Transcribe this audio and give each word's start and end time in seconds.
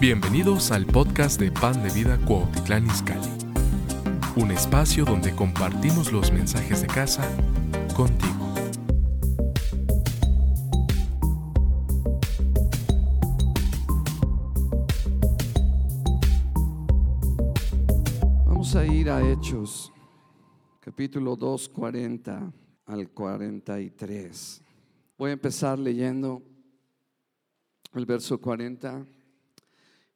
Bienvenidos 0.00 0.70
al 0.70 0.86
podcast 0.86 1.40
de 1.40 1.50
Pan 1.50 1.82
de 1.82 1.90
Vida 1.90 2.24
Cuautitlán 2.24 2.86
Izcalli, 2.86 3.32
un 4.36 4.52
espacio 4.52 5.04
donde 5.04 5.34
compartimos 5.34 6.12
los 6.12 6.30
mensajes 6.30 6.82
de 6.82 6.86
casa 6.86 7.28
contigo. 7.96 8.54
Vamos 18.46 18.76
a 18.76 18.86
ir 18.86 19.10
a 19.10 19.28
Hechos, 19.28 19.92
capítulo 20.78 21.34
2, 21.34 21.70
40 21.70 22.52
al 22.86 23.10
43. 23.10 24.62
Voy 25.18 25.30
a 25.30 25.32
empezar 25.32 25.76
leyendo 25.76 26.40
el 27.94 28.06
verso 28.06 28.40
40 28.40 29.17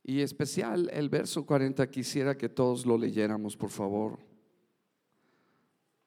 y 0.05 0.21
especial 0.21 0.91
el 0.93 1.09
verso 1.09 1.47
40. 1.47 1.89
Quisiera 1.91 2.37
que 2.37 2.49
todos 2.49 2.87
lo 2.87 2.99
leyéramos, 2.99 3.57
por 3.57 3.71
favor. 3.71 4.19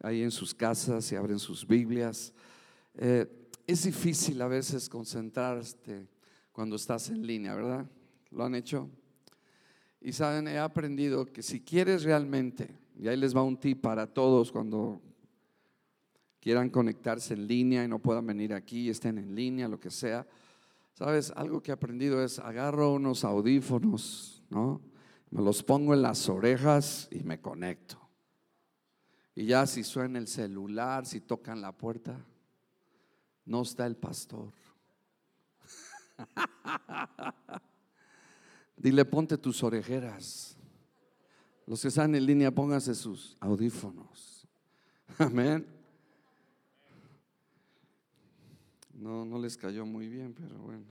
Ahí 0.01 0.21
en 0.21 0.31
sus 0.31 0.53
casas, 0.53 1.11
y 1.11 1.15
abren 1.15 1.39
sus 1.39 1.65
Biblias. 1.65 2.33
Eh, 2.95 3.25
es 3.65 3.83
difícil 3.83 4.41
a 4.41 4.47
veces 4.47 4.89
concentrarte 4.89 6.07
cuando 6.51 6.75
estás 6.75 7.09
en 7.09 7.25
línea, 7.25 7.55
¿verdad? 7.55 7.85
¿Lo 8.31 8.43
han 8.43 8.55
hecho? 8.55 8.89
Y 10.01 10.11
saben, 10.13 10.47
he 10.47 10.59
aprendido 10.59 11.25
que 11.25 11.41
si 11.41 11.61
quieres 11.61 12.03
realmente, 12.03 12.69
y 12.97 13.07
ahí 13.07 13.17
les 13.17 13.35
va 13.35 13.43
un 13.43 13.57
tip 13.57 13.81
para 13.81 14.05
todos 14.05 14.51
cuando 14.51 15.01
quieran 16.39 16.69
conectarse 16.69 17.33
en 17.33 17.47
línea 17.47 17.83
y 17.83 17.87
no 17.87 17.97
puedan 17.97 18.27
venir 18.27 18.53
aquí, 18.53 18.89
estén 18.89 19.17
en 19.17 19.33
línea, 19.33 19.67
lo 19.67 19.79
que 19.79 19.89
sea. 19.89 20.27
Sabes, 20.95 21.31
algo 21.35 21.61
que 21.61 21.71
he 21.71 21.73
aprendido 21.73 22.23
es 22.23 22.39
agarro 22.39 22.93
unos 22.93 23.25
audífonos, 23.25 24.41
¿no? 24.49 24.81
Me 25.29 25.41
los 25.41 25.61
pongo 25.61 25.93
en 25.93 26.01
las 26.01 26.29
orejas 26.29 27.09
y 27.11 27.21
me 27.21 27.41
conecto. 27.41 27.99
Y 29.35 29.45
ya 29.45 29.67
si 29.67 29.83
suena 29.83 30.19
el 30.19 30.29
celular, 30.29 31.05
si 31.05 31.19
tocan 31.19 31.59
la 31.59 31.73
puerta, 31.73 32.17
no 33.43 33.63
está 33.63 33.85
el 33.85 33.97
pastor. 33.97 34.53
Dile, 38.77 39.03
ponte 39.03 39.37
tus 39.37 39.63
orejeras. 39.63 40.55
Los 41.67 41.81
que 41.81 41.89
están 41.89 42.15
en 42.15 42.25
línea, 42.25 42.55
pónganse 42.55 42.95
sus 42.95 43.35
audífonos. 43.41 44.47
Amén. 45.17 45.74
No, 48.95 49.25
no 49.25 49.37
les 49.37 49.57
cayó 49.57 49.85
muy 49.85 50.07
bien, 50.07 50.33
pero 50.33 50.57
bueno. 50.59 50.85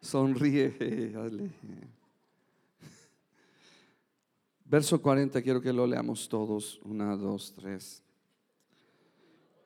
Sonríe, 0.00 1.10
dale. 1.12 1.50
Verso 4.64 5.00
40, 5.00 5.40
quiero 5.40 5.60
que 5.60 5.72
lo 5.72 5.86
leamos 5.86 6.28
todos. 6.28 6.80
Una, 6.84 7.16
dos, 7.16 7.54
tres. 7.54 8.02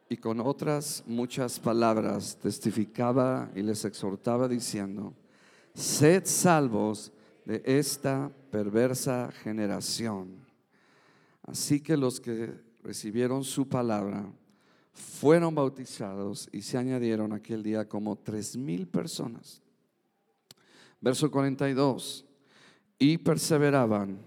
Y 0.09 0.17
con 0.17 0.41
otras 0.41 1.03
muchas 1.07 1.59
palabras 1.59 2.39
testificaba 2.41 3.51
y 3.55 3.63
les 3.63 3.85
exhortaba 3.85 4.47
diciendo, 4.47 5.15
sed 5.75 6.25
salvos 6.27 7.13
de 7.45 7.63
esta 7.65 8.31
perversa 8.51 9.33
generación. 9.43 10.37
Así 11.43 11.81
que 11.81 11.97
los 11.97 12.21
que 12.21 12.55
recibieron 12.83 13.43
su 13.43 13.69
palabra 13.69 14.31
fueron 14.93 15.55
bautizados 15.55 16.49
y 16.53 16.63
se 16.63 16.79
añadieron 16.79 17.33
aquel 17.33 17.63
día 17.63 17.89
como 17.89 18.17
tres 18.17 18.57
mil 18.57 18.87
personas. 18.87 19.63
Verso 21.01 21.31
42. 21.31 22.25
Y 22.99 23.19
perseveraban 23.19 24.19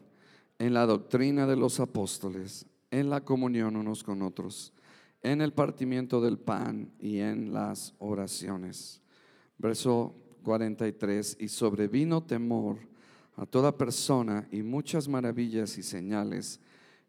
en 0.59 0.74
la 0.74 0.86
doctrina 0.86 1.46
de 1.48 1.56
los 1.56 1.80
apóstoles, 1.80 2.66
en 2.92 3.09
la 3.09 3.24
comunión 3.24 3.75
unos 3.75 4.04
con 4.04 4.22
otros, 4.22 4.74
en 5.22 5.42
el 5.42 5.54
partimiento 5.54 6.20
del 6.20 6.38
pan 6.38 6.92
y 7.00 7.20
en 7.20 7.54
las 7.54 7.94
oraciones. 8.00 9.02
Verso 9.58 10.14
43. 10.44 11.38
Y 11.40 11.48
sobrevino 11.48 12.24
temor 12.24 12.78
a 13.38 13.46
toda 13.46 13.78
persona 13.78 14.48
y 14.52 14.62
muchas 14.62 15.08
maravillas 15.08 15.78
y 15.78 15.84
señales 15.84 16.59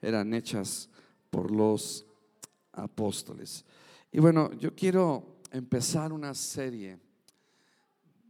eran 0.00 0.34
hechas 0.34 0.88
por 1.30 1.50
los 1.50 2.05
apóstoles. 2.76 3.64
Y 4.12 4.20
bueno, 4.20 4.52
yo 4.52 4.74
quiero 4.74 5.40
empezar 5.50 6.12
una 6.12 6.34
serie 6.34 6.98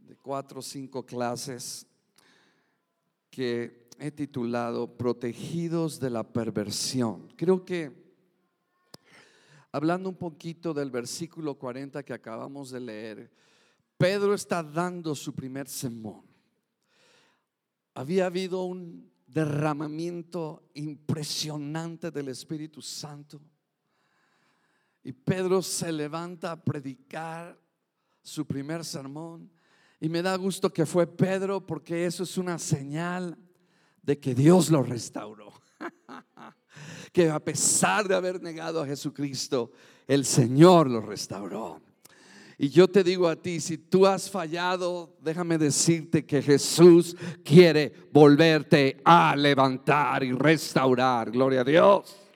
de 0.01 0.15
cuatro 0.15 0.59
o 0.59 0.63
cinco 0.63 1.05
clases 1.05 1.85
que 3.29 3.87
he 3.99 4.11
titulado 4.11 4.97
Protegidos 4.97 5.99
de 5.99 6.09
la 6.09 6.23
perversión. 6.23 7.27
Creo 7.35 7.63
que 7.65 7.91
hablando 9.71 10.09
un 10.09 10.15
poquito 10.15 10.73
del 10.73 10.89
versículo 10.89 11.55
40 11.55 12.03
que 12.03 12.13
acabamos 12.13 12.71
de 12.71 12.79
leer, 12.79 13.31
Pedro 13.97 14.33
está 14.33 14.63
dando 14.63 15.15
su 15.15 15.33
primer 15.33 15.67
sermón. 15.67 16.23
Había 17.93 18.27
habido 18.27 18.63
un 18.63 19.11
derramamiento 19.25 20.69
impresionante 20.75 22.11
del 22.11 22.29
Espíritu 22.29 22.81
Santo 22.81 23.41
y 25.07 25.13
Pedro 25.13 25.61
se 25.61 25.89
levanta 25.93 26.51
a 26.51 26.61
predicar 26.61 27.57
su 28.21 28.45
primer 28.45 28.83
sermón. 28.83 29.49
Y 30.01 30.09
me 30.09 30.21
da 30.21 30.35
gusto 30.35 30.73
que 30.73 30.85
fue 30.85 31.07
Pedro 31.07 31.65
porque 31.65 32.05
eso 32.05 32.23
es 32.23 32.37
una 32.37 32.59
señal 32.59 33.37
de 34.01 34.19
que 34.19 34.35
Dios 34.35 34.69
lo 34.69 34.83
restauró. 34.83 35.53
que 37.13 37.29
a 37.29 37.39
pesar 37.39 38.05
de 38.05 38.15
haber 38.15 38.41
negado 38.41 38.81
a 38.81 38.85
Jesucristo, 38.85 39.71
el 40.07 40.25
Señor 40.25 40.89
lo 40.91 40.99
restauró. 40.99 41.81
Y 42.57 42.67
yo 42.67 42.89
te 42.89 43.01
digo 43.01 43.29
a 43.29 43.37
ti, 43.37 43.61
si 43.61 43.77
tú 43.77 44.05
has 44.05 44.29
fallado, 44.29 45.15
déjame 45.21 45.57
decirte 45.57 46.25
que 46.25 46.41
Jesús 46.41 47.15
quiere 47.45 47.93
volverte 48.11 48.99
a 49.05 49.37
levantar 49.37 50.25
y 50.25 50.33
restaurar. 50.33 51.31
Gloria 51.31 51.61
a 51.61 51.63
Dios. 51.63 52.26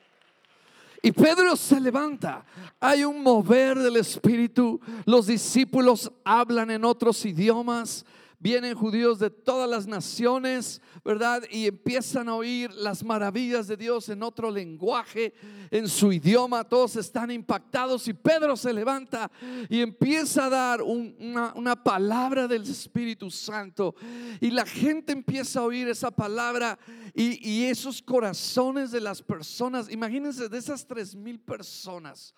Y 1.02 1.12
Pedro 1.12 1.56
se 1.56 1.80
levanta. 1.80 2.46
Hay 2.80 3.04
un 3.04 3.24
mover 3.24 3.80
del 3.80 3.98
Espíritu. 3.98 4.80
Los 5.06 5.28
discípulos 5.28 6.12
hablan 6.24 6.70
en 6.70 6.86
otros 6.86 7.26
idiomas 7.26 8.06
vienen 8.42 8.74
judíos 8.74 9.20
de 9.20 9.30
todas 9.30 9.70
las 9.70 9.86
naciones, 9.86 10.82
¿verdad? 11.06 11.44
Y 11.52 11.68
empiezan 11.68 12.28
a 12.28 12.36
oír 12.36 12.74
las 12.74 13.04
maravillas 13.04 13.68
de 13.68 13.78
Dios 13.78 14.10
en 14.10 14.24
otro 14.24 14.50
lenguaje, 14.50 15.34
en 15.70 15.88
su 15.88 16.12
idioma, 16.12 16.64
todos 16.64 16.96
están 16.96 17.30
impactados 17.30 18.08
y 18.08 18.14
Pedro 18.14 18.58
se 18.58 18.74
levanta 18.74 19.32
y 19.70 19.82
empieza 19.82 20.46
a 20.46 20.50
dar 20.50 20.82
una, 20.82 21.54
una 21.56 21.82
palabra 21.82 22.48
del 22.48 22.64
Espíritu 22.64 23.30
Santo. 23.30 23.96
Y 24.40 24.50
la 24.50 24.66
gente 24.66 25.14
empieza 25.14 25.60
a 25.60 25.64
oír 25.64 25.88
esa 25.88 26.10
palabra 26.10 26.80
y, 27.14 27.48
y 27.48 27.66
esos 27.66 28.02
corazones 28.02 28.90
de 28.90 29.02
las 29.02 29.22
personas, 29.22 29.92
imagínense 29.92 30.50
de 30.50 30.58
esas 30.58 30.88
tres 30.88 31.14
mil 31.16 31.40
personas, 31.40 32.34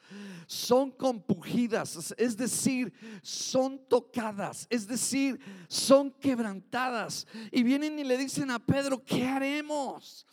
son 0.47 0.91
compugidas, 0.91 2.13
es 2.17 2.35
decir, 2.35 2.91
son 3.21 3.79
tocadas, 3.87 4.67
es 4.69 4.87
decir, 4.87 5.39
son 5.67 5.92
son 5.93 6.09
quebrantadas 6.09 7.27
y 7.51 7.61
vienen 7.61 7.99
y 7.99 8.03
le 8.03 8.17
dicen 8.17 8.49
a 8.49 8.57
Pedro, 8.57 9.03
¿qué 9.05 9.27
haremos? 9.27 10.25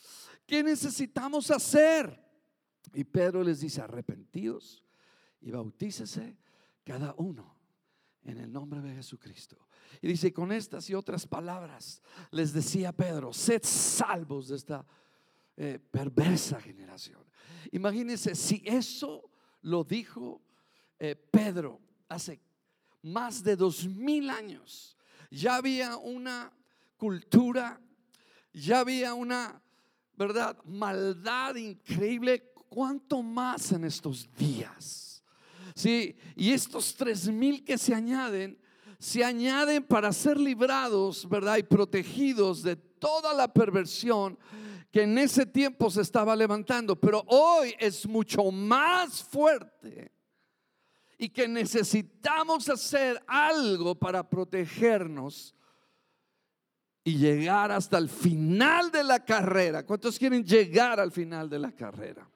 ¿Qué 0.46 0.62
necesitamos 0.62 1.50
hacer? 1.50 2.18
Y 2.94 3.04
Pedro 3.04 3.42
les 3.42 3.60
dice, 3.60 3.82
arrepentidos 3.82 4.82
y 5.42 5.50
bautícese 5.50 6.38
cada 6.82 7.14
uno 7.18 7.58
en 8.24 8.38
el 8.38 8.50
nombre 8.50 8.80
de 8.80 8.94
Jesucristo. 8.94 9.68
Y 10.00 10.08
dice, 10.08 10.32
con 10.32 10.50
estas 10.50 10.88
y 10.88 10.94
otras 10.94 11.26
palabras 11.26 12.00
les 12.30 12.54
decía 12.54 12.90
Pedro, 12.90 13.34
sed 13.34 13.60
salvos 13.62 14.48
de 14.48 14.56
esta 14.56 14.86
eh, 15.58 15.78
perversa 15.78 16.58
generación. 16.58 17.22
Imagínense 17.70 18.34
si 18.34 18.62
eso 18.64 19.30
lo 19.60 19.84
dijo 19.84 20.40
eh, 20.98 21.16
Pedro 21.16 21.82
hace 22.08 22.40
más 23.02 23.42
de 23.42 23.56
dos 23.56 23.86
mil 23.86 24.30
años 24.30 24.96
ya 25.30 25.56
había 25.56 25.96
una 25.96 26.52
cultura, 26.96 27.80
ya 28.52 28.80
había 28.80 29.14
una, 29.14 29.62
¿verdad? 30.16 30.56
Maldad 30.64 31.54
increíble. 31.56 32.52
¿Cuánto 32.68 33.22
más 33.22 33.72
en 33.72 33.84
estos 33.84 34.28
días? 34.36 35.22
Sí, 35.74 36.16
y 36.36 36.52
estos 36.52 36.94
tres 36.94 37.28
mil 37.28 37.64
que 37.64 37.78
se 37.78 37.94
añaden, 37.94 38.58
se 38.98 39.24
añaden 39.24 39.82
para 39.82 40.12
ser 40.12 40.38
librados, 40.38 41.28
¿verdad? 41.28 41.56
Y 41.56 41.62
protegidos 41.62 42.62
de 42.62 42.76
toda 42.76 43.32
la 43.32 43.52
perversión 43.52 44.38
que 44.90 45.02
en 45.02 45.16
ese 45.18 45.46
tiempo 45.46 45.90
se 45.90 46.02
estaba 46.02 46.34
levantando, 46.34 46.98
pero 46.98 47.24
hoy 47.28 47.74
es 47.78 48.06
mucho 48.06 48.50
más 48.50 49.22
fuerte 49.22 50.12
y 51.22 51.28
que 51.28 51.46
necesitamos 51.46 52.70
hacer 52.70 53.22
algo 53.26 53.94
para 53.94 54.26
protegernos 54.26 55.54
y 57.04 57.18
llegar 57.18 57.70
hasta 57.70 57.98
el 57.98 58.08
final 58.08 58.90
de 58.90 59.04
la 59.04 59.22
carrera. 59.22 59.84
¿Cuántos 59.84 60.18
quieren 60.18 60.42
llegar 60.42 60.98
al 60.98 61.12
final 61.12 61.50
de 61.50 61.58
la 61.58 61.72
carrera? 61.72 62.26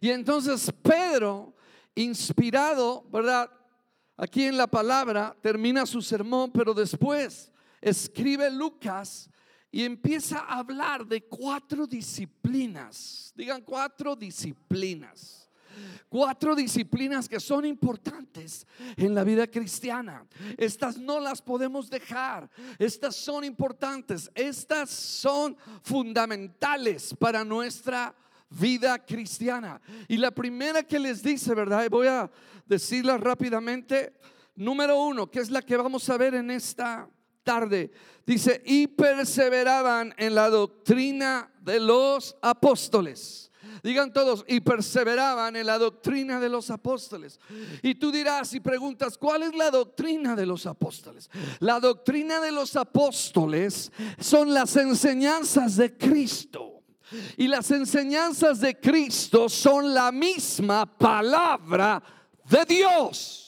Y 0.00 0.10
entonces 0.10 0.72
Pedro, 0.82 1.54
inspirado, 1.94 3.06
¿verdad? 3.12 3.48
Aquí 4.16 4.46
en 4.46 4.56
la 4.56 4.66
palabra 4.66 5.36
termina 5.40 5.86
su 5.86 6.02
sermón, 6.02 6.50
pero 6.50 6.74
después 6.74 7.52
escribe 7.80 8.50
Lucas 8.50 9.30
y 9.70 9.84
empieza 9.84 10.40
a 10.40 10.58
hablar 10.58 11.06
de 11.06 11.22
cuatro 11.28 11.86
disciplinas. 11.86 13.32
Digan 13.36 13.62
cuatro 13.62 14.16
disciplinas 14.16 15.40
cuatro 16.08 16.54
disciplinas 16.54 17.28
que 17.28 17.40
son 17.40 17.64
importantes 17.64 18.66
en 18.96 19.14
la 19.14 19.24
vida 19.24 19.46
cristiana. 19.46 20.26
Estas 20.56 20.98
no 20.98 21.20
las 21.20 21.40
podemos 21.40 21.88
dejar. 21.88 22.50
Estas 22.78 23.16
son 23.16 23.44
importantes. 23.44 24.30
Estas 24.34 24.90
son 24.90 25.56
fundamentales 25.82 27.14
para 27.18 27.44
nuestra 27.44 28.14
vida 28.50 28.98
cristiana. 28.98 29.80
Y 30.08 30.16
la 30.16 30.30
primera 30.30 30.82
que 30.82 30.98
les 30.98 31.22
dice, 31.22 31.54
¿verdad? 31.54 31.88
Voy 31.88 32.08
a 32.08 32.30
decirla 32.66 33.16
rápidamente. 33.16 34.12
Número 34.56 35.00
uno, 35.00 35.30
que 35.30 35.40
es 35.40 35.50
la 35.50 35.62
que 35.62 35.76
vamos 35.76 36.08
a 36.10 36.16
ver 36.16 36.34
en 36.34 36.50
esta 36.50 37.08
tarde. 37.42 37.90
Dice, 38.26 38.62
y 38.64 38.86
perseveraban 38.86 40.14
en 40.18 40.34
la 40.34 40.50
doctrina 40.50 41.50
de 41.60 41.80
los 41.80 42.36
apóstoles. 42.42 43.49
Digan 43.82 44.12
todos, 44.12 44.44
y 44.48 44.60
perseveraban 44.60 45.56
en 45.56 45.66
la 45.66 45.78
doctrina 45.78 46.40
de 46.40 46.48
los 46.48 46.70
apóstoles. 46.70 47.38
Y 47.82 47.94
tú 47.94 48.10
dirás 48.10 48.52
y 48.54 48.60
preguntas, 48.60 49.16
¿cuál 49.16 49.42
es 49.44 49.54
la 49.54 49.70
doctrina 49.70 50.36
de 50.36 50.46
los 50.46 50.66
apóstoles? 50.66 51.30
La 51.60 51.80
doctrina 51.80 52.40
de 52.40 52.52
los 52.52 52.76
apóstoles 52.76 53.92
son 54.18 54.52
las 54.52 54.76
enseñanzas 54.76 55.76
de 55.76 55.96
Cristo. 55.96 56.82
Y 57.36 57.48
las 57.48 57.70
enseñanzas 57.70 58.60
de 58.60 58.78
Cristo 58.78 59.48
son 59.48 59.92
la 59.92 60.12
misma 60.12 60.86
palabra 60.86 62.02
de 62.48 62.64
Dios. 62.64 63.40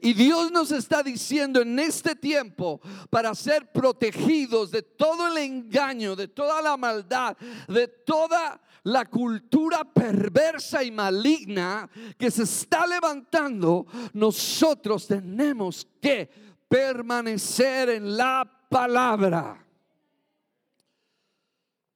Y 0.00 0.14
Dios 0.14 0.50
nos 0.50 0.72
está 0.72 1.02
diciendo 1.02 1.60
en 1.60 1.78
este 1.78 2.14
tiempo 2.14 2.80
para 3.10 3.34
ser 3.34 3.70
protegidos 3.70 4.70
de 4.70 4.82
todo 4.82 5.28
el 5.28 5.36
engaño, 5.38 6.16
de 6.16 6.28
toda 6.28 6.62
la 6.62 6.76
maldad, 6.76 7.36
de 7.68 7.86
toda 7.86 8.60
la 8.88 9.04
cultura 9.04 9.84
perversa 9.84 10.82
y 10.82 10.90
maligna 10.90 11.88
que 12.16 12.30
se 12.30 12.44
está 12.44 12.86
levantando, 12.86 13.86
nosotros 14.14 15.06
tenemos 15.06 15.86
que 16.00 16.28
permanecer 16.68 17.90
en 17.90 18.16
la 18.16 18.50
palabra. 18.68 19.64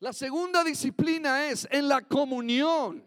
La 0.01 0.13
segunda 0.13 0.63
disciplina 0.63 1.47
es 1.47 1.67
en 1.71 1.89
la 1.89 2.03
comunión 2.03 3.03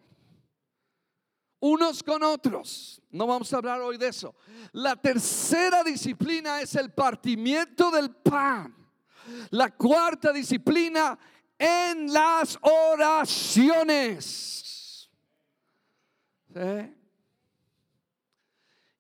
unos 1.60 2.02
con 2.02 2.24
otros. 2.24 3.02
No 3.12 3.28
vamos 3.28 3.52
a 3.54 3.58
hablar 3.58 3.82
hoy 3.82 3.98
de 3.98 4.08
eso. 4.08 4.36
La 4.72 4.96
tercera 4.96 5.84
disciplina 5.84 6.62
es 6.62 6.76
el 6.76 6.92
partimiento 6.92 7.92
del 7.92 8.12
pan. 8.12 8.76
La 9.50 9.72
cuarta 9.72 10.32
disciplina 10.32 11.18
en 11.58 12.12
las 12.12 12.58
oraciones. 12.62 14.56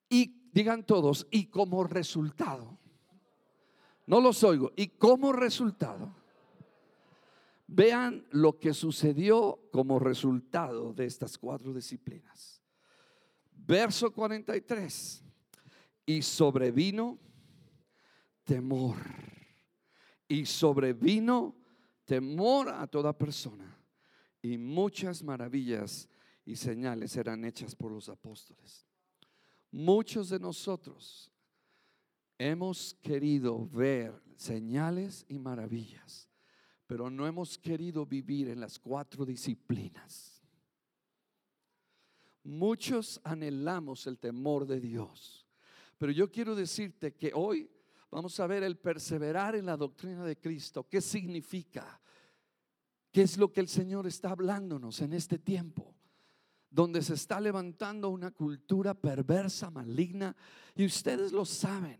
Y 0.09 0.49
digan 0.51 0.85
todos, 0.85 1.27
y 1.31 1.45
como 1.47 1.83
resultado, 1.83 2.77
no 4.07 4.21
los 4.21 4.43
oigo, 4.43 4.71
y 4.75 4.87
como 4.89 5.33
resultado, 5.33 6.13
vean 7.67 8.27
lo 8.31 8.59
que 8.59 8.73
sucedió 8.73 9.59
como 9.71 9.99
resultado 9.99 10.93
de 10.93 11.05
estas 11.05 11.37
cuatro 11.37 11.73
disciplinas. 11.73 12.61
Verso 13.51 14.11
43, 14.13 15.23
y 16.05 16.21
sobrevino 16.21 17.17
temor, 18.43 18.97
y 20.27 20.45
sobrevino 20.45 21.55
temor 22.05 22.69
a 22.69 22.87
toda 22.87 23.17
persona. 23.17 23.77
Y 24.41 24.57
muchas 24.57 25.23
maravillas 25.23 26.07
y 26.45 26.55
señales 26.55 27.15
eran 27.17 27.43
hechas 27.43 27.75
por 27.75 27.91
los 27.91 28.09
apóstoles. 28.09 28.85
Muchos 29.71 30.29
de 30.29 30.39
nosotros 30.39 31.31
hemos 32.37 32.93
querido 33.01 33.67
ver 33.67 34.21
señales 34.35 35.25
y 35.27 35.39
maravillas, 35.39 36.29
pero 36.87 37.09
no 37.09 37.25
hemos 37.25 37.57
querido 37.57 38.05
vivir 38.05 38.49
en 38.49 38.59
las 38.59 38.77
cuatro 38.77 39.25
disciplinas. 39.25 40.43
Muchos 42.43 43.19
anhelamos 43.23 44.05
el 44.05 44.19
temor 44.19 44.67
de 44.67 44.79
Dios, 44.79 45.47
pero 45.97 46.11
yo 46.11 46.31
quiero 46.31 46.53
decirte 46.53 47.15
que 47.15 47.31
hoy 47.33 47.69
Vamos 48.15 48.39
a 48.39 48.47
ver 48.47 48.63
el 48.63 48.77
perseverar 48.77 49.57
en 49.57 49.65
la 49.65 49.75
doctrina 49.75 50.23
de 50.23 50.37
Cristo. 50.37 50.87
¿Qué 50.87 51.01
significa? 51.01 51.99
¿Qué 53.11 53.23
es 53.23 53.37
lo 53.37 53.51
que 53.51 53.59
el 53.59 53.67
Señor 53.67 54.07
está 54.07 54.29
hablándonos 54.29 55.01
en 55.01 55.11
este 55.11 55.37
tiempo? 55.37 55.93
Donde 56.69 57.01
se 57.01 57.15
está 57.15 57.41
levantando 57.41 58.09
una 58.09 58.31
cultura 58.31 58.93
perversa, 58.93 59.69
maligna, 59.69 60.33
y 60.75 60.85
ustedes 60.85 61.33
lo 61.33 61.43
saben. 61.43 61.99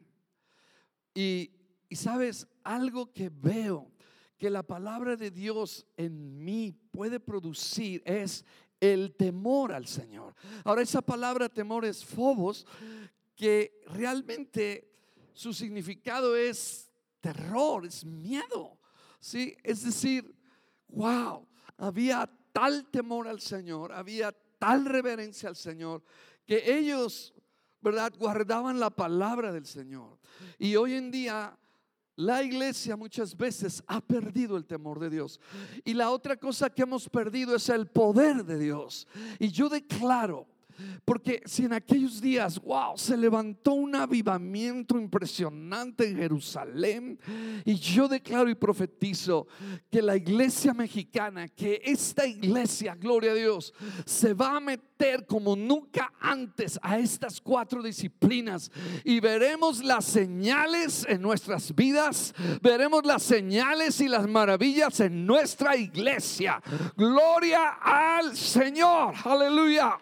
Y, 1.14 1.52
y 1.90 1.98
sabes, 1.98 2.48
algo 2.64 3.12
que 3.12 3.30
veo 3.30 3.92
que 4.38 4.50
la 4.50 4.64
palabra 4.64 5.18
de 5.18 5.32
Dios 5.32 5.86
en 5.98 6.46
mí 6.46 6.72
puede 6.92 7.20
producir 7.20 8.02
es 8.06 8.46
el 8.80 9.16
temor 9.18 9.74
al 9.74 9.86
Señor. 9.86 10.34
Ahora 10.64 10.82
esa 10.82 11.02
palabra 11.02 11.50
temor 11.50 11.84
es 11.84 12.06
fobos, 12.06 12.66
que 13.36 13.82
realmente 13.88 14.95
su 15.36 15.54
significado 15.54 16.36
es 16.36 16.90
terror, 17.22 17.86
es 17.86 18.04
miedo. 18.04 18.80
¿sí? 19.20 19.56
Es 19.64 19.84
decir, 19.84 20.36
wow, 20.88 21.48
había 21.78 22.30
tal 22.52 22.86
temor 22.90 23.28
al 23.28 23.42
Señor, 23.42 23.92
había 23.92 24.32
tal 24.58 24.86
reverencia 24.86 25.50
al 25.50 25.56
Señor, 25.56 26.04
que 26.46 26.78
ellos, 26.78 27.34
¿verdad?, 27.82 28.14
guardaban 28.18 28.80
la 28.80 28.90
palabra 28.90 29.52
del 29.52 29.66
Señor. 29.66 30.18
Y 30.58 30.76
hoy 30.78 30.94
en 30.94 31.12
día 31.12 31.58
la 32.16 32.42
iglesia 32.42 32.96
muchas 32.96 33.36
veces 33.36 33.84
ha 33.88 34.00
perdido 34.00 34.56
el 34.56 34.66
temor 34.66 35.00
de 35.00 35.10
Dios. 35.10 35.42
Y 35.84 35.94
la 35.94 36.12
otra 36.12 36.38
cosa 36.38 36.70
que 36.70 36.84
hemos 36.84 37.10
perdido 37.10 37.56
es 37.56 37.68
el 37.68 37.88
poder 37.88 38.46
de 38.46 38.58
Dios. 38.58 39.06
Y 39.38 39.50
yo 39.50 39.68
declaro 39.68 40.48
porque 41.04 41.42
si 41.46 41.66
en 41.66 41.74
aquellos 41.74 42.22
días, 42.22 42.60
wow, 42.60 42.98
se 42.98 43.18
levantó 43.18 43.74
un 43.74 43.96
avivamiento 43.96 44.98
impresionante 44.98 46.08
en 46.08 46.18
Jerusalén, 46.18 47.20
y 47.64 47.76
yo 47.76 48.08
declaro 48.08 48.50
y 48.50 48.56
profetizo 48.56 49.48
que 49.90 50.02
la 50.02 50.16
iglesia 50.16 50.74
mexicana, 50.74 51.48
que 51.48 51.82
esta 51.84 52.26
iglesia, 52.26 52.96
gloria 52.96 53.32
a 53.32 53.36
Dios, 53.36 53.74
se 54.06 54.34
va 54.34 54.58
a 54.58 54.60
meter 54.60 55.26
como 55.28 55.56
nunca 55.56 56.14
antes 56.20 56.80
a 56.82 56.98
estas 56.98 57.42
cuatro 57.42 57.84
disciplinas 57.84 58.72
y 59.04 59.20
veremos 59.20 59.84
las 59.84 60.06
señales 60.06 61.06
en 61.10 61.22
nuestras 61.22 61.74
vidas, 61.76 62.34
veremos 62.62 63.06
las 63.06 63.24
señales 63.24 64.00
y 64.00 64.08
las 64.08 64.28
maravillas 64.28 65.00
en 65.00 65.26
nuestra 65.26 65.76
iglesia. 65.76 66.62
Gloria 66.96 67.78
al 67.82 68.36
Señor, 68.36 69.14
aleluya. 69.24 69.98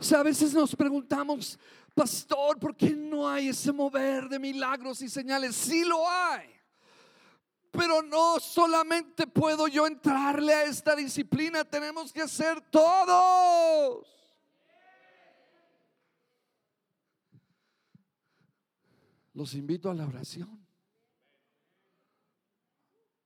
O 0.00 0.02
sea, 0.02 0.20
a 0.20 0.22
veces 0.22 0.54
nos 0.54 0.74
preguntamos, 0.74 1.58
pastor, 1.94 2.58
¿por 2.58 2.74
qué 2.74 2.96
no 2.96 3.28
hay 3.28 3.48
ese 3.48 3.70
mover 3.70 4.30
de 4.30 4.38
milagros 4.38 5.02
y 5.02 5.10
señales? 5.10 5.54
Sí 5.54 5.84
lo 5.84 6.08
hay. 6.08 6.48
Pero 7.70 8.00
no 8.00 8.40
solamente 8.40 9.26
puedo 9.26 9.68
yo 9.68 9.86
entrarle 9.86 10.54
a 10.54 10.64
esta 10.64 10.96
disciplina, 10.96 11.66
tenemos 11.66 12.14
que 12.14 12.26
ser 12.26 12.62
todos. 12.70 14.06
Los 19.34 19.52
invito 19.52 19.90
a 19.90 19.94
la 19.94 20.06
oración. 20.06 20.66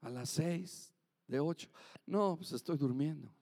A 0.00 0.10
las 0.10 0.28
seis, 0.28 0.92
de 1.28 1.38
ocho. 1.38 1.68
No, 2.04 2.36
pues 2.36 2.50
estoy 2.50 2.76
durmiendo. 2.76 3.32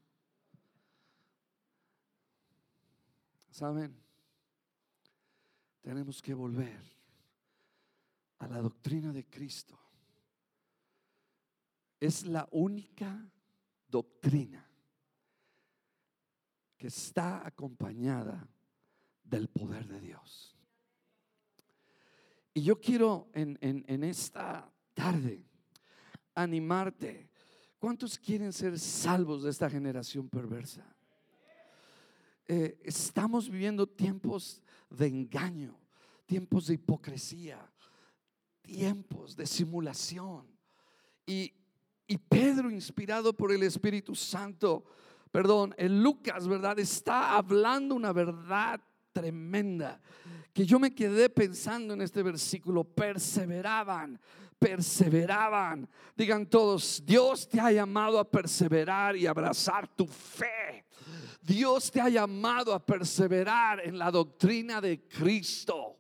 ¿Saben? 3.52 3.94
Tenemos 5.82 6.23
que 6.23 6.32
volver 6.32 6.82
a 8.38 8.49
la 8.49 8.62
doctrina 8.62 9.12
de 9.12 9.26
Cristo. 9.26 9.78
Es 12.00 12.25
la 12.25 12.49
única 12.50 13.30
doctrina 13.87 14.66
que 16.78 16.87
está 16.87 17.47
acompañada 17.47 18.49
del 19.23 19.49
poder 19.49 19.87
de 19.87 20.00
Dios. 20.00 20.56
Y 22.54 22.62
yo 22.62 22.80
quiero 22.80 23.28
en, 23.35 23.59
en 23.61 24.02
esta 24.02 24.73
tarde 24.94 25.44
animarte. 26.35 27.28
¿Cuántos 27.78 28.18
quieren 28.18 28.52
ser 28.52 28.78
salvos 28.78 29.42
de 29.42 29.50
esta 29.50 29.68
generación 29.68 30.30
perversa? 30.30 30.97
Eh, 32.46 32.78
estamos 32.82 33.49
viviendo 33.49 33.87
tiempos 33.87 34.62
de 34.90 35.06
engaño, 35.06 35.78
tiempos 36.26 36.66
de 36.66 36.75
hipocresía, 36.75 37.70
tiempos 38.62 39.37
de 39.37 39.46
simulación. 39.46 40.46
Y, 41.26 41.52
y 42.06 42.18
Pedro, 42.18 42.70
inspirado 42.70 43.32
por 43.32 43.52
el 43.52 43.62
Espíritu 43.62 44.14
Santo, 44.14 44.84
perdón, 45.30 45.75
en 45.78 46.02
Lucas, 46.02 46.49
¿verdad? 46.49 46.78
Está 46.78 47.37
hablando 47.37 47.94
una 47.94 48.12
verdad 48.12 48.80
tremenda 49.12 50.00
que 50.52 50.66
yo 50.66 50.78
me 50.78 50.95
quedé 50.95 51.31
pensando 51.31 51.95
en 51.95 52.02
este 52.02 52.23
versículo, 52.23 52.85
perseveraban, 52.85 54.21
perseveraban. 54.59 55.88
Digan 56.16 56.47
todos, 56.47 57.02
Dios 57.04 57.49
te 57.49 57.61
ha 57.61 57.73
llamado 57.73 58.19
a 58.19 58.31
perseverar 58.31 59.16
y 59.16 59.26
abrazar 59.26 59.88
tu 59.88 60.07
fe. 60.07 60.85
Dios 61.40 61.90
te 61.90 62.00
ha 62.00 62.09
llamado 62.09 62.75
a 62.75 62.85
perseverar 62.85 63.81
en 63.81 63.99
la 63.99 64.11
doctrina 64.11 64.81
de 64.81 65.09
Cristo. 65.09 65.99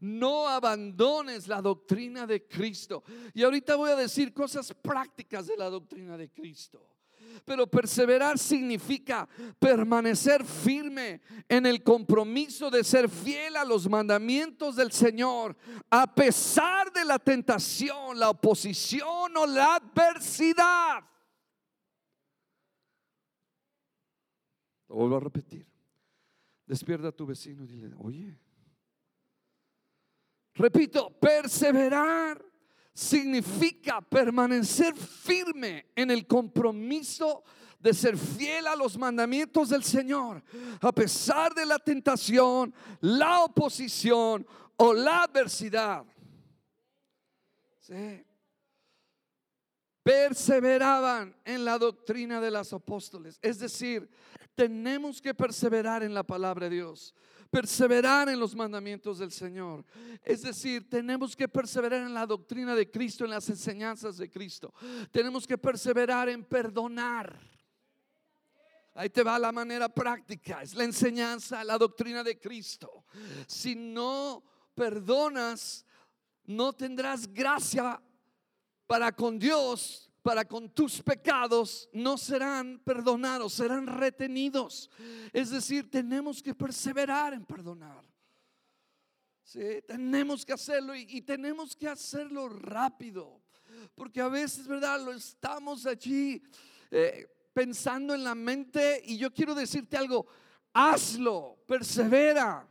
No 0.00 0.48
abandones 0.48 1.48
la 1.48 1.60
doctrina 1.60 2.26
de 2.26 2.46
Cristo. 2.46 3.02
Y 3.34 3.42
ahorita 3.42 3.74
voy 3.74 3.90
a 3.90 3.96
decir 3.96 4.32
cosas 4.32 4.72
prácticas 4.72 5.46
de 5.46 5.56
la 5.56 5.68
doctrina 5.68 6.16
de 6.16 6.30
Cristo. 6.30 6.97
Pero 7.44 7.66
perseverar 7.66 8.38
significa 8.38 9.28
permanecer 9.58 10.44
firme 10.44 11.20
en 11.48 11.66
el 11.66 11.82
compromiso 11.82 12.70
de 12.70 12.84
ser 12.84 13.08
fiel 13.08 13.56
a 13.56 13.64
los 13.64 13.88
mandamientos 13.88 14.76
del 14.76 14.92
Señor, 14.92 15.56
a 15.90 16.14
pesar 16.14 16.92
de 16.92 17.04
la 17.04 17.18
tentación, 17.18 18.18
la 18.18 18.30
oposición 18.30 19.36
o 19.36 19.46
la 19.46 19.76
adversidad. 19.76 21.04
Lo 24.88 24.96
vuelvo 24.96 25.16
a 25.16 25.20
repetir. 25.20 25.66
Despierta 26.66 27.08
a 27.08 27.12
tu 27.12 27.26
vecino 27.26 27.64
y 27.64 27.66
dile, 27.66 27.94
oye, 27.98 28.38
repito, 30.54 31.10
perseverar 31.18 32.44
significa 32.98 34.00
permanecer 34.00 34.92
firme 34.96 35.86
en 35.94 36.10
el 36.10 36.26
compromiso 36.26 37.44
de 37.78 37.94
ser 37.94 38.18
fiel 38.18 38.66
a 38.66 38.74
los 38.74 38.98
mandamientos 38.98 39.68
del 39.68 39.84
Señor, 39.84 40.42
a 40.80 40.90
pesar 40.90 41.54
de 41.54 41.64
la 41.64 41.78
tentación, 41.78 42.74
la 43.00 43.44
oposición 43.44 44.44
o 44.76 44.92
la 44.92 45.22
adversidad. 45.22 46.04
Perseveraban 50.02 51.36
en 51.44 51.64
la 51.64 51.78
doctrina 51.78 52.40
de 52.40 52.50
los 52.50 52.72
apóstoles. 52.72 53.38
Es 53.40 53.60
decir, 53.60 54.10
tenemos 54.56 55.22
que 55.22 55.34
perseverar 55.34 56.02
en 56.02 56.14
la 56.14 56.24
palabra 56.24 56.68
de 56.68 56.74
Dios 56.74 57.14
perseverar 57.50 58.28
en 58.28 58.38
los 58.38 58.54
mandamientos 58.54 59.18
del 59.18 59.32
Señor. 59.32 59.84
Es 60.22 60.42
decir, 60.42 60.88
tenemos 60.88 61.34
que 61.34 61.48
perseverar 61.48 62.02
en 62.02 62.14
la 62.14 62.26
doctrina 62.26 62.74
de 62.74 62.90
Cristo, 62.90 63.24
en 63.24 63.30
las 63.30 63.48
enseñanzas 63.48 64.16
de 64.16 64.30
Cristo. 64.30 64.72
Tenemos 65.10 65.46
que 65.46 65.58
perseverar 65.58 66.28
en 66.28 66.44
perdonar. 66.44 67.38
Ahí 68.94 69.10
te 69.10 69.22
va 69.22 69.38
la 69.38 69.52
manera 69.52 69.88
práctica, 69.88 70.62
es 70.62 70.74
la 70.74 70.84
enseñanza, 70.84 71.62
la 71.62 71.78
doctrina 71.78 72.24
de 72.24 72.38
Cristo. 72.38 73.04
Si 73.46 73.76
no 73.76 74.42
perdonas, 74.74 75.86
no 76.44 76.72
tendrás 76.72 77.32
gracia 77.32 78.02
para 78.86 79.12
con 79.12 79.38
Dios 79.38 80.07
para 80.22 80.44
con 80.44 80.68
tus 80.70 81.02
pecados 81.02 81.88
no 81.92 82.18
serán 82.18 82.78
perdonados, 82.84 83.54
serán 83.54 83.86
retenidos. 83.86 84.90
Es 85.32 85.50
decir, 85.50 85.90
tenemos 85.90 86.42
que 86.42 86.54
perseverar 86.54 87.34
en 87.34 87.44
perdonar. 87.44 88.04
Tenemos 89.86 90.44
que 90.44 90.52
hacerlo 90.52 90.94
y, 90.94 91.22
tenemos 91.22 91.74
que 91.74 91.88
hacerlo 91.88 92.48
rápido. 92.48 93.40
Porque 93.94 94.20
a 94.20 94.28
veces, 94.28 94.66
¿verdad? 94.66 95.02
Lo 95.02 95.12
estamos 95.12 95.86
allí 95.86 96.42
eh, 96.90 97.26
pensando 97.54 98.14
en 98.14 98.24
la 98.24 98.34
mente 98.34 99.02
y 99.04 99.16
yo 99.16 99.32
quiero 99.32 99.54
decirte 99.54 99.96
algo, 99.96 100.26
hazlo, 100.72 101.58
persevera. 101.66 102.68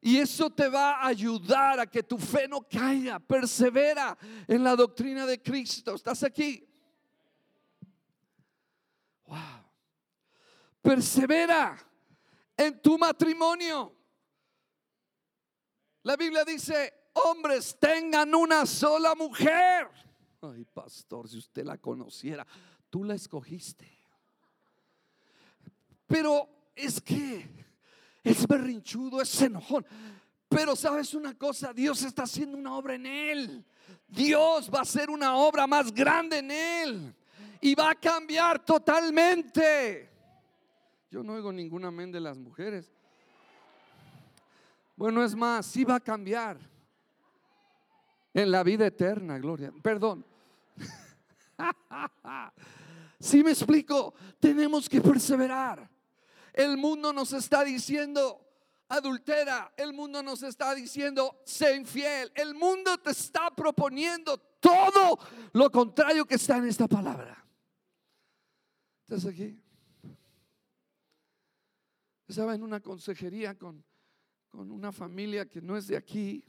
Y 0.00 0.18
eso 0.18 0.50
te 0.50 0.68
va 0.68 0.92
a 0.92 1.06
ayudar 1.08 1.80
a 1.80 1.86
que 1.86 2.02
tu 2.02 2.18
fe 2.18 2.46
no 2.48 2.62
caiga. 2.62 3.18
Persevera 3.18 4.16
en 4.46 4.64
la 4.64 4.74
doctrina 4.76 5.26
de 5.26 5.40
Cristo. 5.40 5.94
¿Estás 5.94 6.22
aquí? 6.22 6.67
Wow. 9.28 9.36
Persevera 10.80 11.78
en 12.56 12.80
tu 12.80 12.96
matrimonio. 12.96 13.94
La 16.02 16.16
Biblia 16.16 16.44
dice, 16.44 17.10
hombres 17.12 17.76
tengan 17.78 18.34
una 18.34 18.64
sola 18.64 19.14
mujer. 19.14 19.90
Ay, 20.40 20.64
pastor, 20.64 21.28
si 21.28 21.36
usted 21.36 21.64
la 21.64 21.76
conociera, 21.76 22.46
tú 22.88 23.04
la 23.04 23.14
escogiste. 23.14 23.86
Pero 26.06 26.48
es 26.74 27.02
que 27.02 27.46
es 28.24 28.46
berrinchudo, 28.46 29.20
es 29.20 29.42
enojón. 29.42 29.84
Pero 30.48 30.74
sabes 30.74 31.12
una 31.12 31.36
cosa, 31.36 31.74
Dios 31.74 32.02
está 32.02 32.22
haciendo 32.22 32.56
una 32.56 32.74
obra 32.74 32.94
en 32.94 33.04
él. 33.04 33.66
Dios 34.06 34.70
va 34.72 34.78
a 34.78 34.82
hacer 34.82 35.10
una 35.10 35.36
obra 35.36 35.66
más 35.66 35.92
grande 35.92 36.38
en 36.38 36.50
él 36.50 37.14
y 37.60 37.74
va 37.74 37.90
a 37.90 37.94
cambiar 37.94 38.64
totalmente. 38.64 40.10
Yo 41.10 41.22
no 41.22 41.34
oigo 41.34 41.52
ningún 41.52 41.84
amén 41.84 42.12
de 42.12 42.20
las 42.20 42.36
mujeres. 42.36 42.92
Bueno, 44.96 45.22
es 45.22 45.34
más, 45.34 45.66
sí 45.66 45.84
va 45.84 45.96
a 45.96 46.00
cambiar 46.00 46.58
en 48.34 48.50
la 48.50 48.62
vida 48.62 48.86
eterna, 48.86 49.38
gloria. 49.38 49.72
Perdón. 49.82 50.24
Si 53.20 53.42
me 53.42 53.50
explico, 53.50 54.14
tenemos 54.38 54.88
que 54.88 55.00
perseverar. 55.00 55.90
El 56.52 56.76
mundo 56.76 57.12
nos 57.12 57.32
está 57.32 57.64
diciendo, 57.64 58.40
adultera, 58.88 59.72
el 59.76 59.92
mundo 59.92 60.22
nos 60.22 60.44
está 60.44 60.72
diciendo, 60.72 61.40
sé 61.44 61.74
infiel. 61.74 62.30
El 62.34 62.54
mundo 62.54 62.96
te 62.98 63.10
está 63.10 63.50
proponiendo 63.50 64.38
todo 64.60 65.18
lo 65.52 65.70
contrario 65.70 66.24
que 66.26 66.36
está 66.36 66.58
en 66.58 66.68
esta 66.68 66.86
palabra. 66.86 67.44
¿Estás 69.08 69.24
aquí? 69.24 69.58
Estaba 72.26 72.54
en 72.54 72.62
una 72.62 72.78
consejería 72.78 73.56
con, 73.56 73.82
con 74.50 74.70
una 74.70 74.92
familia 74.92 75.48
que 75.48 75.62
no 75.62 75.78
es 75.78 75.86
de 75.86 75.96
aquí, 75.96 76.44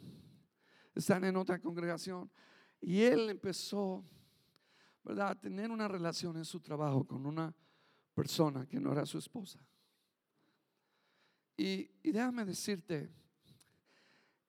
están 0.94 1.24
en 1.24 1.38
otra 1.38 1.58
congregación, 1.62 2.30
y 2.82 3.00
él 3.04 3.30
empezó, 3.30 4.04
¿verdad?, 5.06 5.30
a 5.30 5.40
tener 5.40 5.72
una 5.72 5.88
relación 5.88 6.36
en 6.36 6.44
su 6.44 6.60
trabajo 6.60 7.08
con 7.08 7.26
una 7.26 7.56
persona 8.14 8.68
que 8.68 8.78
no 8.78 8.92
era 8.92 9.06
su 9.06 9.20
esposa. 9.20 9.66
Y, 11.56 11.90
y 12.04 12.12
déjame 12.12 12.44
decirte, 12.44 13.10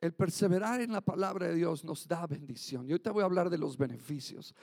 el 0.00 0.12
perseverar 0.12 0.80
en 0.80 0.92
la 0.92 1.00
palabra 1.00 1.48
de 1.48 1.54
Dios 1.54 1.84
nos 1.84 2.08
da 2.08 2.26
bendición. 2.26 2.88
Y 2.88 2.94
hoy 2.94 3.00
te 3.00 3.10
voy 3.10 3.22
a 3.22 3.26
hablar 3.26 3.50
de 3.50 3.58
los 3.58 3.76
beneficios. 3.76 4.54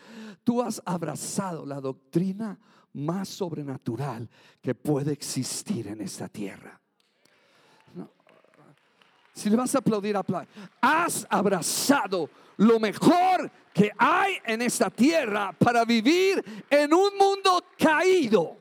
Tú 0.44 0.62
has 0.62 0.82
abrazado 0.86 1.65
la 1.65 1.79
doctrina 1.79 2.58
más 2.94 3.29
sobrenatural 3.29 4.27
que 4.62 4.74
puede 4.74 5.12
existir 5.12 5.88
en 5.88 6.01
esta 6.01 6.27
tierra. 6.27 6.82
Si 9.34 9.51
le 9.51 9.56
vas 9.56 9.75
a 9.75 9.77
aplaudir, 9.77 10.17
aplaudir. 10.17 10.50
Has 10.82 11.27
abrazado 11.29 12.27
lo 12.58 12.79
mejor 12.79 13.51
que 13.72 13.91
hay 13.96 14.38
en 14.44 14.63
esta 14.63 14.89
tierra 14.89 15.53
para 15.53 15.86
vivir 15.86 16.44
en 16.67 16.91
un 16.91 17.15
mundo 17.15 17.63
caído. 17.77 18.57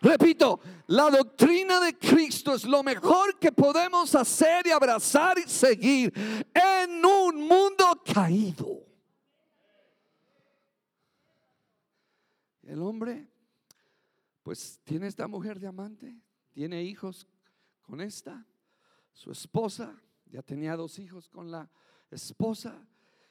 Repito, 0.00 0.60
la 0.86 1.10
doctrina 1.10 1.80
de 1.80 1.98
Cristo 1.98 2.54
es 2.54 2.64
lo 2.64 2.82
mejor 2.82 3.38
que 3.38 3.50
podemos 3.50 4.14
hacer 4.14 4.66
y 4.66 4.70
abrazar 4.70 5.38
y 5.38 5.48
seguir 5.48 6.12
en 6.54 7.04
un 7.04 7.48
mundo 7.48 8.02
caído. 8.04 8.86
El 12.62 12.82
hombre, 12.82 13.28
pues 14.42 14.78
tiene 14.84 15.08
esta 15.08 15.26
mujer 15.26 15.58
diamante, 15.58 16.14
tiene 16.52 16.82
hijos 16.84 17.26
con 17.82 18.00
esta, 18.00 18.46
su 19.12 19.32
esposa, 19.32 20.00
ya 20.26 20.42
tenía 20.42 20.76
dos 20.76 20.98
hijos 20.98 21.28
con 21.28 21.50
la 21.50 21.68
esposa 22.10 22.86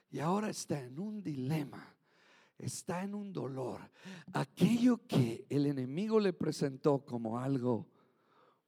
y 0.09 0.19
ahora 0.19 0.49
está 0.49 0.81
en 0.81 0.99
un 0.99 1.21
dilema 1.21 1.96
está 2.57 3.03
en 3.03 3.13
un 3.13 3.31
dolor. 3.31 3.79
Aquello 4.33 5.05
que 5.07 5.45
el 5.49 5.65
enemigo 5.67 6.19
le 6.19 6.33
presentó 6.33 7.05
como 7.05 7.39
algo, 7.39 7.87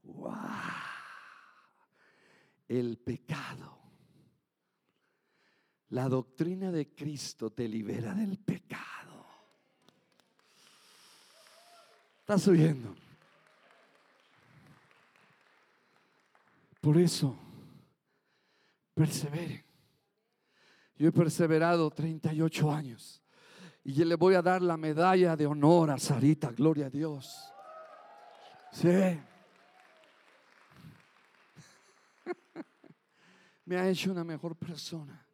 wow, 0.04 0.34
el 2.68 2.98
pecado. 2.98 3.78
La 5.90 6.08
doctrina 6.08 6.72
de 6.72 6.94
Cristo 6.94 7.52
te 7.52 7.68
libera 7.68 8.14
del 8.14 8.38
pecado. 8.38 9.26
¿Estás 12.20 12.48
oyendo? 12.48 12.96
Por 16.80 16.98
eso, 16.98 17.36
perseveren. 18.94 19.66
Yo 20.96 21.08
he 21.08 21.12
perseverado 21.12 21.90
38 21.90 22.72
años 22.72 23.19
y 23.90 23.94
yo 23.94 24.06
le 24.06 24.14
voy 24.14 24.36
a 24.36 24.44
dar 24.44 24.62
la 24.62 24.78
medalla 24.78 25.36
de 25.36 25.48
honor 25.48 25.90
a 25.90 25.98
Sarita, 25.98 26.52
gloria 26.52 26.86
a 26.86 26.90
Dios. 26.92 27.52
Sí. 28.72 28.88
Me 33.66 33.78
ha 33.78 33.90
hecho 33.90 34.12
una 34.12 34.24
mejor 34.24 34.56
persona. 34.56 35.26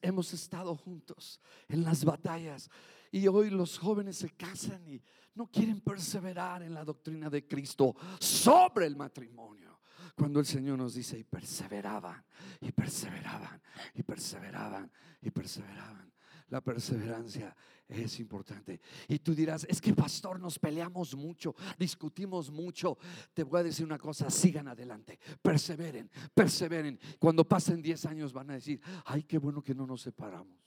Hemos 0.00 0.32
estado 0.32 0.74
juntos 0.74 1.42
en 1.68 1.84
las 1.84 2.06
batallas 2.06 2.70
y 3.10 3.28
hoy 3.28 3.50
los 3.50 3.78
jóvenes 3.78 4.16
se 4.16 4.30
casan 4.30 4.88
y 4.88 5.02
no 5.34 5.46
quieren 5.48 5.82
perseverar 5.82 6.62
en 6.62 6.72
la 6.72 6.86
doctrina 6.86 7.28
de 7.28 7.46
Cristo 7.46 7.94
sobre 8.18 8.86
el 8.86 8.96
matrimonio. 8.96 9.78
Cuando 10.16 10.40
el 10.40 10.46
Señor 10.46 10.78
nos 10.78 10.94
dice 10.94 11.18
y 11.18 11.24
perseveraban, 11.24 12.24
y 12.62 12.72
perseveraban, 12.72 13.60
y 13.92 14.02
perseveraban, 14.02 14.90
y 15.20 15.30
perseveraban. 15.30 16.12
La 16.52 16.60
perseverancia 16.60 17.56
es 17.88 18.20
importante. 18.20 18.78
Y 19.08 19.20
tú 19.20 19.34
dirás, 19.34 19.64
es 19.70 19.80
que 19.80 19.94
pastor, 19.94 20.38
nos 20.38 20.58
peleamos 20.58 21.16
mucho, 21.16 21.56
discutimos 21.78 22.50
mucho. 22.50 22.98
Te 23.32 23.42
voy 23.42 23.60
a 23.60 23.62
decir 23.62 23.86
una 23.86 23.98
cosa, 23.98 24.28
sigan 24.28 24.68
adelante, 24.68 25.18
perseveren, 25.40 26.10
perseveren. 26.34 27.00
Cuando 27.18 27.48
pasen 27.48 27.80
10 27.80 28.04
años 28.04 28.34
van 28.34 28.50
a 28.50 28.54
decir, 28.54 28.82
ay, 29.06 29.22
qué 29.22 29.38
bueno 29.38 29.62
que 29.62 29.74
no 29.74 29.86
nos 29.86 30.02
separamos. 30.02 30.58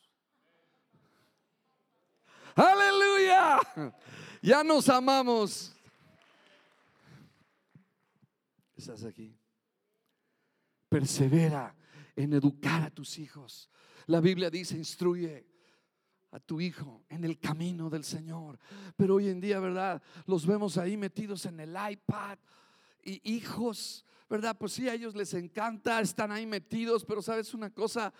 Aleluya, 2.55 3.59
ya 4.41 4.63
nos 4.63 4.89
amamos. 4.89 5.71
¿Estás 8.75 9.03
aquí? 9.03 9.37
Persevera 10.89 11.75
en 12.15 12.33
educar 12.33 12.81
a 12.81 12.89
tus 12.89 13.19
hijos. 13.19 13.69
La 14.07 14.19
Biblia 14.19 14.49
dice, 14.49 14.75
instruye 14.75 15.53
a 16.35 16.39
tu 16.41 16.59
hijo 16.59 17.01
en 17.07 17.23
el 17.23 17.39
camino 17.39 17.89
del 17.89 18.03
Señor. 18.03 18.59
Pero 18.97 19.15
hoy 19.15 19.29
en 19.29 19.39
día, 19.39 19.57
¿verdad? 19.61 20.01
Los 20.25 20.45
vemos 20.45 20.77
ahí 20.77 20.97
metidos 20.97 21.45
en 21.45 21.61
el 21.61 21.77
iPad 21.89 22.37
y 23.03 23.35
hijos, 23.35 24.05
¿verdad? 24.29 24.57
Pues 24.59 24.73
sí, 24.73 24.89
a 24.89 24.93
ellos 24.93 25.15
les 25.15 25.33
encanta, 25.33 26.01
están 26.01 26.33
ahí 26.33 26.45
metidos, 26.45 27.05
pero 27.05 27.21
sabes 27.21 27.53
una 27.53 27.69
cosa, 27.69 28.13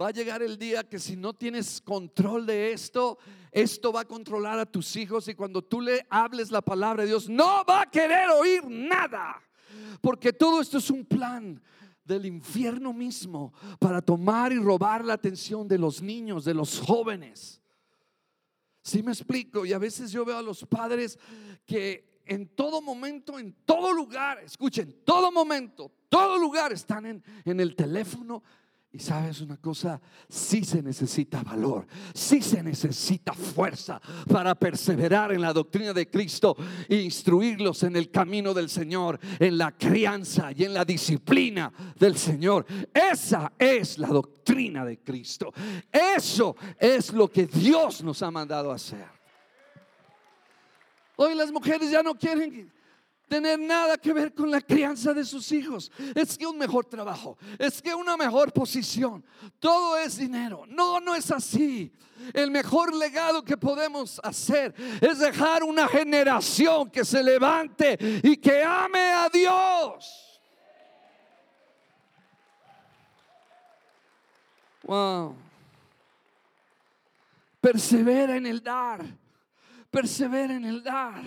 va 0.00 0.08
a 0.08 0.12
llegar 0.12 0.42
el 0.42 0.58
día 0.58 0.88
que 0.88 0.98
si 0.98 1.14
no 1.14 1.34
tienes 1.34 1.82
control 1.82 2.46
de 2.46 2.72
esto, 2.72 3.18
esto 3.50 3.92
va 3.92 4.00
a 4.00 4.06
controlar 4.06 4.58
a 4.58 4.64
tus 4.64 4.96
hijos 4.96 5.28
y 5.28 5.34
cuando 5.34 5.60
tú 5.60 5.82
le 5.82 6.06
hables 6.08 6.50
la 6.50 6.62
palabra 6.62 7.02
de 7.02 7.10
Dios, 7.10 7.28
no 7.28 7.66
va 7.68 7.82
a 7.82 7.90
querer 7.90 8.30
oír 8.30 8.64
nada. 8.66 9.42
Porque 10.00 10.32
todo 10.32 10.62
esto 10.62 10.78
es 10.78 10.88
un 10.88 11.04
plan 11.04 11.62
del 12.04 12.26
infierno 12.26 12.92
mismo 12.92 13.52
para 13.78 14.02
tomar 14.02 14.52
y 14.52 14.58
robar 14.58 15.04
la 15.04 15.14
atención 15.14 15.68
de 15.68 15.78
los 15.78 16.02
niños, 16.02 16.44
de 16.44 16.54
los 16.54 16.80
jóvenes. 16.80 17.60
Si 18.82 19.02
me 19.02 19.12
explico? 19.12 19.64
Y 19.64 19.72
a 19.72 19.78
veces 19.78 20.10
yo 20.10 20.24
veo 20.24 20.38
a 20.38 20.42
los 20.42 20.64
padres 20.64 21.18
que 21.64 22.20
en 22.24 22.48
todo 22.48 22.80
momento, 22.80 23.38
en 23.38 23.52
todo 23.64 23.92
lugar, 23.92 24.38
escuchen, 24.44 25.02
todo 25.04 25.30
momento, 25.30 25.92
todo 26.08 26.38
lugar 26.38 26.72
están 26.72 27.06
en, 27.06 27.24
en 27.44 27.60
el 27.60 27.74
teléfono, 27.74 28.42
y 28.94 28.98
sabes 28.98 29.40
una 29.40 29.56
cosa, 29.56 29.98
sí 30.28 30.64
se 30.64 30.82
necesita 30.82 31.42
valor, 31.42 31.86
sí 32.12 32.42
se 32.42 32.62
necesita 32.62 33.32
fuerza 33.32 33.98
para 34.30 34.54
perseverar 34.54 35.32
en 35.32 35.40
la 35.40 35.52
doctrina 35.54 35.94
de 35.94 36.10
Cristo 36.10 36.54
e 36.86 36.96
instruirlos 36.96 37.84
en 37.84 37.96
el 37.96 38.10
camino 38.10 38.52
del 38.52 38.68
Señor, 38.68 39.18
en 39.38 39.56
la 39.56 39.72
crianza 39.72 40.52
y 40.52 40.64
en 40.64 40.74
la 40.74 40.84
disciplina 40.84 41.72
del 41.98 42.18
Señor. 42.18 42.66
Esa 42.92 43.52
es 43.58 43.96
la 43.96 44.08
doctrina 44.08 44.84
de 44.84 44.98
Cristo. 44.98 45.54
Eso 45.90 46.54
es 46.78 47.14
lo 47.14 47.28
que 47.28 47.46
Dios 47.46 48.04
nos 48.04 48.22
ha 48.22 48.30
mandado 48.30 48.72
a 48.72 48.74
hacer. 48.74 49.06
Hoy 51.16 51.34
las 51.34 51.50
mujeres 51.50 51.90
ya 51.90 52.02
no 52.02 52.14
quieren 52.14 52.70
tener 53.32 53.58
nada 53.58 53.96
que 53.96 54.12
ver 54.12 54.34
con 54.34 54.50
la 54.50 54.60
crianza 54.60 55.14
de 55.14 55.24
sus 55.24 55.50
hijos. 55.52 55.90
Es 56.14 56.36
que 56.36 56.46
un 56.46 56.58
mejor 56.58 56.84
trabajo, 56.84 57.38
es 57.58 57.80
que 57.80 57.94
una 57.94 58.14
mejor 58.14 58.52
posición, 58.52 59.24
todo 59.58 59.96
es 59.96 60.18
dinero. 60.18 60.64
No, 60.68 61.00
no 61.00 61.14
es 61.14 61.30
así. 61.30 61.90
El 62.34 62.50
mejor 62.50 62.94
legado 62.94 63.42
que 63.42 63.56
podemos 63.56 64.20
hacer 64.22 64.74
es 65.00 65.18
dejar 65.18 65.64
una 65.64 65.88
generación 65.88 66.90
que 66.90 67.06
se 67.06 67.22
levante 67.22 67.96
y 68.22 68.36
que 68.36 68.62
ame 68.62 69.00
a 69.00 69.30
Dios. 69.30 70.42
Wow. 74.82 75.34
Persevera 77.62 78.36
en 78.36 78.44
el 78.44 78.62
dar. 78.62 79.02
Persevera 79.90 80.54
en 80.54 80.66
el 80.66 80.82
dar. 80.82 81.24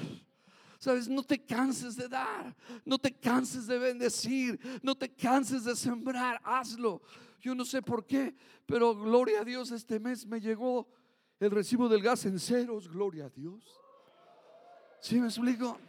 Sabes, 0.86 1.08
no 1.08 1.24
te 1.24 1.43
canses 1.43 1.95
de 1.95 2.08
dar, 2.08 2.56
no 2.86 3.00
te 3.00 3.12
canses 3.12 3.65
de 3.65 3.80
bendecir, 3.80 4.60
no 4.84 4.95
te 4.95 5.12
canses 5.12 5.63
de 5.63 5.76
sembrar, 5.76 6.39
hazlo. 6.43 7.02
Yo 7.41 7.56
no 7.56 7.65
sé 7.65 7.82
por 7.82 8.06
qué, 8.06 8.36
pero 8.67 8.93
gloria 8.93 9.41
a 9.41 9.43
Dios, 9.43 9.71
este 9.71 10.00
mes 10.00 10.28
me 10.28 10.39
llegó 10.39 10.88
el 11.39 11.50
recibo 11.50 11.89
del 11.89 12.04
gas 12.04 12.28
en 12.28 12.39
ceros, 12.39 12.88
gloria 12.88 13.26
a 13.26 13.30
Dios. 13.32 13.63
¿Sí 15.02 15.19
me 15.19 15.26
explico? 15.26 15.80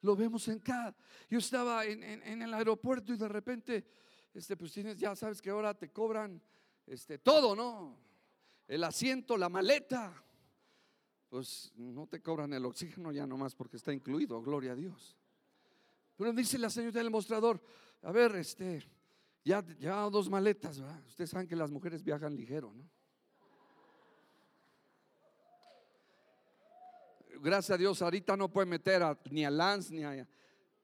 Lo 0.00 0.16
vemos 0.16 0.48
en 0.48 0.60
cada. 0.60 0.96
Yo 1.28 1.40
estaba 1.40 1.84
en, 1.84 2.02
en, 2.02 2.40
el 2.40 2.54
aeropuerto 2.54 3.12
y 3.12 3.18
de 3.18 3.28
repente, 3.28 3.84
este, 4.32 4.56
pues 4.56 4.72
tienes, 4.72 4.96
ya 4.96 5.14
sabes 5.14 5.42
que 5.42 5.50
ahora 5.50 5.74
te 5.74 5.92
cobran 5.92 6.40
este, 6.86 7.18
todo, 7.18 7.54
¿no? 7.54 7.96
El 8.68 8.84
asiento, 8.84 9.36
la 9.36 9.48
maleta. 9.48 10.22
Pues 11.28 11.72
no 11.76 12.06
te 12.06 12.22
cobran 12.22 12.52
el 12.52 12.64
oxígeno 12.64 13.10
ya 13.12 13.26
nomás 13.26 13.54
porque 13.54 13.76
está 13.76 13.92
incluido, 13.92 14.40
gloria 14.42 14.72
a 14.72 14.76
Dios. 14.76 15.16
Pero 16.16 16.32
dice 16.32 16.58
la 16.58 16.70
señora 16.70 16.98
del 16.98 17.10
mostrador, 17.10 17.60
a 18.02 18.12
ver, 18.12 18.36
este, 18.36 18.82
ya, 19.44 19.64
ya 19.78 20.08
dos 20.08 20.30
maletas, 20.30 20.80
¿verdad? 20.80 21.02
Ustedes 21.08 21.30
saben 21.30 21.46
que 21.46 21.56
las 21.56 21.70
mujeres 21.70 22.02
viajan 22.02 22.34
ligero, 22.34 22.72
¿no? 22.72 22.88
Gracias 27.40 27.74
a 27.74 27.78
Dios, 27.78 28.00
ahorita 28.00 28.36
no 28.36 28.50
puede 28.50 28.66
meter 28.66 29.02
ni 29.30 29.44
a 29.44 29.50
Lance, 29.50 29.94
ni 29.94 30.04
a 30.04 30.26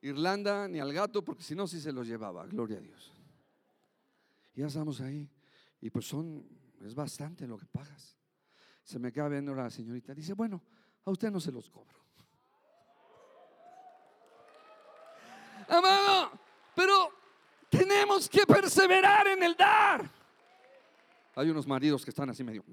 Irlanda, 0.01 0.67
ni 0.67 0.79
al 0.79 0.93
gato, 0.93 1.23
porque 1.23 1.41
si 1.41 1.55
no, 1.55 1.67
sí 1.67 1.79
se 1.79 1.91
los 1.91 2.05
llevaba, 2.05 2.45
gloria 2.45 2.77
a 2.77 2.81
Dios. 2.81 3.11
Ya 4.53 4.67
estamos 4.67 5.01
ahí. 5.01 5.27
Y 5.83 5.89
pues 5.89 6.07
son, 6.07 6.47
es 6.79 6.95
bastante 6.95 7.45
lo 7.45 7.57
que 7.57 7.65
pagas. 7.65 8.17
Se 8.85 8.99
me 8.99 9.11
queda 9.11 9.27
viendo 9.27 9.53
la 9.53 9.69
señorita. 9.69 10.13
Dice, 10.13 10.31
bueno, 10.31 10.63
a 11.03 11.11
usted 11.11 11.29
no 11.29 11.41
se 11.41 11.51
los 11.51 11.69
cobro. 11.69 11.99
Amado, 15.67 16.39
pero 16.73 17.09
tenemos 17.69 18.29
que 18.29 18.47
perseverar 18.47 19.27
en 19.27 19.43
el 19.43 19.57
dar. 19.57 20.09
Hay 21.35 21.49
unos 21.49 21.67
maridos 21.67 22.05
que 22.05 22.11
están 22.11 22.29
así 22.29 22.45
medio. 22.45 22.63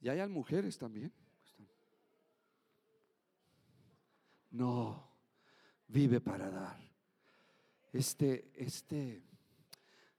Y 0.00 0.08
hay 0.08 0.28
mujeres 0.28 0.76
también. 0.76 1.12
No, 4.50 5.08
vive 5.86 6.20
para 6.20 6.50
dar 6.50 6.95
este, 7.96 8.50
este, 8.54 9.22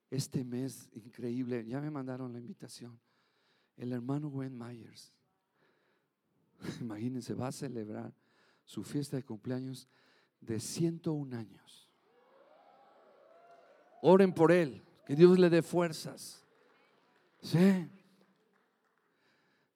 este 0.09 0.43
mes 0.43 0.89
increíble, 0.93 1.65
ya 1.65 1.79
me 1.79 1.91
mandaron 1.91 2.33
la 2.33 2.39
invitación. 2.39 2.99
El 3.75 3.93
hermano 3.93 4.29
Wayne 4.29 4.55
Myers, 4.55 5.13
imagínense, 6.81 7.33
va 7.33 7.47
a 7.47 7.51
celebrar 7.51 8.13
su 8.65 8.83
fiesta 8.83 9.17
de 9.17 9.23
cumpleaños 9.23 9.87
de 10.41 10.59
101 10.59 11.37
años. 11.37 11.89
Oren 14.01 14.33
por 14.33 14.51
él, 14.51 14.83
que 15.05 15.15
Dios 15.15 15.37
le 15.37 15.49
dé 15.49 15.61
fuerzas. 15.61 16.45
Sí. 17.41 17.89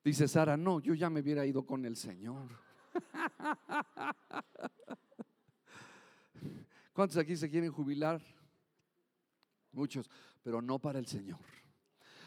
Dice 0.03 0.27
Sara, 0.27 0.57
no, 0.57 0.79
yo 0.79 0.93
ya 0.93 1.09
me 1.09 1.21
hubiera 1.21 1.45
ido 1.45 1.65
con 1.65 1.85
el 1.85 1.95
Señor. 1.95 2.49
¿Cuántos 6.93 7.17
aquí 7.17 7.37
se 7.37 7.49
quieren 7.49 7.71
jubilar? 7.71 8.21
Muchos, 9.71 10.09
pero 10.43 10.61
no 10.61 10.79
para 10.79 10.99
el 10.99 11.07
Señor. 11.07 11.39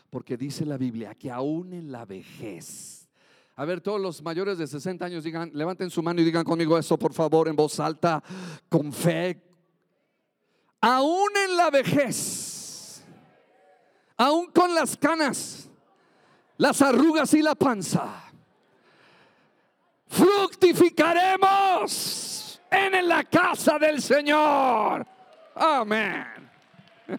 Porque 0.08 0.36
dice 0.36 0.64
la 0.64 0.78
Biblia 0.78 1.14
que 1.14 1.30
aún 1.30 1.72
en 1.72 1.92
la 1.92 2.04
vejez, 2.04 3.02
A 3.56 3.64
ver, 3.64 3.80
todos 3.80 4.00
los 4.00 4.20
mayores 4.20 4.58
de 4.58 4.66
60 4.66 5.04
años 5.04 5.22
digan, 5.22 5.48
levanten 5.54 5.88
su 5.88 6.02
mano 6.02 6.20
y 6.20 6.24
digan 6.24 6.42
conmigo 6.42 6.76
eso, 6.76 6.98
por 6.98 7.12
favor, 7.12 7.46
en 7.46 7.54
voz 7.54 7.78
alta, 7.78 8.20
con 8.68 8.92
fe. 8.92 9.40
Aún 10.80 11.28
en 11.36 11.56
la 11.56 11.70
vejez, 11.70 13.04
aún 14.16 14.50
con 14.50 14.74
las 14.74 14.96
canas, 14.96 15.70
las 16.56 16.82
arrugas 16.82 17.32
y 17.34 17.42
la 17.42 17.54
panza, 17.54 18.24
fructificaremos 20.08 22.23
en 22.74 23.08
la 23.08 23.24
casa 23.24 23.78
del 23.78 24.00
Señor. 24.00 25.06
Amén. 25.54 26.24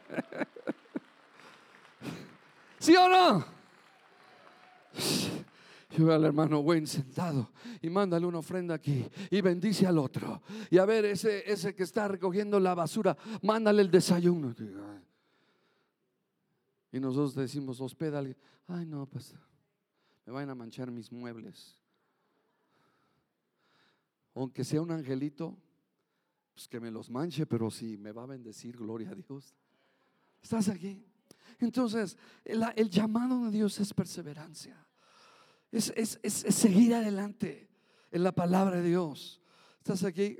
¿Sí 2.79 2.95
o 2.95 3.09
no? 3.09 3.45
Yo 5.97 6.05
veo 6.05 6.15
al 6.15 6.25
hermano 6.25 6.59
Wayne 6.59 6.87
sentado 6.87 7.51
y 7.81 7.89
mándale 7.89 8.25
una 8.25 8.39
ofrenda 8.39 8.75
aquí 8.75 9.07
y 9.31 9.41
bendice 9.41 9.87
al 9.87 9.97
otro. 9.97 10.41
Y 10.69 10.77
a 10.77 10.85
ver, 10.85 11.05
ese, 11.05 11.49
ese 11.49 11.73
que 11.73 11.83
está 11.83 12.07
recogiendo 12.07 12.59
la 12.59 12.75
basura, 12.75 13.15
mándale 13.41 13.81
el 13.81 13.89
desayuno. 13.89 14.53
Y 16.91 16.99
nosotros 16.99 17.35
decimos, 17.35 17.79
hospeda 17.79 18.21
Ay, 18.67 18.85
no, 18.85 19.05
pues 19.05 19.33
me 20.25 20.33
van 20.33 20.49
a 20.49 20.55
manchar 20.55 20.91
mis 20.91 21.11
muebles. 21.11 21.77
Aunque 24.35 24.63
sea 24.63 24.81
un 24.81 24.91
angelito, 24.91 25.57
pues 26.53 26.67
que 26.67 26.79
me 26.79 26.91
los 26.91 27.09
manche, 27.09 27.45
pero 27.45 27.71
si 27.71 27.97
me 27.97 28.11
va 28.11 28.23
a 28.23 28.27
bendecir, 28.27 28.77
gloria 28.77 29.09
a 29.09 29.15
Dios. 29.15 29.55
¿Estás 30.41 30.69
aquí? 30.69 31.03
Entonces, 31.59 32.17
el, 32.43 32.89
llamado 32.89 33.45
de 33.45 33.51
Dios 33.51 33.79
es 33.79 33.93
perseverancia. 33.93 34.85
Es, 35.71 35.91
es, 35.95 36.31
seguir 36.31 36.93
adelante 36.93 37.69
en 38.11 38.23
la 38.23 38.31
palabra 38.33 38.77
de 38.77 38.89
Dios. 38.89 39.41
¿Estás 39.77 40.03
aquí? 40.03 40.37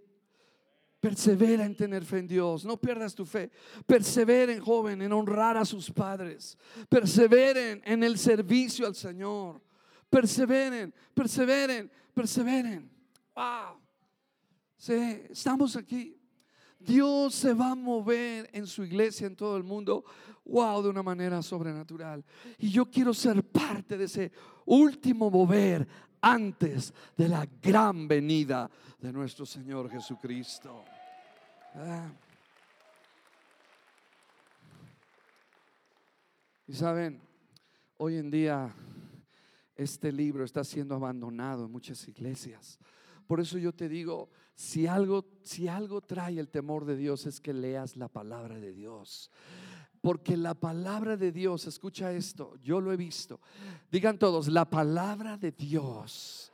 Persevera 0.99 1.65
en 1.65 1.75
tener 1.75 2.03
fe 2.03 2.19
en 2.19 2.27
Dios. 2.27 2.65
No 2.65 2.77
pierdas 2.77 3.15
tu 3.15 3.25
fe. 3.25 3.49
Perseveren, 3.85 4.59
joven, 4.59 5.01
en 5.01 5.13
honrar 5.13 5.55
a 5.57 5.65
sus 5.65 5.91
padres. 5.91 6.57
Perseveren 6.89 7.81
en 7.85 8.03
el 8.03 8.17
servicio 8.17 8.87
al 8.87 8.95
Señor. 8.95 9.61
Perseveren, 10.09 10.93
perseveren, 11.13 11.91
perseveren. 12.13 12.89
Wow. 13.35 13.84
Estamos 14.89 15.75
aquí. 15.75 16.19
Dios 16.79 17.33
se 17.33 17.53
va 17.53 17.71
a 17.71 17.75
mover 17.75 18.49
en 18.53 18.67
su 18.67 18.83
iglesia 18.83 19.25
en 19.25 19.35
todo 19.35 19.57
el 19.57 19.63
mundo, 19.63 20.05
wow, 20.45 20.83
de 20.83 20.89
una 20.89 21.01
manera 21.01 21.41
sobrenatural. 21.41 22.23
Y 22.59 22.69
yo 22.69 22.85
quiero 22.85 23.13
ser 23.13 23.43
parte 23.43 23.97
de 23.97 24.05
ese 24.05 24.31
último 24.65 25.31
mover 25.31 25.87
antes 26.21 26.93
de 27.17 27.27
la 27.27 27.47
gran 27.61 28.07
venida 28.07 28.69
de 28.99 29.11
nuestro 29.11 29.45
Señor 29.45 29.89
Jesucristo. 29.89 30.83
Ah. 31.73 32.11
Y 36.67 36.73
saben, 36.73 37.21
hoy 37.97 38.17
en 38.17 38.29
día 38.29 38.73
este 39.75 40.11
libro 40.11 40.43
está 40.43 40.63
siendo 40.63 40.95
abandonado 40.95 41.65
en 41.65 41.71
muchas 41.71 42.07
iglesias. 42.07 42.79
Por 43.27 43.39
eso 43.39 43.57
yo 43.57 43.73
te 43.73 43.89
digo, 43.89 44.29
si 44.55 44.87
algo, 44.87 45.25
si 45.43 45.67
algo 45.67 46.01
trae 46.01 46.39
el 46.39 46.49
temor 46.49 46.85
de 46.85 46.95
Dios 46.95 47.25
es 47.25 47.39
que 47.41 47.53
leas 47.53 47.97
la 47.97 48.07
palabra 48.07 48.59
de 48.59 48.73
Dios. 48.73 49.29
Porque 50.01 50.37
la 50.37 50.53
palabra 50.53 51.17
de 51.17 51.31
Dios, 51.31 51.67
escucha 51.67 52.11
esto, 52.13 52.55
yo 52.63 52.79
lo 52.79 52.93
he 52.93 52.97
visto. 52.97 53.39
Digan 53.91 54.17
todos, 54.17 54.47
la 54.47 54.69
palabra 54.69 55.37
de 55.37 55.51
Dios 55.51 56.51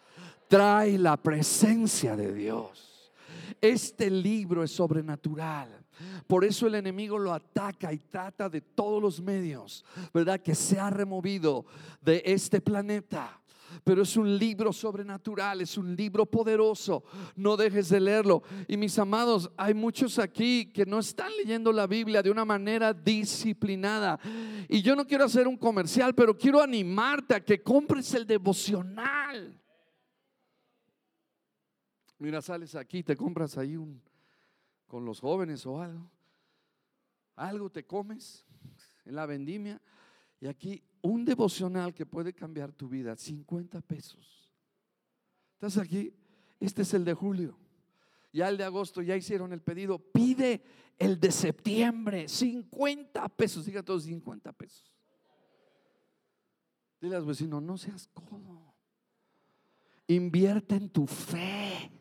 trae 0.47 0.97
la 0.97 1.17
presencia 1.17 2.15
de 2.15 2.33
Dios. 2.33 3.13
Este 3.59 4.09
libro 4.09 4.63
es 4.63 4.71
sobrenatural. 4.71 5.85
Por 6.27 6.43
eso 6.43 6.67
el 6.67 6.75
enemigo 6.75 7.19
lo 7.19 7.33
ataca 7.33 7.93
y 7.93 7.99
trata 7.99 8.49
de 8.49 8.61
todos 8.61 9.01
los 9.01 9.21
medios, 9.21 9.85
¿verdad? 10.13 10.41
Que 10.41 10.55
se 10.55 10.79
ha 10.79 10.89
removido 10.89 11.65
de 12.01 12.23
este 12.25 12.61
planeta 12.61 13.40
pero 13.83 14.03
es 14.03 14.15
un 14.17 14.37
libro 14.37 14.73
sobrenatural, 14.73 15.61
es 15.61 15.77
un 15.77 15.95
libro 15.95 16.25
poderoso. 16.25 17.03
No 17.35 17.57
dejes 17.57 17.89
de 17.89 17.99
leerlo. 17.99 18.43
Y 18.67 18.77
mis 18.77 18.97
amados, 18.99 19.51
hay 19.57 19.73
muchos 19.73 20.19
aquí 20.19 20.71
que 20.71 20.85
no 20.85 20.99
están 20.99 21.31
leyendo 21.37 21.71
la 21.71 21.87
Biblia 21.87 22.21
de 22.21 22.31
una 22.31 22.45
manera 22.45 22.93
disciplinada. 22.93 24.19
Y 24.67 24.81
yo 24.81 24.95
no 24.95 25.05
quiero 25.05 25.25
hacer 25.25 25.47
un 25.47 25.57
comercial, 25.57 26.13
pero 26.15 26.37
quiero 26.37 26.61
animarte 26.61 27.35
a 27.35 27.43
que 27.43 27.61
compres 27.61 28.13
el 28.13 28.25
devocional. 28.25 29.59
Mira, 32.19 32.41
sales 32.41 32.75
aquí, 32.75 33.01
te 33.01 33.15
compras 33.15 33.57
ahí 33.57 33.75
un 33.75 34.01
con 34.91 35.05
los 35.05 35.21
jóvenes 35.21 35.65
o 35.65 35.81
algo. 35.81 36.11
Algo 37.37 37.69
te 37.69 37.85
comes 37.85 38.45
en 39.05 39.15
la 39.15 39.25
vendimia 39.25 39.81
y 40.41 40.47
aquí 40.47 40.83
un 41.01 41.25
devocional 41.25 41.93
que 41.93 42.05
puede 42.05 42.33
cambiar 42.33 42.71
tu 42.71 42.87
vida, 42.87 43.15
50 43.15 43.81
pesos. 43.81 44.49
¿Estás 45.53 45.77
aquí? 45.77 46.13
Este 46.59 46.83
es 46.83 46.93
el 46.93 47.05
de 47.05 47.13
julio. 47.13 47.57
Ya 48.33 48.47
el 48.47 48.57
de 48.57 48.63
agosto 48.63 49.01
ya 49.01 49.15
hicieron 49.15 49.51
el 49.51 49.61
pedido. 49.61 49.99
Pide 49.99 50.63
el 50.97 51.19
de 51.19 51.31
septiembre, 51.31 52.27
50 52.27 53.27
pesos. 53.29 53.65
Diga 53.65 53.83
todos 53.83 54.03
50 54.03 54.53
pesos. 54.53 54.91
Dile 57.01 57.15
a 57.15 57.19
los 57.19 57.27
vecinos, 57.27 57.61
no 57.61 57.77
seas 57.77 58.07
codo. 58.13 58.73
Invierte 60.07 60.75
en 60.75 60.89
tu 60.89 61.07
fe. 61.07 61.91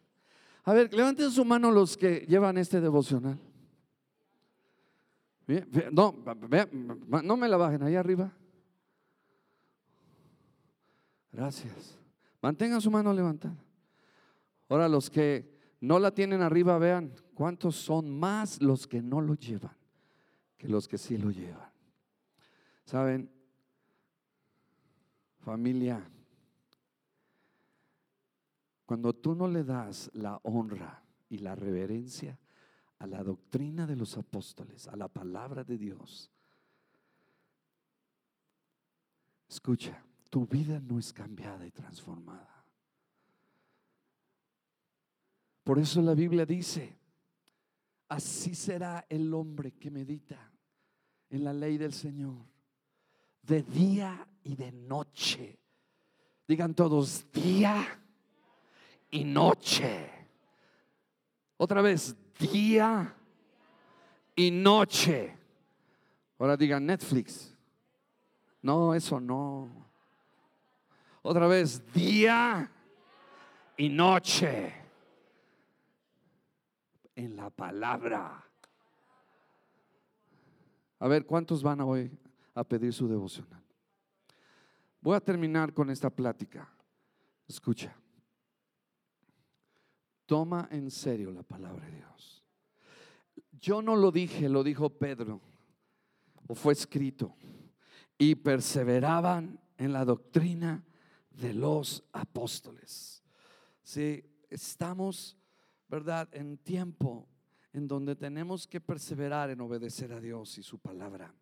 A 0.64 0.72
ver, 0.74 0.92
levanten 0.92 1.30
su 1.30 1.44
mano 1.44 1.70
los 1.70 1.96
que 1.96 2.26
llevan 2.28 2.58
este 2.58 2.80
devocional. 2.80 3.38
No, 5.90 6.14
no 7.22 7.36
me 7.36 7.48
la 7.48 7.56
bajen 7.56 7.82
ahí 7.82 7.96
arriba. 7.96 8.32
Gracias. 11.32 11.98
Mantengan 12.42 12.80
su 12.80 12.90
mano 12.90 13.12
levantada. 13.12 13.56
Ahora 14.68 14.88
los 14.88 15.10
que 15.10 15.58
no 15.80 15.98
la 15.98 16.12
tienen 16.12 16.42
arriba, 16.42 16.78
vean 16.78 17.14
cuántos 17.34 17.76
son 17.76 18.10
más 18.10 18.60
los 18.60 18.86
que 18.86 19.02
no 19.02 19.20
lo 19.20 19.34
llevan 19.34 19.80
que 20.60 20.68
los 20.68 20.86
que 20.86 20.98
sí 20.98 21.16
lo 21.16 21.30
llevan. 21.30 21.72
Saben, 22.84 23.32
familia, 25.38 26.06
cuando 28.84 29.14
tú 29.14 29.34
no 29.34 29.48
le 29.48 29.64
das 29.64 30.10
la 30.12 30.38
honra 30.42 31.02
y 31.30 31.38
la 31.38 31.54
reverencia 31.54 32.38
a 32.98 33.06
la 33.06 33.22
doctrina 33.24 33.86
de 33.86 33.96
los 33.96 34.18
apóstoles, 34.18 34.86
a 34.86 34.96
la 34.96 35.08
palabra 35.08 35.64
de 35.64 35.78
Dios, 35.78 36.30
escucha, 39.48 40.04
tu 40.30 40.46
vida 40.46 40.80
no 40.80 40.98
es 40.98 41.12
cambiada 41.12 41.66
y 41.66 41.72
transformada. 41.72 42.64
Por 45.64 45.78
eso 45.78 46.00
la 46.00 46.14
Biblia 46.14 46.46
dice, 46.46 46.96
así 48.08 48.54
será 48.54 49.04
el 49.08 49.34
hombre 49.34 49.72
que 49.72 49.90
medita 49.90 50.50
en 51.28 51.44
la 51.44 51.52
ley 51.52 51.76
del 51.76 51.92
Señor, 51.92 52.46
de 53.42 53.62
día 53.62 54.26
y 54.44 54.54
de 54.54 54.72
noche. 54.72 55.58
Digan 56.46 56.74
todos, 56.74 57.30
día 57.32 57.86
y 59.10 59.24
noche. 59.24 60.10
Otra 61.56 61.82
vez, 61.82 62.16
día 62.38 63.14
y 64.34 64.50
noche. 64.50 65.36
Ahora 66.38 66.56
digan 66.56 66.86
Netflix. 66.86 67.54
No, 68.62 68.94
eso 68.94 69.20
no. 69.20 69.89
Otra 71.22 71.46
vez, 71.46 71.82
día 71.92 72.70
y 73.76 73.90
noche 73.90 74.72
en 77.14 77.36
la 77.36 77.50
palabra. 77.50 78.42
A 80.98 81.08
ver, 81.08 81.26
¿cuántos 81.26 81.62
van 81.62 81.82
hoy 81.82 82.10
a 82.54 82.64
pedir 82.64 82.94
su 82.94 83.06
devocional? 83.06 83.62
Voy 85.02 85.14
a 85.14 85.20
terminar 85.20 85.74
con 85.74 85.90
esta 85.90 86.08
plática. 86.08 86.72
Escucha. 87.46 87.94
Toma 90.24 90.68
en 90.70 90.90
serio 90.90 91.30
la 91.30 91.42
palabra 91.42 91.84
de 91.84 91.96
Dios. 91.96 92.44
Yo 93.60 93.82
no 93.82 93.94
lo 93.94 94.10
dije, 94.10 94.48
lo 94.48 94.62
dijo 94.62 94.88
Pedro, 94.88 95.42
o 96.46 96.54
fue 96.54 96.72
escrito. 96.72 97.36
Y 98.16 98.36
perseveraban 98.36 99.60
en 99.76 99.92
la 99.92 100.06
doctrina 100.06 100.82
de 101.30 101.54
los 101.54 102.04
apóstoles. 102.12 103.22
Si 103.82 104.24
estamos, 104.48 105.36
¿verdad?, 105.88 106.28
en 106.32 106.58
tiempo 106.58 107.28
en 107.72 107.86
donde 107.86 108.16
tenemos 108.16 108.66
que 108.66 108.80
perseverar 108.80 109.50
en 109.50 109.60
obedecer 109.60 110.12
a 110.12 110.20
Dios 110.20 110.58
y 110.58 110.62
su 110.62 110.78
palabra, 110.78 111.32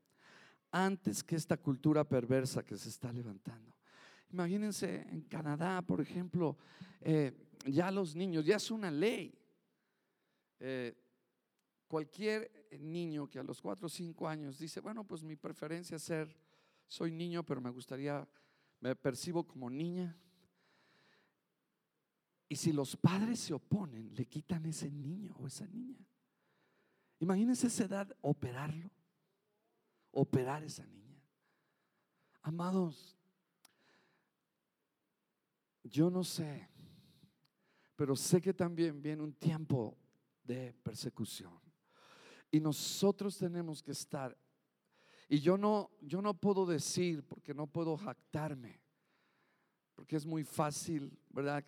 antes 0.70 1.24
que 1.24 1.37
esta 1.37 1.57
cultura 1.57 2.05
perversa 2.05 2.62
que 2.62 2.77
se 2.77 2.90
está 2.90 3.12
levantando. 3.12 3.74
Imagínense 4.31 5.07
en 5.09 5.22
Canadá, 5.22 5.81
por 5.81 6.01
ejemplo, 6.01 6.59
eh, 7.01 7.33
ya 7.66 7.90
los 7.90 8.14
niños, 8.14 8.44
ya 8.44 8.57
es 8.57 8.70
una 8.70 8.90
ley. 8.90 9.35
Eh, 10.61 10.94
cualquier 11.87 12.68
niño 12.79 13.27
que 13.29 13.38
a 13.38 13.42
los 13.42 13.62
4 13.62 13.87
o 13.87 13.88
5 13.88 14.29
años 14.29 14.59
dice, 14.59 14.81
bueno, 14.81 15.05
pues 15.05 15.22
mi 15.22 15.37
preferencia 15.37 15.96
es 15.96 16.03
ser, 16.03 16.37
soy 16.87 17.11
niño, 17.11 17.42
pero 17.44 17.61
me 17.62 17.70
gustaría, 17.70 18.29
me 18.81 18.95
percibo 18.95 19.47
como 19.47 19.69
niña. 19.69 20.17
Y 22.49 22.57
si 22.57 22.73
los 22.73 22.97
padres 22.97 23.41
se 23.41 23.53
oponen, 23.53 24.14
le 24.14 24.27
quitan 24.27 24.64
ese 24.67 24.91
niño 24.91 25.37
o 25.38 25.47
esa 25.47 25.67
niña. 25.67 26.07
Imagínense 27.21 27.67
esa 27.67 27.85
edad, 27.85 28.17
operarlo, 28.21 28.91
operar 30.12 30.62
esa 30.62 30.87
niña. 30.87 31.21
Amados, 32.43 33.17
yo 35.83 36.11
no 36.11 36.23
sé, 36.25 36.69
pero 37.97 38.14
sé 38.14 38.41
que 38.41 38.55
también 38.55 39.03
viene 39.03 39.23
un 39.23 39.35
tiempo 39.35 39.99
de 40.45 40.73
persecución. 40.83 41.61
Y 42.51 42.61
nosotros 42.61 43.37
tenemos 43.37 43.83
que 43.83 43.91
estar 43.91 44.37
y 45.29 45.41
yo 45.41 45.59
no 45.59 45.91
yo 46.01 46.23
no 46.23 46.35
puedo 46.35 46.64
decir 46.64 47.23
porque 47.27 47.55
no 47.55 47.67
puedo 47.67 47.97
jactarme. 47.97 48.81
Porque 49.95 50.17
es 50.17 50.25
muy 50.25 50.45
fácil, 50.45 51.19
¿verdad? 51.29 51.64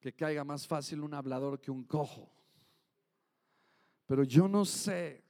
Que 0.00 0.12
caiga 0.12 0.44
más 0.44 0.66
fácil 0.66 1.00
un 1.00 1.12
hablador 1.12 1.60
que 1.60 1.70
un 1.70 1.84
cojo. 1.84 2.30
Pero 4.06 4.22
yo 4.22 4.46
no 4.48 4.64
sé 4.64 5.24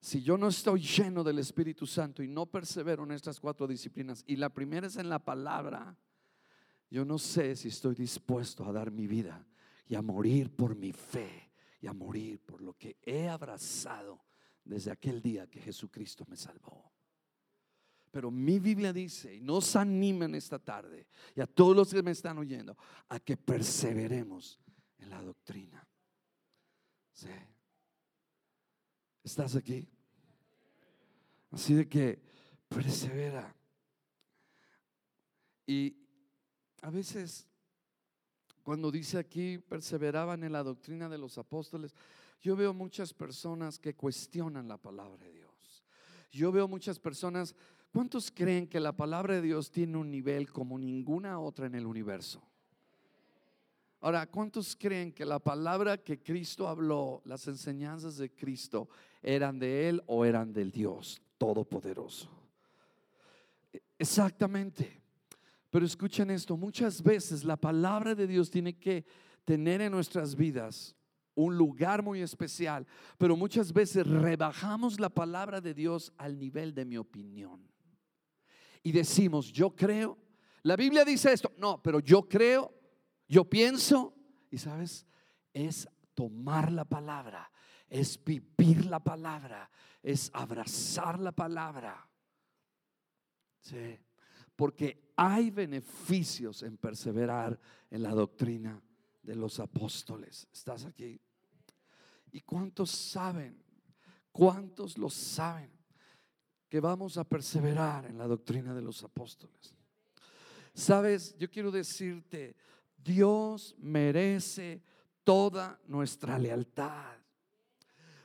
si 0.00 0.22
yo 0.22 0.36
no 0.36 0.48
estoy 0.48 0.80
lleno 0.80 1.22
del 1.22 1.38
Espíritu 1.38 1.86
Santo 1.86 2.22
y 2.22 2.28
no 2.28 2.46
persevero 2.46 3.04
en 3.04 3.12
estas 3.12 3.38
cuatro 3.38 3.68
disciplinas, 3.68 4.24
y 4.26 4.36
la 4.36 4.48
primera 4.48 4.88
es 4.88 4.96
en 4.96 5.08
la 5.08 5.20
palabra, 5.20 5.96
yo 6.90 7.04
no 7.04 7.18
sé 7.18 7.54
si 7.54 7.68
estoy 7.68 7.94
dispuesto 7.94 8.64
a 8.64 8.72
dar 8.72 8.90
mi 8.90 9.06
vida 9.06 9.46
y 9.86 9.94
a 9.94 10.02
morir 10.02 10.54
por 10.56 10.74
mi 10.74 10.92
fe 10.92 11.52
y 11.80 11.86
a 11.86 11.92
morir 11.92 12.40
por 12.40 12.62
lo 12.62 12.74
que 12.74 12.96
he 13.02 13.28
abrazado 13.28 14.20
desde 14.64 14.90
aquel 14.90 15.20
día 15.20 15.46
que 15.46 15.60
Jesucristo 15.60 16.24
me 16.28 16.36
salvó. 16.36 16.92
Pero 18.10 18.30
mi 18.30 18.58
Biblia 18.58 18.92
dice, 18.92 19.34
y 19.34 19.40
nos 19.40 19.74
animen 19.74 20.34
esta 20.34 20.58
tarde, 20.58 21.06
y 21.34 21.40
a 21.40 21.46
todos 21.46 21.74
los 21.74 21.92
que 21.92 22.02
me 22.02 22.10
están 22.10 22.36
oyendo, 22.36 22.76
a 23.08 23.18
que 23.18 23.36
perseveremos 23.38 24.60
en 24.98 25.10
la 25.10 25.22
doctrina. 25.22 25.86
¿Estás 29.24 29.56
aquí? 29.56 29.88
Así 31.50 31.74
de 31.74 31.88
que 31.88 32.20
persevera. 32.68 33.54
Y 35.66 35.96
a 36.82 36.90
veces, 36.90 37.48
cuando 38.62 38.90
dice 38.90 39.18
aquí, 39.18 39.58
perseveraban 39.58 40.42
en 40.44 40.52
la 40.52 40.62
doctrina 40.62 41.08
de 41.08 41.18
los 41.18 41.38
apóstoles, 41.38 41.94
yo 42.42 42.56
veo 42.56 42.74
muchas 42.74 43.14
personas 43.14 43.78
que 43.78 43.94
cuestionan 43.94 44.66
la 44.66 44.76
palabra 44.76 45.16
de 45.24 45.32
Dios. 45.32 45.84
Yo 46.32 46.50
veo 46.50 46.66
muchas 46.66 46.98
personas, 46.98 47.54
¿cuántos 47.92 48.32
creen 48.32 48.66
que 48.66 48.80
la 48.80 48.96
palabra 48.96 49.36
de 49.36 49.42
Dios 49.42 49.70
tiene 49.70 49.96
un 49.96 50.10
nivel 50.10 50.50
como 50.50 50.76
ninguna 50.76 51.38
otra 51.38 51.66
en 51.66 51.76
el 51.76 51.86
universo? 51.86 52.42
Ahora, 54.00 54.26
¿cuántos 54.26 54.74
creen 54.74 55.12
que 55.12 55.24
la 55.24 55.38
palabra 55.38 55.96
que 55.96 56.20
Cristo 56.20 56.66
habló, 56.66 57.22
las 57.24 57.46
enseñanzas 57.46 58.16
de 58.16 58.34
Cristo, 58.34 58.88
eran 59.22 59.60
de 59.60 59.88
Él 59.88 60.02
o 60.06 60.24
eran 60.24 60.52
del 60.52 60.72
Dios 60.72 61.22
Todopoderoso? 61.38 62.28
Exactamente. 63.96 65.00
Pero 65.70 65.86
escuchen 65.86 66.30
esto, 66.30 66.56
muchas 66.56 67.00
veces 67.00 67.44
la 67.44 67.56
palabra 67.56 68.16
de 68.16 68.26
Dios 68.26 68.50
tiene 68.50 68.76
que 68.76 69.04
tener 69.44 69.80
en 69.80 69.92
nuestras 69.92 70.34
vidas 70.34 70.96
un 71.34 71.56
lugar 71.56 72.02
muy 72.02 72.20
especial, 72.20 72.86
pero 73.18 73.36
muchas 73.36 73.72
veces 73.72 74.06
rebajamos 74.06 75.00
la 75.00 75.08
palabra 75.08 75.60
de 75.60 75.74
Dios 75.74 76.12
al 76.18 76.38
nivel 76.38 76.74
de 76.74 76.84
mi 76.84 76.96
opinión. 76.96 77.68
Y 78.82 78.92
decimos, 78.92 79.52
yo 79.52 79.74
creo, 79.74 80.18
la 80.62 80.76
Biblia 80.76 81.04
dice 81.04 81.32
esto, 81.32 81.52
no, 81.56 81.82
pero 81.82 82.00
yo 82.00 82.28
creo, 82.28 82.72
yo 83.28 83.48
pienso, 83.48 84.14
y 84.50 84.58
sabes, 84.58 85.06
es 85.52 85.88
tomar 86.14 86.72
la 86.72 86.84
palabra, 86.84 87.50
es 87.88 88.22
vivir 88.22 88.86
la 88.86 89.00
palabra, 89.00 89.70
es 90.02 90.30
abrazar 90.34 91.18
la 91.18 91.32
palabra. 91.32 92.08
Sí 93.60 93.98
porque 94.56 95.12
hay 95.16 95.50
beneficios 95.50 96.62
en 96.62 96.76
perseverar 96.76 97.58
en 97.90 98.02
la 98.02 98.10
doctrina 98.10 98.80
de 99.22 99.36
los 99.36 99.60
apóstoles. 99.60 100.48
¿Estás 100.52 100.84
aquí? 100.84 101.20
¿Y 102.32 102.40
cuántos 102.40 102.90
saben? 102.90 103.62
¿Cuántos 104.30 104.98
lo 104.98 105.10
saben? 105.10 105.70
Que 106.68 106.80
vamos 106.80 107.18
a 107.18 107.24
perseverar 107.24 108.06
en 108.06 108.18
la 108.18 108.26
doctrina 108.26 108.74
de 108.74 108.82
los 108.82 109.02
apóstoles. 109.02 109.74
Sabes, 110.74 111.36
yo 111.38 111.50
quiero 111.50 111.70
decirte, 111.70 112.56
Dios 112.96 113.74
merece 113.78 114.82
toda 115.22 115.78
nuestra 115.86 116.38
lealtad. 116.38 117.18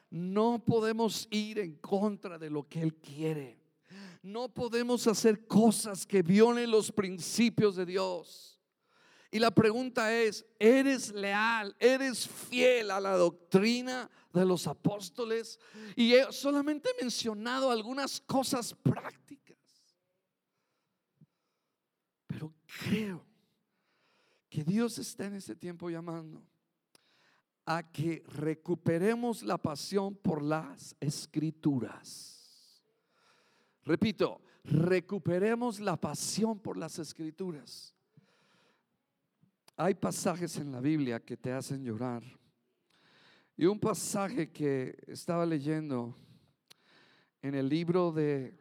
No 0.10 0.64
podemos 0.64 1.28
ir 1.30 1.60
en 1.60 1.76
contra 1.76 2.40
de 2.40 2.50
lo 2.50 2.68
que 2.68 2.82
Él 2.82 2.96
quiere. 2.96 3.60
No 4.22 4.50
podemos 4.50 5.06
hacer 5.08 5.46
cosas 5.46 6.06
que 6.06 6.22
violen 6.22 6.72
los 6.72 6.92
principios 6.92 7.76
de 7.76 7.86
Dios. 7.86 8.57
Y 9.32 9.40
la 9.40 9.52
pregunta 9.52 10.14
es, 10.14 10.46
¿eres 10.58 11.12
leal? 11.12 11.76
¿Eres 11.80 12.28
fiel 12.28 12.92
a 12.92 13.00
la 13.00 13.18
doctrina 13.18 14.10
de 14.34 14.46
los 14.46 14.68
apóstoles? 14.68 15.60
Y 15.96 16.14
he 16.14 16.32
solamente 16.32 16.90
mencionado 17.02 17.70
algunas 17.70 18.22
cosas 18.22 18.74
prácticas. 18.74 19.58
Pero 22.26 22.54
creo 22.84 23.26
que 24.50 24.64
Dios 24.64 24.98
está 24.98 25.26
en 25.26 25.36
este 25.36 25.56
tiempo 25.56 25.90
llamando 25.90 26.42
a 27.66 27.84
que 27.92 28.24
recuperemos 28.28 29.44
la 29.44 29.58
pasión 29.58 30.16
por 30.16 30.42
las 30.42 30.96
escrituras. 31.02 32.82
Repito, 33.84 34.42
recuperemos 34.64 35.82
la 35.82 35.98
pasión 35.98 36.60
por 36.60 36.78
las 36.78 36.98
escrituras. 36.98 37.97
Hay 39.78 39.94
pasajes 39.94 40.58
en 40.58 40.72
la 40.72 40.82
Biblia 40.82 41.20
que 41.20 41.38
te 41.38 41.54
hacen 41.54 41.84
llorar. 41.84 42.24
Y 43.56 43.66
un 43.66 43.80
pasaje 43.80 44.52
que 44.52 44.98
estaba 45.08 45.46
leyendo 45.46 46.16
en 47.42 47.56
el 47.56 47.70
libro 47.70 48.12
de 48.12 48.60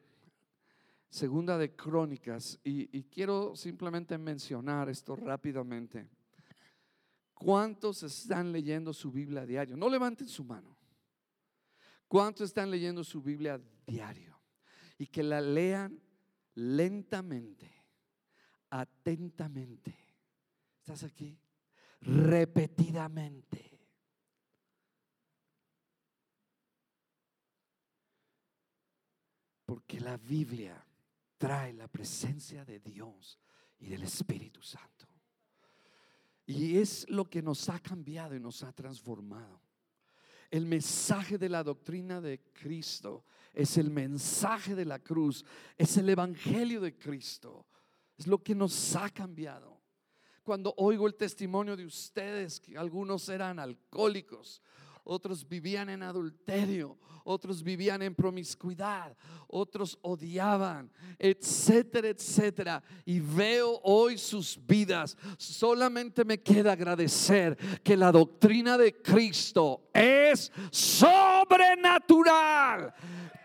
Segunda 1.09 1.59
de 1.59 1.75
Crónicas, 1.75 2.61
y, 2.63 3.03
quiero 3.05 3.57
simplemente 3.57 4.17
mencionar 4.19 4.89
esto 4.89 5.17
rápidamente. 5.17 6.09
¿Cuántos 7.35 8.03
están 8.03 8.53
leyendo 8.53 8.93
su 8.93 9.11
Biblia 9.11 9.43
a 9.43 9.47
diario? 9.47 9.77
No 9.77 9.89
levanten 9.89 10.29
su 10.29 10.45
mano. 10.45 10.77
¿Cuántos 12.07 12.51
están 12.51 12.71
leyendo 12.71 13.03
su 13.03 13.21
Biblia 13.21 13.61
diario? 13.87 14.37
y 14.99 15.07
que 15.07 15.23
la 15.23 15.41
lean 15.41 16.01
lentamente, 16.55 17.71
atentamente. 18.71 20.06
¿Estás 20.87 21.03
aquí? 21.03 21.37
Repetidamente. 22.03 23.81
Porque 29.65 29.99
la 29.99 30.17
Biblia 30.17 30.87
trae 31.39 31.73
la 31.73 31.89
presencia 31.89 32.65
de 32.65 32.79
Dios 32.79 33.37
y 33.81 33.89
del 33.89 34.05
Espíritu 34.05 34.63
Santo. 34.63 35.09
Y 36.47 36.79
es 36.79 37.11
lo 37.11 37.25
que 37.25 37.43
nos 37.43 37.69
ha 37.69 37.81
cambiado 37.81 38.37
y 38.37 38.39
nos 38.39 38.63
ha 38.63 38.73
transformado. 38.73 39.61
El 40.53 40.67
mensaje 40.67 41.37
de 41.37 41.49
la 41.49 41.65
doctrina 41.65 42.21
de 42.21 42.53
Cristo 42.53 43.25
es 43.53 43.77
el 43.77 43.91
mensaje 43.91 44.77
de 44.77 44.85
la 44.85 45.01
cruz, 45.01 45.45
es 45.77 45.97
el 45.97 46.09
evangelio 46.11 46.81
de 46.81 46.97
Cristo, 46.97 47.67
es 48.17 48.29
lo 48.29 48.41
que 48.41 48.55
nos 48.55 48.95
ha 48.95 49.11
cambiado. 49.11 49.76
Cuando 50.47 50.73
oigo 50.77 51.09
el 51.09 51.17
testimonio 51.17 51.77
de 51.77 51.85
ustedes, 51.85 52.61
que 52.61 52.79
algunos 52.79 53.29
eran 53.29 53.59
alcohólicos, 53.59 54.63
otros 55.03 55.49
vivían 55.49 55.89
en 55.89 56.05
adulterio, 56.05 56.97
otros 57.25 57.65
vivían 57.65 58.03
en 58.03 58.15
promiscuidad, 58.15 59.17
otros 59.49 59.99
odiaban, 60.03 60.89
etcétera, 61.19 62.11
etcétera. 62.11 62.81
Y 63.05 63.19
veo 63.19 63.81
hoy 63.83 64.19
sus 64.19 64.57
vidas. 64.65 65.19
Solamente 65.37 66.25
me 66.25 66.41
queda 66.41 66.75
agradecer 66.75 67.57
que 67.83 67.97
la 67.97 68.13
doctrina 68.13 68.79
de 68.79 69.03
Cristo 69.03 69.89
es 69.93 70.53
sobrenatural, 70.71 72.95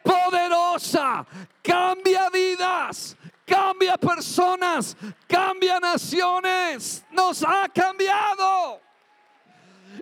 poderosa, 0.04 1.26
cambia 1.64 2.30
vidas 2.30 3.18
cambia 3.52 3.98
personas, 3.98 4.96
cambia 5.28 5.80
naciones, 5.80 7.04
nos 7.12 7.44
ha 7.44 7.68
cambiado. 7.68 8.80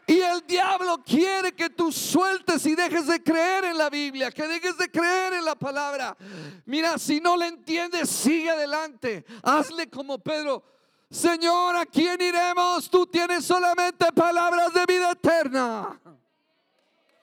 Y 0.05 0.19
el 0.19 0.45
diablo 0.45 1.03
quiere 1.03 1.51
que 1.53 1.69
tú 1.69 1.91
sueltes 1.91 2.65
y 2.65 2.75
dejes 2.75 3.07
de 3.07 3.21
creer 3.21 3.65
en 3.65 3.77
la 3.77 3.89
Biblia, 3.89 4.31
que 4.31 4.47
dejes 4.47 4.77
de 4.77 4.89
creer 4.89 5.33
en 5.33 5.45
la 5.45 5.55
palabra. 5.55 6.15
Mira, 6.65 6.97
si 6.99 7.19
no 7.19 7.35
le 7.35 7.47
entiendes, 7.47 8.09
sigue 8.09 8.51
adelante. 8.51 9.25
Hazle 9.41 9.89
como 9.89 10.19
Pedro. 10.19 10.63
Señor, 11.09 11.75
¿a 11.75 11.88
quién 11.88 12.21
iremos? 12.21 12.88
Tú 12.88 13.07
tienes 13.07 13.45
solamente 13.45 14.12
palabras 14.12 14.71
de 14.73 14.85
vida 14.85 15.12
eterna. 15.12 15.99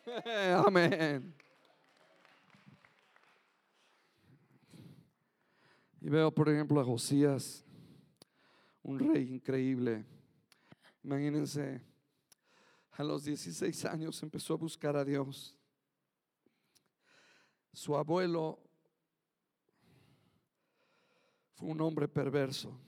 Amén. 0.67 1.37
Y 6.07 6.09
veo, 6.09 6.31
por 6.31 6.49
ejemplo, 6.49 6.81
a 6.81 6.85
Josías, 6.85 7.65
un 8.85 8.97
rey 8.97 9.35
increíble. 9.35 10.05
Imagínense, 11.03 11.83
a 12.93 13.03
los 13.03 13.25
16 13.25 13.85
años 13.87 14.23
empezó 14.23 14.55
a 14.55 14.57
buscar 14.57 14.97
a 14.97 15.05
Dios. 15.05 15.59
Su 17.73 17.97
abuelo 17.97 18.63
fue 21.55 21.71
un 21.71 21.81
hombre 21.81 22.07
perverso. 22.07 22.81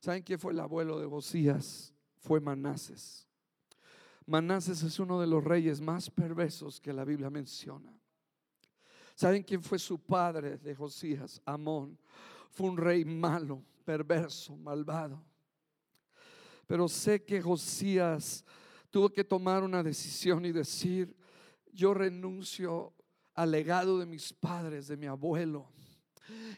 ¿Saben 0.00 0.22
quién 0.22 0.38
fue 0.38 0.54
el 0.54 0.60
abuelo 0.60 0.98
de 0.98 1.06
Josías? 1.06 1.92
Fue 2.16 2.40
Manases. 2.40 3.28
Manases 4.24 4.82
es 4.84 4.98
uno 4.98 5.20
de 5.20 5.26
los 5.26 5.44
reyes 5.44 5.82
más 5.82 6.08
perversos 6.08 6.80
que 6.80 6.94
la 6.94 7.04
Biblia 7.04 7.28
menciona. 7.28 8.01
¿Saben 9.14 9.42
quién 9.42 9.62
fue 9.62 9.78
su 9.78 9.98
padre 9.98 10.58
de 10.58 10.74
Josías? 10.74 11.40
Amón. 11.44 11.98
Fue 12.50 12.68
un 12.68 12.76
rey 12.76 13.04
malo, 13.04 13.62
perverso, 13.84 14.56
malvado. 14.56 15.22
Pero 16.66 16.88
sé 16.88 17.24
que 17.24 17.40
Josías 17.40 18.44
tuvo 18.90 19.10
que 19.10 19.24
tomar 19.24 19.62
una 19.62 19.82
decisión 19.82 20.44
y 20.44 20.52
decir, 20.52 21.16
yo 21.72 21.94
renuncio 21.94 22.94
al 23.34 23.50
legado 23.50 23.98
de 23.98 24.06
mis 24.06 24.32
padres, 24.32 24.88
de 24.88 24.96
mi 24.96 25.06
abuelo. 25.06 25.68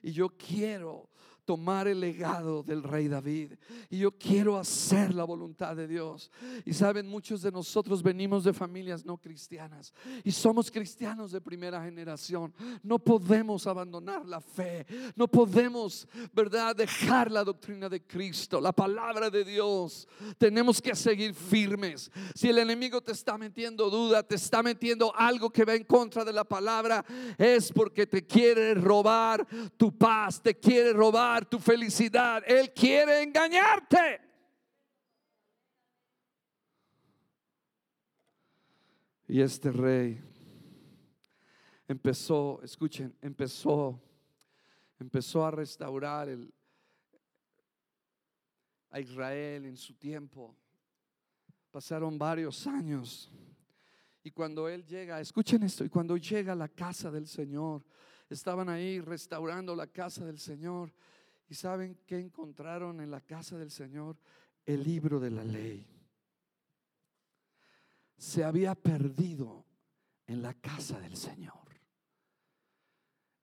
Y 0.02 0.12
yo 0.12 0.28
quiero 0.28 1.08
tomar 1.44 1.88
el 1.88 2.00
legado 2.00 2.62
del 2.62 2.82
rey 2.82 3.08
David. 3.08 3.52
Y 3.90 3.98
yo 3.98 4.12
quiero 4.12 4.56
hacer 4.58 5.14
la 5.14 5.24
voluntad 5.24 5.76
de 5.76 5.86
Dios. 5.86 6.30
Y 6.64 6.72
saben, 6.72 7.06
muchos 7.06 7.42
de 7.42 7.52
nosotros 7.52 8.02
venimos 8.02 8.44
de 8.44 8.52
familias 8.52 9.04
no 9.04 9.18
cristianas 9.18 9.92
y 10.24 10.32
somos 10.32 10.70
cristianos 10.70 11.32
de 11.32 11.40
primera 11.40 11.82
generación. 11.82 12.54
No 12.82 12.98
podemos 12.98 13.66
abandonar 13.66 14.24
la 14.26 14.40
fe. 14.40 14.86
No 15.16 15.28
podemos, 15.28 16.08
¿verdad?, 16.32 16.76
dejar 16.76 17.30
la 17.30 17.44
doctrina 17.44 17.88
de 17.88 18.02
Cristo, 18.02 18.60
la 18.60 18.72
palabra 18.72 19.30
de 19.30 19.44
Dios. 19.44 20.08
Tenemos 20.38 20.80
que 20.80 20.94
seguir 20.94 21.34
firmes. 21.34 22.10
Si 22.34 22.48
el 22.48 22.58
enemigo 22.58 23.00
te 23.00 23.12
está 23.12 23.36
metiendo 23.36 23.90
duda, 23.90 24.22
te 24.22 24.36
está 24.36 24.62
metiendo 24.62 25.14
algo 25.14 25.50
que 25.50 25.64
va 25.64 25.74
en 25.74 25.84
contra 25.84 26.24
de 26.24 26.32
la 26.32 26.44
palabra, 26.44 27.04
es 27.36 27.72
porque 27.72 28.06
te 28.06 28.26
quiere 28.26 28.74
robar 28.74 29.46
tu 29.76 29.96
paz, 29.96 30.42
te 30.42 30.54
quiere 30.58 30.92
robar 30.92 31.33
tu 31.42 31.58
felicidad. 31.58 32.42
Él 32.46 32.72
quiere 32.72 33.22
engañarte. 33.22 34.20
Y 39.26 39.40
este 39.40 39.72
rey 39.72 40.22
empezó, 41.88 42.60
escuchen, 42.62 43.16
empezó, 43.20 44.00
empezó 44.98 45.44
a 45.44 45.50
restaurar 45.50 46.28
a 48.90 49.00
Israel 49.00 49.66
en 49.66 49.76
su 49.76 49.94
tiempo. 49.94 50.54
Pasaron 51.70 52.18
varios 52.18 52.66
años. 52.66 53.32
Y 54.22 54.30
cuando 54.30 54.68
él 54.68 54.86
llega, 54.86 55.20
escuchen 55.20 55.62
esto, 55.64 55.84
y 55.84 55.88
cuando 55.88 56.16
llega 56.16 56.52
a 56.52 56.56
la 56.56 56.68
casa 56.68 57.10
del 57.10 57.26
Señor, 57.26 57.84
estaban 58.30 58.68
ahí 58.68 59.00
restaurando 59.00 59.74
la 59.74 59.86
casa 59.86 60.24
del 60.24 60.38
Señor. 60.38 60.92
¿Y 61.54 61.56
saben 61.56 62.00
qué 62.04 62.18
encontraron 62.18 63.00
en 63.00 63.12
la 63.12 63.20
casa 63.20 63.56
del 63.56 63.70
Señor? 63.70 64.18
El 64.66 64.82
libro 64.82 65.20
de 65.20 65.30
la 65.30 65.44
ley. 65.44 65.86
Se 68.16 68.42
había 68.42 68.74
perdido 68.74 69.64
en 70.26 70.42
la 70.42 70.52
casa 70.54 70.98
del 70.98 71.16
Señor. 71.16 71.68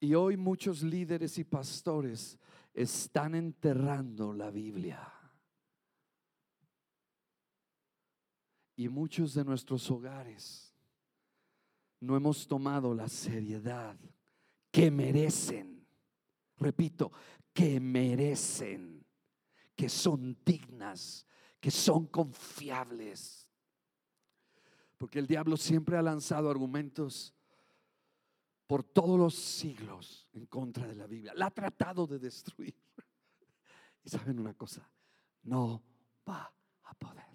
Y 0.02 0.14
hoy 0.14 0.36
muchos 0.36 0.84
líderes 0.84 1.38
y 1.38 1.46
pastores 1.46 2.38
están 2.74 3.34
enterrando 3.34 4.34
la 4.34 4.52
Biblia. 4.52 5.10
Y 8.76 8.90
muchos 8.90 9.36
de 9.36 9.46
nuestros 9.46 9.90
hogares 9.90 10.76
no 12.02 12.18
hemos 12.18 12.46
tomado 12.46 12.94
la 12.94 13.08
seriedad 13.08 13.96
que 14.70 14.92
merecen. 14.92 15.71
Repito, 16.62 17.12
que 17.52 17.80
merecen, 17.80 19.04
que 19.76 19.90
son 19.90 20.38
dignas, 20.46 21.26
que 21.60 21.72
son 21.72 22.06
confiables. 22.06 23.50
Porque 24.96 25.18
el 25.18 25.26
diablo 25.26 25.58
siempre 25.58 25.98
ha 25.98 26.04
lanzado 26.04 26.52
argumentos 26.52 27.34
por 28.68 28.84
todos 28.84 29.18
los 29.18 29.34
siglos 29.34 30.30
en 30.34 30.46
contra 30.46 30.86
de 30.86 30.96
la 30.96 31.08
Biblia. 31.08 31.34
La 31.36 31.48
ha 31.48 31.52
tratado 31.52 32.06
de 32.08 32.20
destruir. 32.20 32.76
Y 34.04 34.10
saben 34.10 34.40
una 34.40 34.56
cosa, 34.56 34.90
no 35.44 35.84
va 36.28 36.52
a 36.86 36.94
poder. 36.96 37.31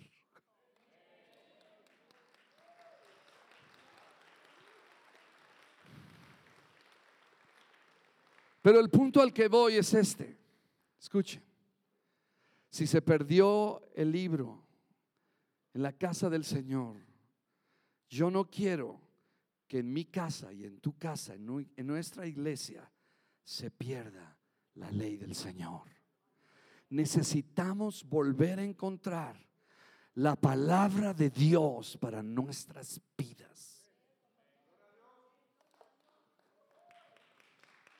Pero 8.67 8.81
el 8.81 8.91
punto 8.91 9.23
al 9.23 9.33
que 9.33 9.47
voy 9.47 9.77
es 9.77 9.95
este. 9.95 10.37
Escuche. 11.01 11.41
Si 12.69 12.85
se 12.85 13.01
perdió 13.01 13.81
el 13.95 14.11
libro 14.11 14.61
en 15.73 15.85
la 15.85 15.93
casa 15.93 16.29
del 16.29 16.43
Señor, 16.43 16.97
yo 18.09 18.29
no 18.29 18.51
quiero 18.51 19.01
que 19.69 19.79
en 19.79 19.93
mi 19.93 20.07
casa 20.07 20.53
y 20.53 20.65
en 20.65 20.81
tu 20.81 20.99
casa, 20.99 21.35
en 21.35 21.87
nuestra 21.87 22.27
iglesia, 22.27 22.91
se 23.45 23.71
pierda 23.71 24.37
la 24.75 24.91
ley 24.91 25.17
del 25.17 25.37
Señor. 25.37 25.89
Necesitamos 26.89 28.03
volver 28.03 28.59
a 28.59 28.65
encontrar 28.65 29.39
la 30.15 30.35
palabra 30.35 31.15
de 31.15 31.31
Dios 31.31 31.97
para 31.99 32.21
nuestras 32.21 33.01
vidas. 33.17 33.89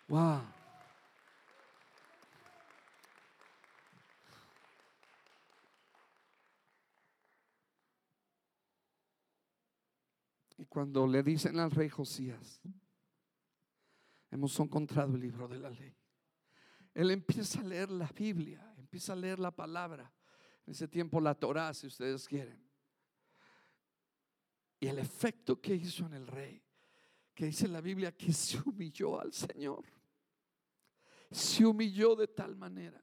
Wow. 0.09 0.56
Cuando 10.77 11.07
le 11.07 11.23
dicen 11.23 11.59
al 11.59 11.71
rey 11.71 11.89
Josías, 11.89 12.61
hemos 14.31 14.61
encontrado 14.61 15.15
el 15.15 15.23
libro 15.23 15.49
de 15.49 15.59
la 15.59 15.71
ley. 15.71 15.97
Él 16.93 17.13
empieza 17.13 17.61
a 17.61 17.63
leer 17.63 17.91
la 17.91 18.13
Biblia, 18.15 18.75
empieza 18.77 19.15
a 19.15 19.17
leer 19.17 19.39
la 19.39 19.51
palabra. 19.51 20.13
En 20.67 20.73
ese 20.73 20.87
tiempo 20.87 21.19
la 21.19 21.35
Torah, 21.35 21.73
si 21.73 21.87
ustedes 21.87 22.29
quieren. 22.29 22.63
Y 24.79 24.89
el 24.89 24.99
efecto 24.99 25.59
que 25.63 25.75
hizo 25.75 26.05
en 26.05 26.13
el 26.13 26.27
rey, 26.27 26.63
que 27.35 27.47
dice 27.47 27.69
la 27.69 27.81
Biblia 27.81 28.15
que 28.15 28.31
se 28.35 28.61
humilló 28.61 29.19
al 29.19 29.33
Señor. 29.33 29.83
Se 31.31 31.65
humilló 31.65 32.15
de 32.15 32.29
tal 32.29 32.55
manera. 32.55 33.03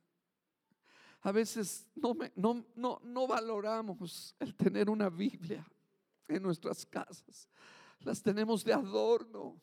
A 1.21 1.32
veces 1.32 1.88
no, 1.95 2.15
no, 2.36 2.67
no, 2.76 3.01
no 3.03 3.26
valoramos 3.26 4.36
el 4.38 4.53
tener 4.53 4.91
una 4.91 5.09
Biblia 5.09 5.67
en 6.36 6.43
nuestras 6.43 6.86
casas. 6.86 7.47
Las 7.99 8.21
tenemos 8.21 8.63
de 8.63 8.73
adorno. 8.73 9.59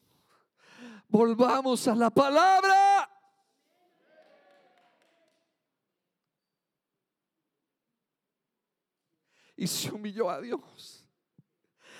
Volvamos 1.08 1.86
a 1.88 1.94
la 1.94 2.10
palabra. 2.10 3.08
Y 9.56 9.66
se 9.66 9.92
humilló 9.92 10.30
a 10.30 10.40
Dios. 10.40 11.04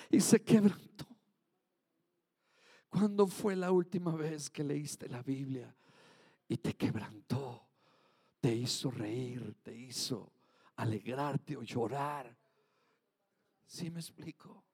Y 0.09 0.19
se 0.19 0.41
quebrantó. 0.43 1.05
¿Cuándo 2.89 3.27
fue 3.27 3.55
la 3.55 3.71
última 3.71 4.15
vez 4.15 4.49
que 4.49 4.63
leíste 4.63 5.07
la 5.07 5.21
Biblia 5.21 5.73
y 6.47 6.57
te 6.57 6.75
quebrantó? 6.75 7.67
Te 8.41 8.53
hizo 8.53 8.91
reír, 8.91 9.55
te 9.61 9.73
hizo 9.73 10.33
alegrarte 10.75 11.55
o 11.55 11.61
llorar 11.61 12.40
¿Sí 13.71 13.89
me 13.89 14.01
explico? 14.01 14.65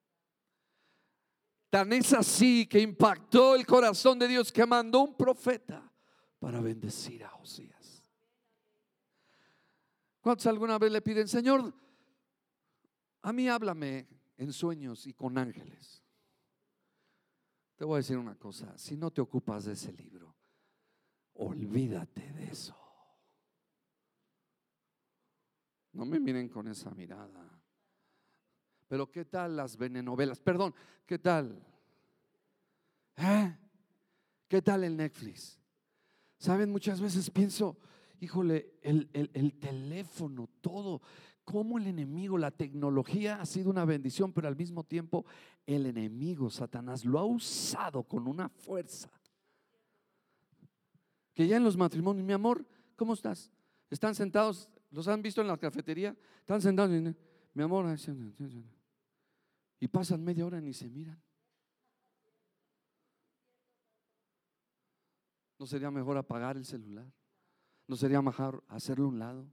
Tan 1.69 1.93
es 1.93 2.13
así 2.13 2.65
que 2.65 2.79
impactó 2.79 3.53
el 3.53 3.63
corazón 3.63 4.17
de 4.17 4.27
Dios 4.27 4.51
que 4.51 4.65
mandó 4.65 5.01
un 5.01 5.15
profeta 5.15 5.93
para 6.39 6.59
bendecir 6.61 7.23
a 7.23 7.35
Osías. 7.35 8.03
¿Cuántos 10.19 10.47
alguna 10.47 10.79
vez 10.79 10.91
le 10.91 11.03
piden, 11.03 11.27
Señor, 11.27 11.71
a 13.21 13.31
mí 13.31 13.47
háblame 13.47 14.07
en 14.35 14.51
sueños 14.51 15.05
y 15.05 15.13
con 15.13 15.37
ángeles? 15.37 16.01
Te 17.75 17.85
voy 17.85 17.97
a 17.97 17.97
decir 17.97 18.17
una 18.17 18.35
cosa, 18.35 18.75
si 18.79 18.97
no 18.97 19.11
te 19.11 19.21
ocupas 19.21 19.65
de 19.65 19.73
ese 19.73 19.93
libro, 19.93 20.35
olvídate 21.33 22.33
de 22.33 22.45
eso. 22.45 22.75
No 25.91 26.03
me 26.03 26.19
miren 26.19 26.49
con 26.49 26.67
esa 26.67 26.89
mirada. 26.95 27.56
Pero 28.87 29.11
¿qué 29.11 29.25
tal 29.25 29.55
las 29.55 29.77
venenovelas? 29.77 30.39
Perdón, 30.39 30.73
¿qué 31.05 31.19
tal? 31.19 31.61
¿Eh? 33.17 33.55
¿Qué 34.47 34.61
tal 34.61 34.83
el 34.83 34.95
Netflix? 34.95 35.59
Saben, 36.37 36.71
muchas 36.71 37.01
veces 37.01 37.29
pienso, 37.29 37.77
híjole, 38.19 38.75
el, 38.81 39.09
el, 39.13 39.53
teléfono, 39.59 40.47
todo, 40.61 41.01
cómo 41.43 41.77
el 41.77 41.87
enemigo, 41.87 42.37
la 42.37 42.51
tecnología 42.51 43.41
ha 43.41 43.45
sido 43.45 43.69
una 43.69 43.85
bendición, 43.85 44.31
pero 44.31 44.47
al 44.47 44.55
mismo 44.55 44.83
tiempo 44.83 45.25
el 45.65 45.87
enemigo, 45.87 46.49
Satanás, 46.49 47.03
lo 47.03 47.19
ha 47.19 47.25
usado 47.25 48.03
con 48.03 48.27
una 48.27 48.49
fuerza. 48.49 49.09
Que 51.33 51.47
ya 51.47 51.57
en 51.57 51.63
los 51.63 51.75
matrimonios, 51.75 52.25
mi 52.25 52.33
amor, 52.33 52.65
¿cómo 52.95 53.13
estás? 53.13 53.51
Están 53.89 54.15
sentados, 54.15 54.69
los 54.91 55.07
han 55.07 55.21
visto 55.21 55.41
en 55.41 55.47
la 55.47 55.57
cafetería, 55.57 56.15
están 56.39 56.61
sentados, 56.61 56.91
mi 57.53 57.63
amor, 57.63 57.85
y 59.79 59.87
pasan 59.87 60.23
media 60.23 60.45
hora 60.45 60.59
y 60.59 60.61
ni 60.61 60.73
se 60.73 60.89
miran. 60.89 61.21
¿No 65.59 65.65
sería 65.65 65.89
mejor 65.89 66.17
apagar 66.17 66.57
el 66.57 66.65
celular? 66.65 67.11
¿No 67.87 67.95
sería 67.95 68.21
mejor 68.21 68.63
hacerlo 68.67 69.05
a 69.05 69.07
un 69.07 69.19
lado? 69.19 69.47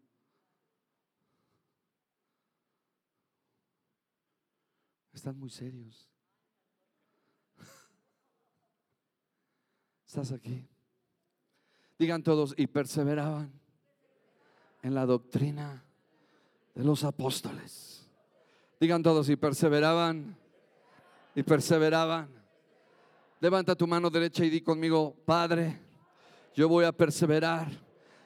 Están 5.13 5.39
muy 5.39 5.49
serios. 5.49 6.11
¿Estás 10.07 10.33
aquí? 10.33 10.69
Digan 11.99 12.23
todos, 12.23 12.55
y 12.57 12.67
perseveraban 12.67 13.53
en 14.83 14.95
la 14.95 15.07
doctrina 15.07 15.85
de 16.75 16.85
los 16.85 17.05
apóstoles. 17.05 18.04
Digan 18.81 19.03
todos, 19.03 19.29
y 19.29 19.37
perseveraban, 19.37 20.37
y 21.35 21.43
perseveraban. 21.43 22.29
Levanta 23.41 23.75
tu 23.75 23.87
mano 23.87 24.11
derecha 24.11 24.45
y 24.45 24.51
di 24.51 24.61
conmigo, 24.61 25.15
Padre, 25.25 25.81
yo 26.55 26.69
voy 26.69 26.85
a 26.85 26.93
perseverar 26.93 27.69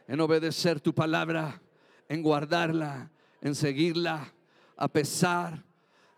en 0.06 0.20
obedecer 0.20 0.80
tu 0.80 0.94
palabra, 0.94 1.60
en 2.08 2.22
guardarla, 2.22 3.10
en 3.40 3.54
seguirla, 3.54 4.32
a 4.76 4.88
pesar 4.88 5.64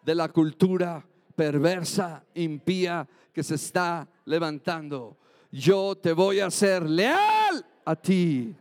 de 0.02 0.14
la 0.14 0.28
cultura 0.28 1.04
perversa, 1.34 2.24
impía 2.34 3.08
que 3.32 3.42
se 3.42 3.54
está 3.54 4.06
levantando. 4.26 5.16
Yo 5.50 5.96
te 5.96 6.12
voy 6.12 6.40
a 6.40 6.50
ser 6.50 6.88
leal 6.88 7.66
a 7.84 7.96
ti 7.96 8.54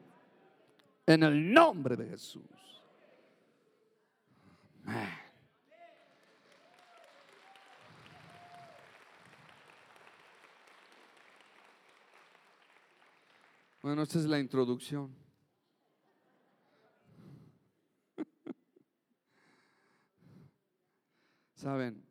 en 1.05 1.23
el 1.23 1.53
nombre 1.53 1.95
de 1.95 2.07
Jesús. 2.07 2.43
Bueno, 13.81 14.03
esta 14.03 14.19
es 14.19 14.25
la 14.25 14.39
introducción. 14.39 15.15
Saben, 21.55 22.03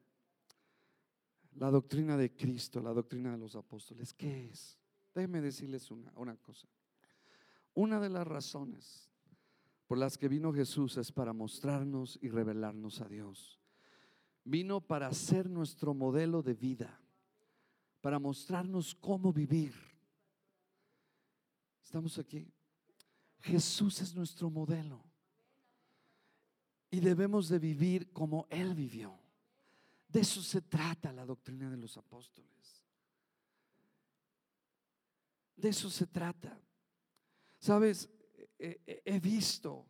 la 1.56 1.70
doctrina 1.70 2.16
de 2.16 2.34
Cristo, 2.34 2.80
la 2.80 2.94
doctrina 2.94 3.32
de 3.32 3.38
los 3.38 3.54
apóstoles, 3.54 4.14
¿qué 4.14 4.46
es? 4.46 4.78
Déjenme 5.14 5.42
decirles 5.42 5.90
una, 5.90 6.36
cosa. 6.36 6.66
Una 7.74 8.00
de 8.00 8.08
las 8.08 8.26
razones 8.26 9.10
por 9.86 9.98
las 9.98 10.16
que 10.16 10.28
vino 10.28 10.54
Jesús 10.54 10.96
es 10.96 11.12
para 11.12 11.34
mostrarnos 11.34 12.18
y 12.22 12.30
revelarnos 12.30 13.02
a 13.02 13.08
Dios. 13.08 13.60
Vino 14.44 14.80
para 14.80 15.12
ser 15.12 15.50
nuestro 15.50 15.92
modelo 15.92 16.42
de 16.42 16.54
vida, 16.54 16.98
para 18.00 18.18
mostrarnos 18.18 18.94
cómo 18.94 19.34
vivir 19.34 19.97
Estamos 21.88 22.18
aquí. 22.18 22.46
Jesús 23.40 24.02
es 24.02 24.14
nuestro 24.14 24.50
modelo. 24.50 25.02
Y 26.90 27.00
debemos 27.00 27.48
de 27.48 27.58
vivir 27.58 28.12
como 28.12 28.46
Él 28.50 28.74
vivió. 28.74 29.18
De 30.06 30.20
eso 30.20 30.42
se 30.42 30.60
trata 30.60 31.14
la 31.14 31.24
doctrina 31.24 31.70
de 31.70 31.78
los 31.78 31.96
apóstoles. 31.96 32.84
De 35.56 35.70
eso 35.70 35.88
se 35.88 36.06
trata. 36.06 36.60
Sabes, 37.58 38.10
he 38.58 39.18
visto, 39.18 39.86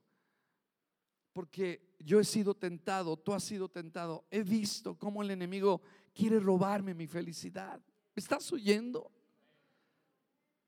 porque 1.33 1.97
yo 1.99 2.21
he 2.21 2.25
sido 2.25 2.55
tentado, 2.55 3.17
tú 3.17 3.35
has 3.35 3.43
sido 3.43 3.69
tentado, 3.69 4.25
he 4.31 4.45
visto 4.45 4.97
cómo 4.97 5.21
el 5.21 5.33
enemigo 5.33 5.83
quiere 6.15 6.39
robarme 6.39 6.95
mi 6.95 7.09
felicidad. 7.09 7.81
¿Me 8.15 8.21
estás 8.21 8.53
oyendo? 8.53 9.11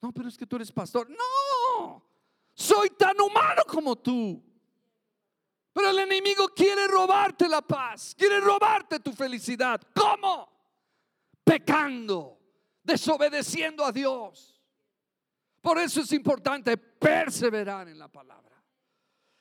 No, 0.01 0.13
pero 0.13 0.29
es 0.29 0.37
que 0.37 0.47
tú 0.47 0.57
eres 0.57 0.73
pastor. 0.73 1.09
No, 1.11 2.03
soy 2.55 2.91
tan 2.91 3.21
humano 3.21 3.63
como 3.67 3.97
tú. 3.97 4.43
Pero 5.73 5.91
el 5.91 5.99
enemigo 6.01 6.49
quiere 6.49 6.87
robarte 6.89 7.49
la 7.49 7.63
paz, 7.63 8.15
quiere 8.17 8.41
robarte 8.41 8.99
tu 8.99 9.13
felicidad. 9.13 9.81
¿Cómo? 9.95 10.49
Pecando, 11.45 12.39
desobedeciendo 12.83 13.85
a 13.85 13.93
Dios. 13.93 14.61
Por 15.61 15.79
eso 15.79 16.01
es 16.01 16.13
importante 16.13 16.77
perseverar 16.77 17.89
en 17.89 17.99
la 17.99 18.09
palabra. 18.09 18.63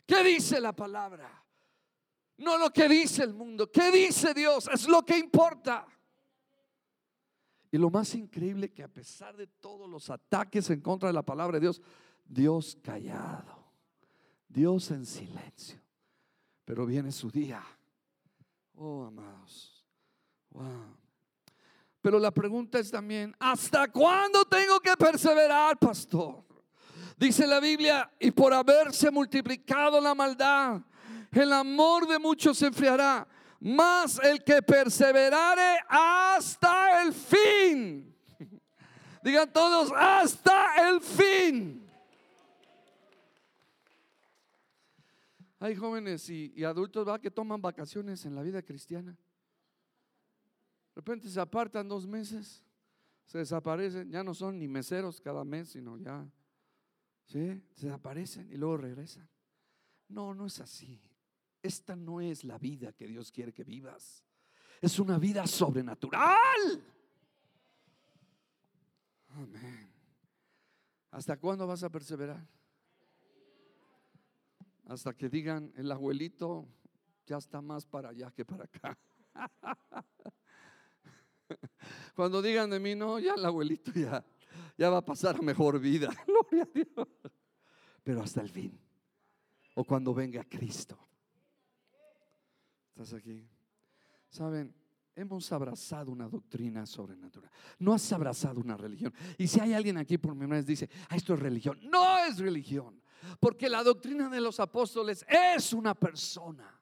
¿Qué 0.06 0.24
dice 0.24 0.60
la 0.60 0.74
palabra? 0.74 1.44
No 2.38 2.58
lo 2.58 2.72
que 2.72 2.88
dice 2.88 3.24
el 3.24 3.34
mundo. 3.34 3.72
¿Qué 3.72 3.92
dice 3.92 4.34
Dios? 4.34 4.70
Es 4.72 4.88
lo 4.88 5.04
que 5.04 5.18
importa. 5.18 5.86
Y 7.72 7.78
lo 7.78 7.90
más 7.90 8.16
increíble 8.16 8.72
que 8.72 8.84
a 8.84 8.88
pesar 8.88 9.38
de 9.38 9.48
todos 9.48 9.90
los 9.90 10.10
ataques 10.10 10.70
en 10.70 10.82
contra 10.82 11.08
de 11.10 11.14
la 11.14 11.22
palabra 11.22 11.58
de 11.58 11.62
Dios, 11.62 11.82
Dios 12.26 12.78
callado, 12.82 13.74
Dios 14.48 14.90
en 14.92 15.06
silencio. 15.06 15.80
Pero 16.66 16.86
viene 16.86 17.12
su 17.12 17.30
día. 17.30 17.64
Oh, 18.76 19.04
amados. 19.04 19.86
Wow. 20.52 20.98
Pero 22.02 22.18
la 22.18 22.32
pregunta 22.32 22.80
es 22.80 22.90
también, 22.90 23.36
¿hasta 23.40 23.92
cuándo 23.92 24.46
tengo 24.46 24.80
que 24.80 24.96
perseverar, 24.96 25.78
pastor? 25.78 26.44
Dice 27.18 27.46
la 27.46 27.60
Biblia, 27.60 28.10
y 28.20 28.32
por 28.32 28.54
haberse 28.54 29.12
multiplicado 29.12 30.00
la 30.00 30.16
maldad, 30.16 30.82
el 31.32 31.52
amor 31.52 32.08
de 32.08 32.18
muchos 32.18 32.58
se 32.58 32.68
enfriará 32.68 33.28
más 33.60 34.20
el 34.20 34.44
que 34.44 34.62
perseverare 34.62 35.80
hasta 35.88 37.04
el 37.04 37.14
fin. 37.14 38.16
Digan 39.24 39.52
todos, 39.52 39.92
hasta 39.96 40.90
el 40.90 41.02
fin. 41.02 41.90
Hay 45.60 45.76
jóvenes 45.76 46.30
y, 46.30 46.64
adultos 46.64 47.06
que 47.20 47.30
toman 47.30 47.62
vacaciones 47.62 48.26
en 48.26 48.34
la 48.34 48.42
vida 48.42 48.62
cristiana. 48.62 49.12
De 49.12 51.02
repente 51.02 51.30
se 51.30 51.40
apartan 51.40 51.88
dos 51.88 52.08
meses, 52.08 52.64
se 53.26 53.40
desaparecen, 53.40 54.10
ya 54.10 54.24
no 54.24 54.34
son 54.34 54.58
ni 54.58 54.68
meseros 54.68 55.20
cada 55.20 55.44
mes, 55.44 55.70
sino 55.70 55.98
ya. 55.98 56.26
Se 57.26 57.62
desaparecen 57.76 58.50
y 58.52 58.56
luego 58.56 58.78
regresan. 58.78 59.30
No, 60.08 60.34
no 60.34 60.46
es 60.46 60.60
así. 60.60 61.00
Esta 61.62 61.96
no 61.96 62.22
es 62.22 62.44
la 62.44 62.58
vida 62.58 62.94
que 62.94 63.08
Dios 63.08 63.32
quiere 63.32 63.54
que 63.54 63.64
vivas. 63.64 64.24
Es 64.82 64.98
una 65.00 65.18
vida 65.18 65.46
sobrenatural. 65.46 66.84
Amén. 69.30 69.94
¿Hasta 71.12 71.38
cuándo 71.38 71.68
vas 71.68 71.84
a 71.84 71.90
perseverar? 71.90 72.46
Hasta 74.86 75.14
que 75.14 75.30
digan, 75.30 75.72
el 75.76 75.92
abuelito 75.92 76.68
ya 77.26 77.38
está 77.38 77.62
más 77.62 77.86
para 77.86 78.10
allá 78.10 78.32
que 78.32 78.46
para 78.46 78.64
acá. 78.64 78.98
Cuando 82.16 82.42
digan 82.42 82.70
de 82.70 82.80
mí, 82.80 82.96
no, 82.96 83.20
ya 83.20 83.34
el 83.36 83.46
abuelito 83.46 83.92
ya, 83.92 84.26
ya 84.78 84.90
va 84.90 84.98
a 84.98 85.06
pasar 85.06 85.36
a 85.36 85.42
mejor 85.42 85.80
vida. 85.80 86.10
Gloria 86.28 86.64
a 86.64 86.70
Dios. 86.74 87.08
Pero 88.04 88.22
hasta 88.22 88.42
el 88.42 88.50
fin. 88.50 88.80
O 89.76 89.84
cuando 89.84 90.14
venga 90.14 90.44
Cristo. 90.44 91.09
¿Estás 93.00 93.18
aquí? 93.18 93.48
Saben, 94.28 94.76
hemos 95.16 95.50
abrazado 95.54 96.12
una 96.12 96.28
doctrina 96.28 96.86
sobrenatural. 96.86 97.50
No 97.78 97.94
has 97.94 98.12
abrazado 98.12 98.60
una 98.60 98.76
religión. 98.76 99.14
Y 99.38 99.48
si 99.48 99.62
hay 99.62 99.72
alguien 99.72 99.96
aquí 99.96 100.18
por 100.18 100.32
primera 100.32 100.58
vez 100.58 100.66
dice, 100.66 100.90
ah, 101.08 101.16
esto 101.16 101.34
es 101.34 101.40
religión. 101.40 101.80
No 101.84 102.18
es 102.26 102.40
religión. 102.40 103.02
Porque 103.40 103.70
la 103.70 103.84
doctrina 103.84 104.28
de 104.28 104.42
los 104.42 104.60
apóstoles 104.60 105.26
es 105.30 105.72
una 105.72 105.96
persona. 105.96 106.78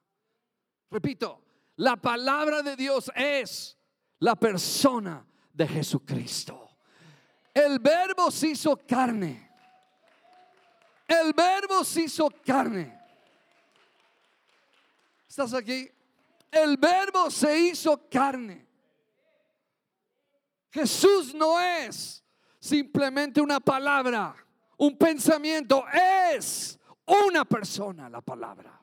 Repito, 0.90 1.40
la 1.76 1.94
palabra 1.94 2.62
de 2.62 2.74
Dios 2.74 3.12
es 3.14 3.78
la 4.18 4.34
persona 4.34 5.24
de 5.52 5.68
Jesucristo. 5.68 6.68
El 7.54 7.78
verbo 7.78 8.32
se 8.32 8.48
hizo 8.48 8.76
carne. 8.76 9.52
El 11.06 11.32
verbo 11.32 11.84
se 11.84 12.02
hizo 12.02 12.28
carne. 12.44 13.00
¿Estás 15.28 15.54
aquí? 15.54 15.88
El 16.50 16.76
verbo 16.76 17.30
se 17.30 17.58
hizo 17.58 18.08
carne. 18.08 18.66
Jesús 20.70 21.34
no 21.34 21.60
es 21.60 22.24
simplemente 22.58 23.40
una 23.40 23.60
palabra, 23.60 24.34
un 24.76 24.96
pensamiento, 24.96 25.84
es 26.32 26.78
una 27.06 27.44
persona 27.44 28.08
la 28.08 28.20
palabra. 28.20 28.78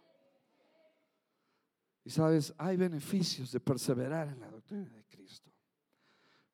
Y 2.03 2.09
sabes, 2.09 2.53
hay 2.57 2.77
beneficios 2.77 3.51
de 3.51 3.59
perseverar 3.59 4.27
en 4.27 4.39
la 4.39 4.49
doctrina 4.49 4.89
de 4.89 5.03
Cristo. 5.05 5.51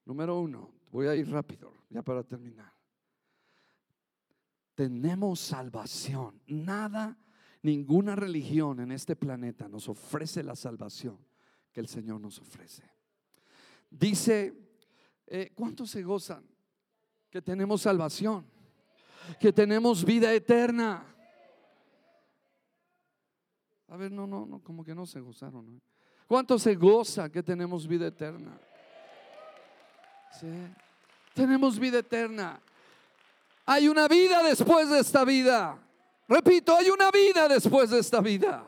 Número 0.05 0.39
uno, 0.39 0.74
voy 0.91 1.07
a 1.07 1.16
ir 1.16 1.30
rápido, 1.30 1.74
ya 1.89 2.01
para 2.01 2.24
terminar. 2.24 2.72
Tenemos 4.76 5.39
salvación. 5.41 6.41
Nada, 6.47 7.18
ninguna 7.62 8.16
religión 8.16 8.80
en 8.80 8.91
este 8.91 9.16
planeta 9.16 9.68
nos 9.68 9.88
ofrece 9.89 10.43
la 10.43 10.55
salvación 10.55 11.18
que 11.72 11.80
el 11.80 11.88
Señor 11.88 12.20
nos 12.20 12.39
ofrece. 12.39 12.84
Dice, 13.89 14.53
eh, 15.28 15.51
¿cuántos 15.55 15.89
se 15.91 16.03
gozan? 16.03 16.43
Que 17.30 17.41
tenemos 17.41 17.82
salvación, 17.82 18.45
que 19.39 19.53
tenemos 19.53 20.03
vida 20.03 20.34
eterna 20.34 21.12
a 23.91 23.97
ver, 23.97 24.09
no, 24.09 24.26
no, 24.26 24.45
no, 24.45 24.64
como 24.64 24.86
que 24.86 24.95
no 24.95 25.05
se 25.05 25.20
gozaron. 25.20 25.66
¿no? 25.70 25.82
¿Cuánto 26.26 26.57
se 26.57 26.76
goza 26.76 27.30
que 27.30 27.43
tenemos 27.43 27.86
vida 27.86 28.07
eterna? 28.07 28.57
Sí. 30.39 30.47
Tenemos 31.34 31.78
vida 31.78 31.99
eterna. 31.99 32.62
Hay 33.66 33.89
una 33.89 34.07
vida 34.07 34.41
después 34.43 34.89
de 34.89 34.99
esta 34.99 35.26
vida. 35.26 35.78
Repito, 36.32 36.74
hay 36.74 36.90
una 36.90 37.12
vida 37.12 37.50
después 37.50 37.90
de 37.90 38.00
esta 38.00 38.22
vida. 38.22 38.66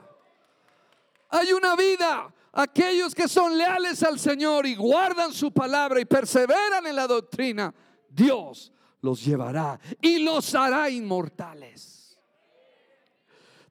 Hay 1.29 1.53
una 1.53 1.77
vida. 1.77 2.33
Aquellos 2.51 3.15
que 3.15 3.29
son 3.29 3.57
leales 3.57 4.03
al 4.03 4.19
Señor 4.19 4.65
y 4.65 4.75
guardan 4.75 5.31
su 5.31 5.49
palabra 5.49 6.01
y 6.01 6.05
perseveran 6.05 6.85
en 6.85 6.95
la 6.95 7.07
doctrina, 7.07 7.73
Dios 8.09 8.73
los 8.99 9.23
llevará 9.23 9.79
y 10.01 10.19
los 10.19 10.53
hará 10.53 10.89
inmortales. 10.89 12.19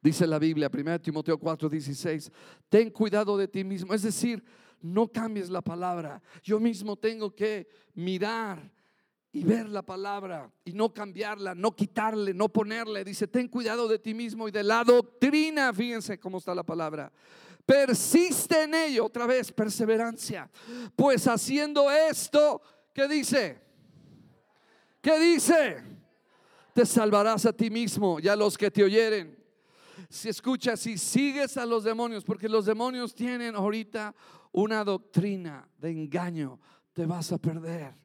Dice 0.01 0.27
la 0.27 0.39
Biblia, 0.39 0.71
1 0.73 1.01
Timoteo 1.03 1.39
4, 1.39 1.69
16, 1.69 2.33
ten 2.71 2.89
cuidado 2.91 3.37
de 3.37 3.47
ti 3.47 3.63
mismo. 3.63 3.93
Es 3.93 4.03
decir, 4.03 4.43
no 4.81 5.07
cambies 5.07 5.51
la 5.51 5.61
palabra. 5.61 6.23
Yo 6.43 6.59
mismo 6.59 6.97
tengo 6.97 7.35
que 7.35 7.69
mirar 7.93 8.73
y 9.33 9.45
ver 9.45 9.69
la 9.69 9.83
palabra 9.83 10.53
y 10.65 10.73
no 10.73 10.93
cambiarla, 10.93 11.55
no 11.55 11.75
quitarle, 11.75 12.35
no 12.35 12.49
ponerle. 12.51 13.05
Dice, 13.05 13.27
ten 13.27 13.49
cuidado 13.49 13.89
de 13.89 13.99
ti 13.99 14.13
mismo 14.13 14.47
y 14.47 14.51
de 14.51 14.63
la 14.63 14.85
doctrina. 14.85 15.73
Fíjense 15.73 16.21
cómo 16.21 16.39
está 16.39 16.55
la 16.55 16.63
palabra. 16.63 17.11
Persiste 17.65 18.65
en 18.65 18.75
ello, 18.75 19.07
otra 19.07 19.27
vez, 19.27 19.51
perseverancia. 19.51 20.51
Pues 20.95 21.27
haciendo 21.27 21.91
esto, 21.91 22.61
¿qué 22.93 23.09
dice? 23.09 23.61
¿Qué 25.01 25.19
dice? 25.19 25.83
Te 26.75 26.85
salvarás 26.85 27.47
a 27.47 27.53
ti 27.53 27.71
mismo 27.71 28.21
y 28.21 28.29
a 28.29 28.37
los 28.37 28.59
que 28.59 28.71
te 28.71 28.85
oyeren 28.85 29.43
si 30.09 30.29
escuchas, 30.29 30.81
si 30.81 30.99
sigues 30.99 31.57
a 31.57 31.65
los 31.65 31.85
demonios, 31.85 32.23
porque 32.25 32.49
los 32.49 32.67
demonios 32.67 33.15
tienen 33.15 33.55
ahorita 33.55 34.15
una 34.53 34.85
doctrina 34.85 35.67
de 35.79 35.91
engaño, 35.91 36.61
te 36.93 37.07
vas 37.07 37.33
a 37.33 37.39
perder. 37.39 38.02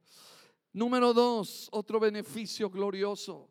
Número 0.78 1.12
dos, 1.12 1.70
otro 1.72 2.00
beneficio 2.00 2.70
glorioso. 2.70 3.50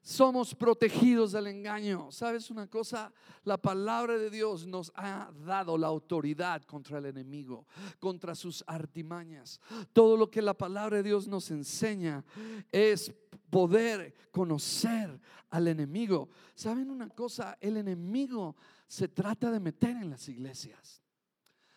Somos 0.00 0.54
protegidos 0.54 1.32
del 1.32 1.48
engaño. 1.48 2.12
¿Sabes 2.12 2.52
una 2.52 2.68
cosa? 2.68 3.12
La 3.42 3.56
palabra 3.56 4.16
de 4.16 4.30
Dios 4.30 4.64
nos 4.64 4.92
ha 4.94 5.28
dado 5.44 5.76
la 5.76 5.88
autoridad 5.88 6.62
contra 6.62 6.98
el 6.98 7.06
enemigo, 7.06 7.66
contra 7.98 8.36
sus 8.36 8.62
artimañas. 8.64 9.60
Todo 9.92 10.16
lo 10.16 10.30
que 10.30 10.40
la 10.40 10.54
palabra 10.54 10.98
de 10.98 11.02
Dios 11.02 11.26
nos 11.26 11.50
enseña 11.50 12.24
es 12.70 13.12
poder 13.50 14.14
conocer 14.30 15.20
al 15.50 15.66
enemigo. 15.66 16.28
¿Saben 16.54 16.90
una 16.90 17.08
cosa? 17.08 17.58
El 17.60 17.76
enemigo 17.78 18.54
se 18.86 19.08
trata 19.08 19.50
de 19.50 19.58
meter 19.58 19.96
en 19.96 20.10
las 20.10 20.28
iglesias. 20.28 21.02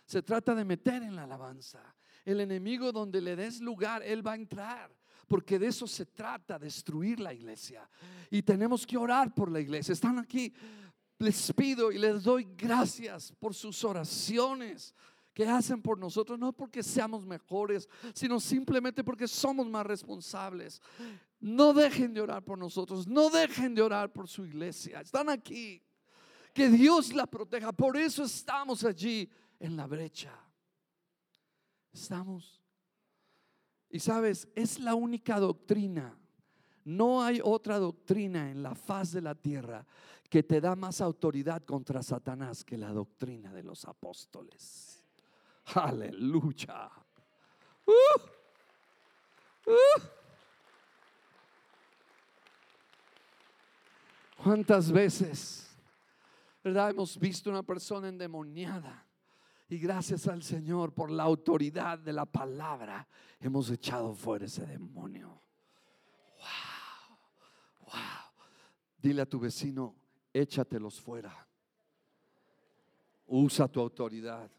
Se 0.06 0.22
trata 0.22 0.54
de 0.54 0.64
meter 0.64 1.02
en 1.02 1.16
la 1.16 1.24
alabanza. 1.24 1.82
El 2.26 2.40
enemigo 2.40 2.92
donde 2.92 3.22
le 3.22 3.36
des 3.36 3.62
lugar, 3.62 4.04
él 4.04 4.26
va 4.26 4.34
a 4.34 4.36
entrar. 4.36 4.96
Porque 5.28 5.58
de 5.58 5.68
eso 5.68 5.88
se 5.88 6.06
trata, 6.06 6.60
destruir 6.60 7.20
la 7.20 7.34
iglesia. 7.34 7.90
Y 8.30 8.42
tenemos 8.42 8.86
que 8.86 8.98
orar 8.98 9.34
por 9.34 9.50
la 9.50 9.60
iglesia. 9.60 9.94
Están 9.94 10.20
aquí. 10.20 10.54
Les 11.20 11.54
pido 11.54 11.92
y 11.92 12.00
les 12.00 12.24
doy 12.24 12.48
gracias 12.58 13.32
por 13.40 13.54
sus 13.54 13.84
oraciones 13.84 14.96
que 15.34 15.48
hacen 15.48 15.82
por 15.82 15.98
nosotros, 15.98 16.38
no 16.38 16.52
porque 16.52 16.84
seamos 16.84 17.26
mejores, 17.26 17.88
sino 18.14 18.40
simplemente 18.40 19.04
porque 19.04 19.28
somos 19.28 19.70
más 19.70 19.86
responsables. 19.86 20.82
No 21.40 21.74
dejen 21.74 22.14
de 22.14 22.22
orar 22.22 22.44
por 22.44 22.58
nosotros, 22.58 23.08
no 23.08 23.30
dejen 23.30 23.74
de 23.74 23.82
orar 23.82 24.12
por 24.12 24.28
su 24.28 24.46
iglesia. 24.46 25.02
Están 25.02 25.30
aquí. 25.30 25.82
Que 26.54 26.70
Dios 26.70 27.14
la 27.14 27.26
proteja. 27.26 27.72
Por 27.72 27.96
eso 27.96 28.24
estamos 28.24 28.84
allí 28.84 29.30
en 29.60 29.78
la 29.78 29.88
brecha. 29.88 30.34
Estamos. 31.94 32.62
Y 33.90 34.00
sabes, 34.00 34.48
es 34.56 34.80
la 34.80 34.96
única 34.96 35.40
doctrina. 35.40 36.18
No 36.84 37.24
hay 37.24 37.42
otra 37.44 37.78
doctrina 37.78 38.50
en 38.50 38.64
la 38.64 38.74
faz 38.74 39.12
de 39.12 39.22
la 39.22 39.36
tierra 39.36 39.86
que 40.30 40.44
te 40.44 40.62
da 40.62 40.76
más 40.76 41.02
autoridad 41.02 41.64
contra 41.64 42.02
Satanás 42.02 42.64
que 42.64 42.78
la 42.78 42.92
doctrina 42.92 43.54
de 43.54 43.64
los 43.64 43.86
apóstoles. 43.86 45.04
Aleluya. 45.76 46.90
Uh, 47.86 47.92
uh. 49.70 50.02
¿Cuántas 54.42 54.92
veces, 54.92 55.70
verdad, 56.64 56.90
hemos 56.90 57.20
visto 57.20 57.50
una 57.50 57.62
persona 57.62 58.08
endemoniada? 58.08 59.06
Y 59.72 59.80
gracias 59.80 60.28
al 60.28 60.44
Señor 60.44 60.94
por 60.94 61.10
la 61.10 61.24
autoridad 61.24 61.98
de 61.98 62.12
la 62.12 62.26
palabra, 62.26 63.08
hemos 63.40 63.70
echado 63.70 64.14
fuera 64.14 64.44
ese 64.44 64.66
demonio. 64.66 65.42
Wow, 66.38 67.18
wow. 67.86 67.94
Dile 69.02 69.22
a 69.22 69.26
tu 69.26 69.40
vecino, 69.40 69.96
échatelos 70.34 71.00
fuera. 71.00 71.48
Usa 73.28 73.70
tu 73.70 73.80
autoridad. 73.80 74.52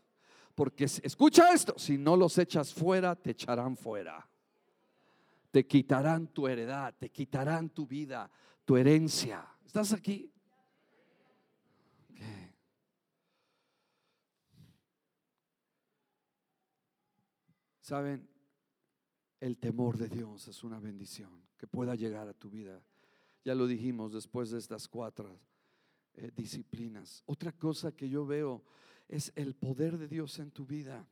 Porque 0.54 0.84
escucha 0.84 1.52
esto, 1.52 1.74
si 1.78 1.98
no 1.98 2.16
los 2.16 2.38
echas 2.38 2.72
fuera, 2.72 3.14
te 3.14 3.32
echarán 3.32 3.76
fuera. 3.76 4.26
Te 5.50 5.66
quitarán 5.66 6.28
tu 6.28 6.48
heredad, 6.48 6.94
te 6.98 7.10
quitarán 7.10 7.68
tu 7.68 7.86
vida, 7.86 8.30
tu 8.64 8.78
herencia. 8.78 9.46
¿Estás 9.62 9.92
aquí? 9.92 10.32
Saben, 17.92 18.26
el 19.38 19.58
temor 19.58 19.98
de 19.98 20.08
Dios 20.08 20.48
es 20.48 20.64
una 20.64 20.80
bendición 20.80 21.30
que 21.58 21.66
pueda 21.66 21.94
llegar 21.94 22.26
a 22.26 22.32
tu 22.32 22.48
vida. 22.48 22.82
Ya 23.44 23.54
lo 23.54 23.66
dijimos 23.66 24.14
después 24.14 24.50
de 24.50 24.56
estas 24.56 24.88
cuatro 24.88 25.38
eh, 26.14 26.30
disciplinas. 26.34 27.22
Otra 27.26 27.52
cosa 27.52 27.92
que 27.92 28.08
yo 28.08 28.24
veo 28.24 28.64
es 29.08 29.30
el 29.36 29.54
poder 29.54 29.98
de 29.98 30.08
Dios 30.08 30.38
en 30.38 30.52
tu 30.52 30.64
vida. 30.64 31.06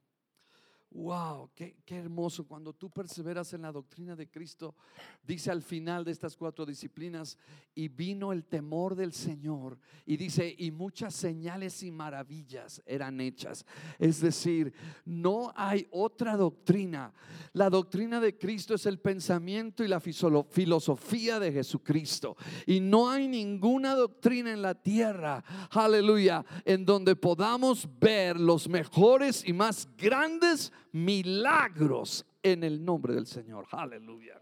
Wow, 0.92 1.50
qué, 1.54 1.76
hermoso 1.86 2.44
cuando 2.44 2.72
tú 2.72 2.90
perseveras 2.90 3.52
en 3.52 3.62
la 3.62 3.70
doctrina 3.70 4.16
de 4.16 4.28
Cristo. 4.28 4.74
Dice 5.22 5.52
al 5.52 5.62
final 5.62 6.04
de 6.04 6.10
estas 6.10 6.36
cuatro 6.36 6.66
disciplinas, 6.66 7.38
y 7.76 7.86
vino 7.86 8.32
el 8.32 8.44
temor 8.44 8.96
del 8.96 9.12
Señor. 9.12 9.78
Y 10.04 10.16
dice, 10.16 10.52
y 10.58 10.72
muchas 10.72 11.14
señales 11.14 11.84
y 11.84 11.92
maravillas 11.92 12.82
eran 12.84 13.20
hechas. 13.20 13.64
Es 14.00 14.20
decir, 14.20 14.72
no 15.04 15.52
hay 15.54 15.86
otra 15.92 16.36
doctrina. 16.36 17.12
La 17.52 17.70
doctrina 17.70 18.20
de 18.20 18.36
Cristo 18.36 18.74
es 18.74 18.84
el 18.84 18.98
pensamiento 18.98 19.84
y 19.84 19.88
la 19.88 20.00
filosofía 20.00 21.38
de 21.38 21.52
Jesucristo. 21.52 22.36
Y 22.66 22.80
no 22.80 23.08
hay 23.08 23.28
ninguna 23.28 23.94
doctrina 23.94 24.52
en 24.52 24.62
la 24.62 24.74
tierra, 24.74 25.44
aleluya, 25.70 26.44
en 26.64 26.84
donde 26.84 27.14
podamos 27.14 27.88
ver 28.00 28.40
los 28.40 28.68
mejores 28.68 29.46
y 29.46 29.52
más 29.52 29.88
grandes 29.96 30.72
milagros 30.92 32.24
en 32.42 32.64
el 32.64 32.84
nombre 32.84 33.14
del 33.14 33.26
Señor. 33.26 33.66
Aleluya. 33.70 34.40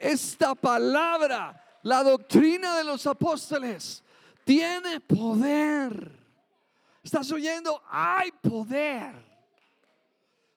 Esta 0.00 0.54
palabra, 0.54 1.80
la 1.82 2.02
doctrina 2.02 2.76
de 2.76 2.84
los 2.84 3.06
apóstoles, 3.06 4.02
tiene 4.44 5.00
poder. 5.00 6.12
¿Estás 7.02 7.30
oyendo? 7.32 7.82
Hay 7.88 8.30
poder. 8.32 9.34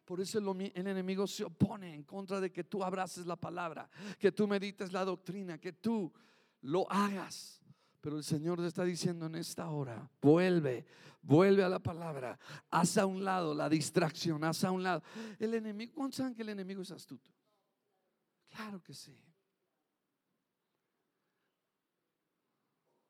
Por 0.07 0.21
eso 0.21 0.39
el, 0.39 0.71
enemigo 0.73 1.27
se 1.27 1.43
opone 1.43 1.93
en 1.93 2.03
contra 2.03 2.39
de 2.39 2.49
que 2.49 2.63
tú 2.63 2.81
abraces 2.81 3.25
la 3.25 3.35
palabra, 3.35 3.89
que 4.17 4.31
tú 4.31 4.47
medites 4.47 4.93
la 4.93 5.03
doctrina, 5.03 5.57
que 5.57 5.73
tú 5.73 6.13
lo 6.61 6.89
hagas. 6.89 7.57
Pero 8.02 8.18
el 8.18 8.24
Señor 8.24 8.60
te 8.60 8.68
está 8.68 8.84
diciendo 8.84 9.26
en 9.26 9.36
esta 9.36 9.70
hora, 9.70 10.10
vuelve, 10.22 10.86
vuelve 11.22 11.64
a 11.64 11.70
la 11.70 11.80
palabra, 11.80 12.39
haz 12.70 12.98
a 12.98 13.06
un 13.06 13.24
lado 13.24 13.54
la 13.54 13.68
distracción, 13.70 14.43
haz 14.43 14.64
a 14.64 14.72
un 14.72 14.84
lado. 14.84 15.02
El 15.39 15.54
enemigo, 15.54 15.93
¿cuántos 15.95 16.18
saben 16.18 16.36
que 16.36 16.43
el 16.43 16.50
enemigo 16.50 16.82
es 16.82 16.91
astuto? 16.91 17.32
Claro 18.50 18.82
que 18.82 18.93
sí. 18.93 19.16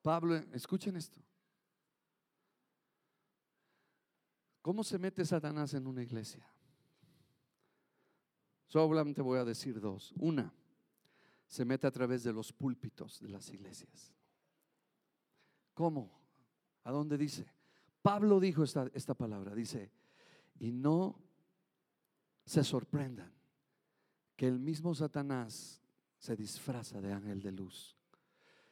Pablo, 0.02 0.36
escuchen 0.54 0.96
esto. 0.96 1.22
¿Cómo 4.62 4.84
se 4.84 4.98
mete 4.98 5.26
Satanás 5.26 5.74
en 5.74 5.86
una 5.88 6.02
iglesia? 6.02 6.46
Solamente 8.68 9.22
voy 9.22 9.40
a 9.40 9.46
decir 9.46 9.80
dos. 9.80 10.14
Una, 10.18 10.54
se 11.48 11.64
mete 11.64 11.88
a 11.88 11.92
través 11.92 12.24
de 12.24 12.34
los 12.34 12.52
púlpitos 12.52 13.20
de 13.22 13.30
las 13.30 13.50
iglesias. 13.50 14.17
¿Cómo? 15.78 16.10
¿A 16.86 16.92
dónde 16.92 17.20
dice? 17.20 17.46
Pablo 18.02 18.40
dijo 18.40 18.64
esta, 18.64 18.90
esta 18.96 19.14
palabra, 19.14 19.54
dice, 19.54 19.92
y 20.60 20.72
no 20.72 21.22
se 22.44 22.64
sorprendan 22.64 23.32
que 24.36 24.48
el 24.48 24.58
mismo 24.58 24.96
Satanás 24.96 25.80
se 26.18 26.36
disfraza 26.36 27.00
de 27.00 27.14
ángel 27.14 27.44
de 27.44 27.52
luz. 27.52 27.96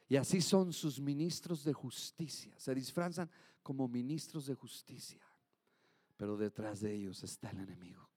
Y 0.08 0.16
así 0.16 0.40
son 0.40 0.72
sus 0.72 0.98
ministros 0.98 1.62
de 1.62 1.72
justicia. 1.72 2.58
Se 2.58 2.74
disfrazan 2.74 3.30
como 3.62 3.86
ministros 3.86 4.46
de 4.46 4.56
justicia. 4.56 5.24
Pero 6.16 6.36
detrás 6.36 6.80
de 6.80 6.92
ellos 6.92 7.22
está 7.22 7.50
el 7.50 7.60
enemigo. 7.60 8.10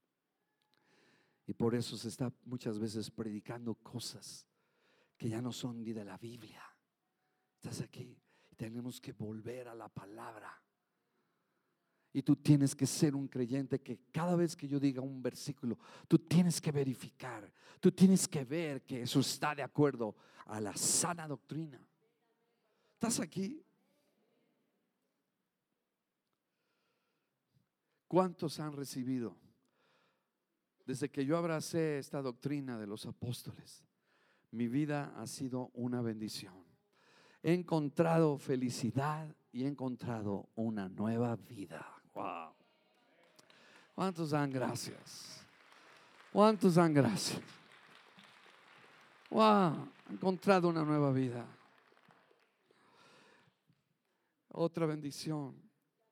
Y 1.45 1.53
por 1.53 1.75
eso 1.75 1.95
se 1.95 2.07
está 2.07 2.33
muchas 2.43 2.79
veces 2.79 3.11
predicando 3.11 3.75
cosas 3.75 4.47
que 5.15 5.29
ya 5.29 5.43
no 5.43 5.51
son 5.51 5.83
ni 5.83 5.93
de 5.93 6.05
la 6.05 6.17
Biblia. 6.17 6.63
Estás 7.53 7.81
aquí. 7.81 8.19
Tenemos 8.59 8.99
que 8.99 9.13
volver 9.13 9.69
a 9.69 9.73
la 9.73 9.87
palabra. 9.87 10.61
Y 12.11 12.21
tú 12.21 12.35
tienes 12.35 12.75
que 12.75 12.85
ser 12.85 13.15
un 13.15 13.29
creyente 13.29 13.79
que 13.79 14.01
cada 14.11 14.35
vez 14.35 14.53
que 14.53 14.67
yo 14.67 14.81
diga 14.81 15.01
un 15.01 15.21
versículo, 15.21 15.79
tú 16.09 16.19
tienes 16.19 16.59
que 16.59 16.69
verificar, 16.69 17.49
tú 17.79 17.89
tienes 17.89 18.27
que 18.27 18.43
ver 18.43 18.81
que 18.81 19.03
eso 19.03 19.21
está 19.21 19.55
de 19.55 19.63
acuerdo 19.63 20.13
a 20.45 20.59
la 20.59 20.75
sana 20.75 21.25
doctrina. 21.25 21.81
¿Estás 22.95 23.21
aquí? 23.21 23.63
¿Cuántos 28.09 28.59
han 28.59 28.73
recibido? 28.73 29.37
Desde 30.85 31.09
que 31.09 31.25
yo 31.25 31.37
abracé 31.37 31.97
esta 31.97 32.21
doctrina 32.21 32.77
de 32.77 32.87
los 32.87 33.05
apóstoles, 33.05 33.85
mi 34.51 34.67
vida 34.67 35.13
ha 35.15 35.27
sido 35.27 35.71
una 35.75 36.01
bendición. 36.01 36.68
He 37.41 37.53
encontrado 37.53 38.37
felicidad 38.37 39.33
y 39.51 39.63
he 39.63 39.67
encontrado 39.67 40.49
una 40.55 40.89
nueva 40.89 41.35
vida. 41.35 41.85
Wow. 42.13 42.53
¿Cuántos 43.95 44.31
dan 44.31 44.49
gracias? 44.49 45.45
¿Cuántos 46.31 46.75
dan 46.75 46.93
gracias? 46.93 47.41
Wow, 49.29 49.87
he 50.09 50.13
encontrado 50.13 50.69
una 50.69 50.83
nueva 50.83 51.11
vida. 51.11 51.45
Otra 54.51 54.85
bendición. 54.85 55.55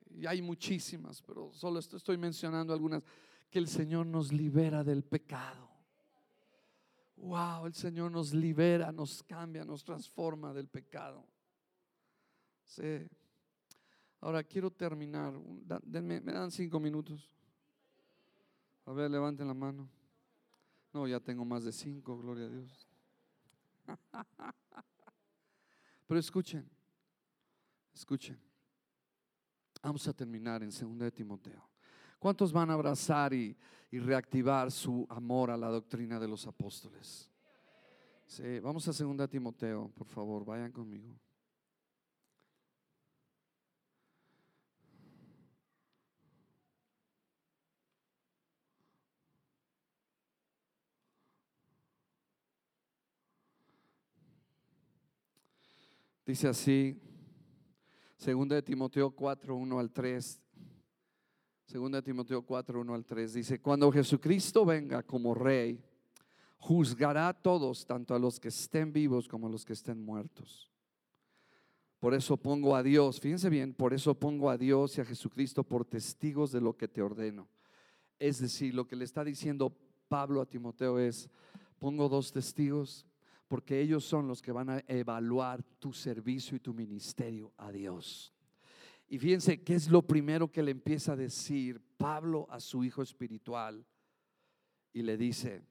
Y 0.10 0.26
hay 0.26 0.42
muchísimas, 0.42 1.22
pero 1.22 1.52
solo 1.54 1.80
estoy 1.80 2.18
mencionando 2.18 2.74
algunas 2.74 3.04
que 3.50 3.60
el 3.60 3.68
Señor 3.68 4.06
nos 4.06 4.32
libera 4.32 4.84
del 4.84 5.04
pecado. 5.04 5.67
Wow, 7.18 7.66
el 7.66 7.74
Señor 7.74 8.12
nos 8.12 8.34
libera, 8.34 8.92
nos 8.92 9.24
cambia, 9.24 9.66
nos 9.66 9.84
transforma 9.84 10.54
del 10.54 10.68
pecado. 10.68 11.26
Sí. 12.64 13.08
Ahora 14.22 14.44
quiero 14.44 14.72
terminar. 14.72 15.34
me 15.34 16.22
dan 16.22 16.52
cinco 16.52 16.80
minutos. 16.80 17.36
A 18.86 18.94
ver, 18.94 19.12
levanten 19.12 19.48
la 19.48 19.54
mano. 19.54 19.90
No, 20.94 21.08
ya 21.08 21.20
tengo 21.20 21.44
más 21.44 21.64
de 21.64 21.72
cinco, 21.72 22.18
gloria 22.18 22.46
a 22.46 22.50
Dios. 22.50 22.88
Pero 26.08 26.20
escuchen, 26.20 26.70
escuchen. 27.94 28.40
Vamos 29.82 30.08
a 30.08 30.14
terminar 30.14 30.64
en 30.64 30.70
2 30.70 30.98
de 30.98 31.12
Timoteo. 31.12 31.62
¿Cuántos 32.20 32.52
van 32.52 32.70
a 32.70 32.74
abrazar 32.74 33.34
y, 33.34 33.56
reactivar 33.92 34.72
su 34.72 35.08
amor 35.10 35.50
a 35.50 35.58
la 35.58 35.70
doctrina 35.70 36.20
de 36.20 36.28
los 36.28 36.46
apóstoles? 36.46 37.32
Sí, 38.26 38.60
vamos 38.60 38.88
a 38.88 38.92
2 38.92 39.30
Timoteo, 39.30 39.90
por 39.96 40.08
favor, 40.08 40.44
vayan 40.44 40.72
conmigo. 40.72 41.16
Dice 56.26 56.50
así, 56.50 57.00
2 58.20 58.50
de 58.50 58.62
Timoteo 58.62 59.12
4, 59.12 59.56
1 59.56 59.80
al 59.80 59.92
3. 59.92 60.42
Segunda 61.68 62.02
Timoteo 62.02 62.44
4, 62.44 62.80
1 62.80 62.94
al 62.94 63.04
3 63.04 63.34
dice, 63.34 63.60
cuando 63.60 63.92
Jesucristo 63.92 64.66
venga 64.66 65.04
como 65.04 65.34
rey, 65.34 65.84
juzgará 66.60 67.28
a 67.28 67.34
todos, 67.34 67.86
tanto 67.86 68.16
a 68.16 68.20
los 68.20 68.40
que 68.40 68.48
estén 68.48 68.94
vivos 68.94 69.28
como 69.28 69.48
a 69.48 69.50
los 69.50 69.66
que 69.66 69.74
estén 69.74 70.02
muertos. 70.02 70.72
Por 72.00 72.14
eso 72.14 72.38
pongo 72.38 72.74
a 72.74 72.82
Dios, 72.82 73.20
fíjense 73.20 73.50
bien, 73.50 73.74
por 73.74 73.94
eso 73.94 74.18
pongo 74.18 74.50
a 74.50 74.58
Dios 74.58 74.98
y 74.98 75.02
a 75.02 75.06
Jesucristo 75.06 75.66
por 75.66 75.84
testigos 75.84 76.54
de 76.54 76.62
lo 76.62 76.78
que 76.78 76.88
te 76.88 77.02
ordeno. 77.02 77.50
Es 78.18 78.40
decir, 78.40 78.74
lo 78.74 78.88
que 78.88 78.96
le 78.96 79.04
está 79.04 79.26
diciendo 79.26 79.76
Pablo 80.08 80.40
a 80.40 80.46
Timoteo 80.46 81.00
es, 81.00 81.30
pongo 81.80 82.08
dos 82.08 82.32
testigos 82.32 83.06
porque 83.50 83.82
ellos 83.82 84.06
son 84.06 84.26
los 84.26 84.42
que 84.42 84.54
van 84.54 84.70
a 84.70 84.84
evaluar 84.88 85.64
tu 85.80 85.92
servicio 85.92 86.56
y 86.56 86.62
tu 86.62 86.74
ministerio 86.74 87.52
a 87.58 87.74
Dios. 87.74 88.34
Y 89.10 89.20
fíjense 89.20 89.64
qué 89.64 89.76
es 89.76 89.90
lo 89.90 90.02
primero 90.02 90.52
que 90.52 90.62
le 90.62 90.72
empieza 90.72 91.14
a 91.14 91.16
decir 91.16 91.82
Pablo 91.98 92.46
a 92.50 92.60
su 92.60 92.84
hijo 92.84 93.02
espiritual. 93.02 93.86
Y 94.92 95.02
le 95.02 95.18
dice, 95.18 95.64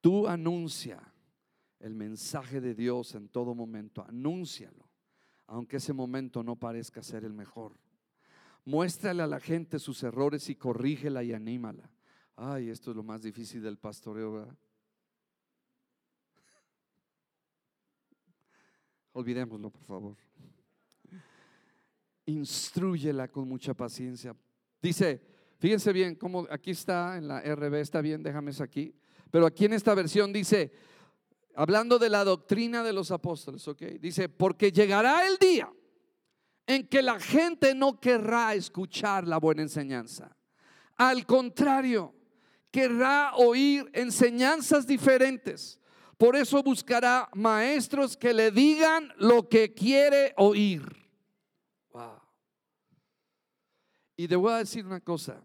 tú 0.00 0.28
anuncia 0.28 1.00
el 1.80 1.94
mensaje 1.94 2.60
de 2.60 2.74
Dios 2.74 3.14
en 3.14 3.28
todo 3.28 3.54
momento, 3.54 4.04
anúncialo, 4.06 4.88
aunque 5.46 5.78
ese 5.78 5.92
momento 5.92 6.42
no 6.42 6.56
parezca 6.56 7.02
ser 7.02 7.24
el 7.24 7.32
mejor. 7.32 7.78
Muéstrale 8.64 9.22
a 9.22 9.26
la 9.26 9.40
gente 9.40 9.78
sus 9.78 10.02
errores 10.02 10.48
y 10.48 10.56
corrígela 10.56 11.24
y 11.24 11.32
anímala. 11.32 11.90
Ay, 12.36 12.68
esto 12.68 12.90
es 12.90 12.96
lo 12.96 13.02
más 13.02 13.22
difícil 13.22 13.62
del 13.62 13.78
pastoreo, 13.78 14.32
¿verdad? 14.32 14.54
Olvidémoslo, 19.12 19.70
por 19.70 19.82
favor 19.82 20.16
instruyela 22.26 23.28
con 23.28 23.48
mucha 23.48 23.74
paciencia. 23.74 24.36
Dice, 24.82 25.22
fíjense 25.58 25.92
bien, 25.92 26.14
como 26.14 26.46
aquí 26.50 26.72
está 26.72 27.16
en 27.16 27.28
la 27.28 27.40
RB, 27.40 27.74
está 27.76 28.00
bien, 28.00 28.22
déjame 28.22 28.50
eso 28.50 28.62
aquí. 28.62 28.94
Pero 29.30 29.46
aquí 29.46 29.64
en 29.64 29.72
esta 29.72 29.94
versión 29.94 30.32
dice, 30.32 30.72
hablando 31.54 31.98
de 31.98 32.10
la 32.10 32.24
doctrina 32.24 32.82
de 32.82 32.92
los 32.92 33.10
apóstoles, 33.10 33.66
ok, 33.66 33.82
dice, 34.00 34.28
porque 34.28 34.70
llegará 34.70 35.26
el 35.26 35.36
día 35.38 35.72
en 36.66 36.86
que 36.86 37.02
la 37.02 37.18
gente 37.20 37.74
no 37.74 38.00
querrá 38.00 38.54
escuchar 38.54 39.26
la 39.26 39.38
buena 39.38 39.62
enseñanza. 39.62 40.36
Al 40.96 41.26
contrario, 41.26 42.14
querrá 42.70 43.34
oír 43.36 43.88
enseñanzas 43.92 44.86
diferentes. 44.86 45.78
Por 46.18 46.34
eso 46.34 46.62
buscará 46.62 47.28
maestros 47.34 48.16
que 48.16 48.32
le 48.32 48.50
digan 48.50 49.12
lo 49.18 49.48
que 49.48 49.74
quiere 49.74 50.32
oír. 50.36 51.05
Y 54.16 54.26
te 54.26 54.36
voy 54.36 54.52
a 54.52 54.58
decir 54.58 54.86
una 54.86 55.00
cosa, 55.00 55.44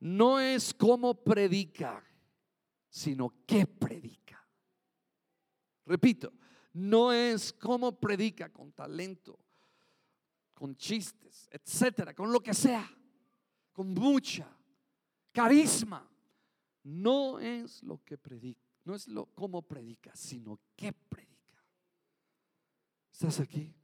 no 0.00 0.38
es 0.38 0.72
cómo 0.72 1.14
predica, 1.14 2.04
sino 2.88 3.34
qué 3.46 3.66
predica. 3.66 4.46
Repito, 5.84 6.32
no 6.72 7.12
es 7.12 7.52
cómo 7.52 7.98
predica 7.98 8.52
con 8.52 8.72
talento, 8.72 9.38
con 10.54 10.76
chistes, 10.76 11.48
etcétera, 11.50 12.14
con 12.14 12.32
lo 12.32 12.40
que 12.40 12.54
sea, 12.54 12.88
con 13.72 13.92
mucha 13.92 14.48
carisma 15.32 16.08
no 16.82 17.38
es 17.38 17.82
lo 17.82 18.02
que 18.04 18.18
predica, 18.18 18.66
no 18.84 18.94
es 18.94 19.06
lo 19.08 19.26
cómo 19.26 19.62
predica, 19.62 20.14
sino 20.16 20.58
qué 20.74 20.92
predica. 20.92 21.64
¿Estás 23.12 23.40
aquí? 23.40 23.74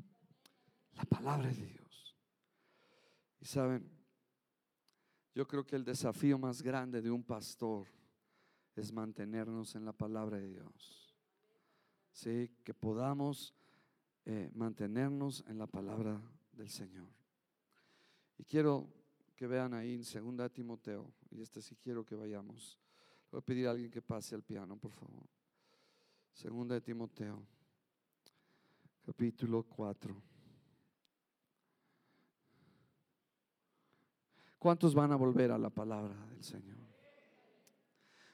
La 0.94 1.04
palabra 1.04 1.48
de 1.48 1.66
Dios. 1.66 1.83
Y 3.44 3.46
saben, 3.46 3.86
yo 5.34 5.46
creo 5.46 5.66
que 5.66 5.76
el 5.76 5.84
desafío 5.84 6.38
más 6.38 6.62
grande 6.62 7.02
de 7.02 7.10
un 7.10 7.22
pastor 7.22 7.86
es 8.74 8.90
mantenernos 8.90 9.74
en 9.74 9.84
la 9.84 9.92
palabra 9.92 10.38
de 10.38 10.48
Dios. 10.48 11.14
Sí, 12.10 12.50
que 12.64 12.72
podamos 12.72 13.54
eh, 14.24 14.50
mantenernos 14.54 15.44
en 15.46 15.58
la 15.58 15.66
palabra 15.66 16.18
del 16.52 16.70
Señor. 16.70 17.10
Y 18.38 18.44
quiero 18.44 18.88
que 19.36 19.46
vean 19.46 19.74
ahí 19.74 19.92
en 19.92 20.04
segunda 20.04 20.48
Timoteo, 20.48 21.12
y 21.30 21.42
este 21.42 21.60
sí 21.60 21.76
quiero 21.76 22.02
que 22.02 22.14
vayamos. 22.14 22.78
Voy 23.30 23.40
a 23.40 23.44
pedir 23.44 23.66
a 23.66 23.72
alguien 23.72 23.90
que 23.90 24.00
pase 24.00 24.34
al 24.34 24.42
piano, 24.42 24.78
por 24.78 24.92
favor. 24.92 25.28
Segunda 26.32 26.76
de 26.76 26.80
Timoteo, 26.80 27.46
capítulo 29.04 29.64
4. 29.64 30.33
¿Cuántos 34.64 34.94
van 34.94 35.12
a 35.12 35.16
volver 35.16 35.52
a 35.52 35.58
la 35.58 35.68
palabra 35.68 36.16
del 36.30 36.42
Señor? 36.42 36.78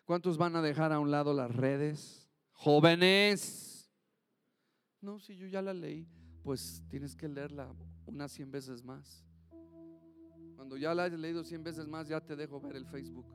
¿Cuántos 0.04 0.38
van 0.38 0.54
a 0.54 0.62
dejar 0.62 0.92
a 0.92 1.00
un 1.00 1.10
lado 1.10 1.34
las 1.34 1.52
redes? 1.52 2.30
Jóvenes. 2.52 3.92
No, 5.00 5.18
si 5.18 5.36
yo 5.36 5.48
ya 5.48 5.60
la 5.60 5.74
leí, 5.74 6.06
pues 6.44 6.84
tienes 6.88 7.16
que 7.16 7.26
leerla 7.26 7.74
unas 8.06 8.30
100 8.30 8.48
veces 8.48 8.84
más. 8.84 9.26
Cuando 10.54 10.76
ya 10.76 10.94
la 10.94 11.06
has 11.06 11.12
leído 11.14 11.42
100 11.42 11.64
veces 11.64 11.88
más, 11.88 12.06
ya 12.06 12.20
te 12.20 12.36
dejo 12.36 12.60
ver 12.60 12.76
el 12.76 12.86
Facebook. 12.86 13.26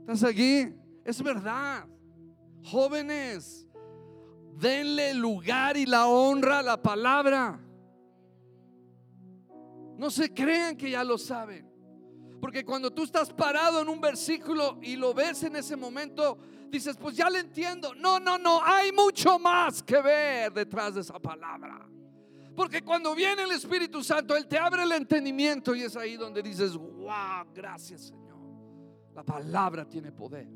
¿Estás 0.00 0.24
aquí? 0.24 0.74
Es 1.04 1.22
verdad. 1.22 1.86
Jóvenes, 2.64 3.68
denle 4.58 5.14
lugar 5.14 5.76
y 5.76 5.86
la 5.86 6.08
honra 6.08 6.58
a 6.58 6.62
la 6.64 6.82
palabra. 6.82 7.69
No 10.00 10.10
se 10.10 10.32
crean 10.32 10.78
que 10.78 10.90
ya 10.90 11.04
lo 11.04 11.18
saben. 11.18 11.70
Porque 12.40 12.64
cuando 12.64 12.90
tú 12.90 13.02
estás 13.02 13.30
parado 13.30 13.82
en 13.82 13.88
un 13.90 14.00
versículo 14.00 14.78
y 14.80 14.96
lo 14.96 15.12
ves 15.12 15.42
en 15.42 15.56
ese 15.56 15.76
momento, 15.76 16.38
dices, 16.70 16.96
pues 16.96 17.14
ya 17.14 17.28
lo 17.28 17.36
entiendo. 17.36 17.94
No, 17.94 18.18
no, 18.18 18.38
no, 18.38 18.62
hay 18.64 18.92
mucho 18.92 19.38
más 19.38 19.82
que 19.82 20.00
ver 20.00 20.54
detrás 20.54 20.94
de 20.94 21.02
esa 21.02 21.18
palabra. 21.18 21.86
Porque 22.56 22.80
cuando 22.80 23.14
viene 23.14 23.42
el 23.42 23.50
Espíritu 23.50 24.02
Santo, 24.02 24.34
Él 24.34 24.48
te 24.48 24.56
abre 24.56 24.84
el 24.84 24.92
entendimiento 24.92 25.74
y 25.74 25.82
es 25.82 25.94
ahí 25.96 26.16
donde 26.16 26.42
dices, 26.42 26.74
wow, 26.78 27.44
gracias 27.54 28.06
Señor. 28.06 28.38
La 29.14 29.22
palabra 29.22 29.86
tiene 29.86 30.10
poder. 30.12 30.48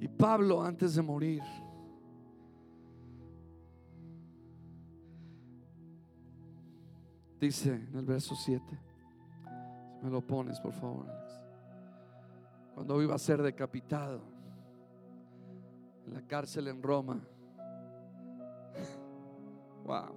Y 0.00 0.08
Pablo 0.08 0.62
antes 0.62 0.94
de 0.94 1.02
morir, 1.02 1.42
dice 7.44 7.74
en 7.74 7.94
el 7.94 8.06
verso 8.06 8.34
7, 8.34 8.64
si 8.66 10.04
me 10.04 10.10
lo 10.10 10.26
pones 10.26 10.58
por 10.60 10.72
favor, 10.72 11.06
cuando 12.74 13.02
iba 13.02 13.14
a 13.14 13.18
ser 13.18 13.42
decapitado 13.42 14.22
en 16.06 16.14
la 16.14 16.22
cárcel 16.22 16.68
en 16.68 16.82
Roma, 16.82 17.20
wow, 19.84 20.14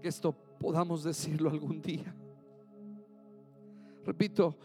que 0.00 0.08
esto 0.08 0.32
podamos 0.32 1.04
decirlo 1.04 1.50
algún 1.50 1.82
día. 1.82 2.14
Repito, 4.04 4.56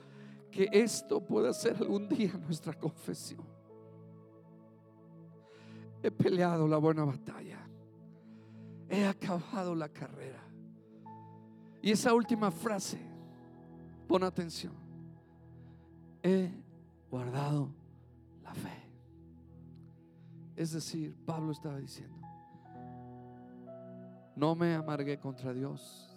que 0.50 0.70
esto 0.72 1.20
pueda 1.20 1.54
ser 1.54 1.76
algún 1.76 2.08
día 2.08 2.32
nuestra 2.34 2.74
confesión. 2.74 3.46
He 6.02 6.10
peleado 6.10 6.68
la 6.68 6.78
buena 6.78 7.04
batalla 7.04 7.67
he 8.90 9.06
acabado 9.06 9.76
la 9.76 9.90
carrera. 9.90 10.44
Y 11.82 11.92
esa 11.92 12.14
última 12.14 12.52
frase, 12.52 13.00
pon 14.08 14.24
atención, 14.24 14.74
he 16.24 16.52
guardado 17.10 17.70
la 18.44 18.54
fe. 18.54 18.90
Es 20.56 20.72
decir, 20.72 21.16
Pablo 21.26 21.52
estaba 21.52 21.78
diciendo, 21.78 22.18
no 24.36 24.56
me 24.56 24.76
amargué 24.76 25.20
contra 25.20 25.54
Dios, 25.54 26.10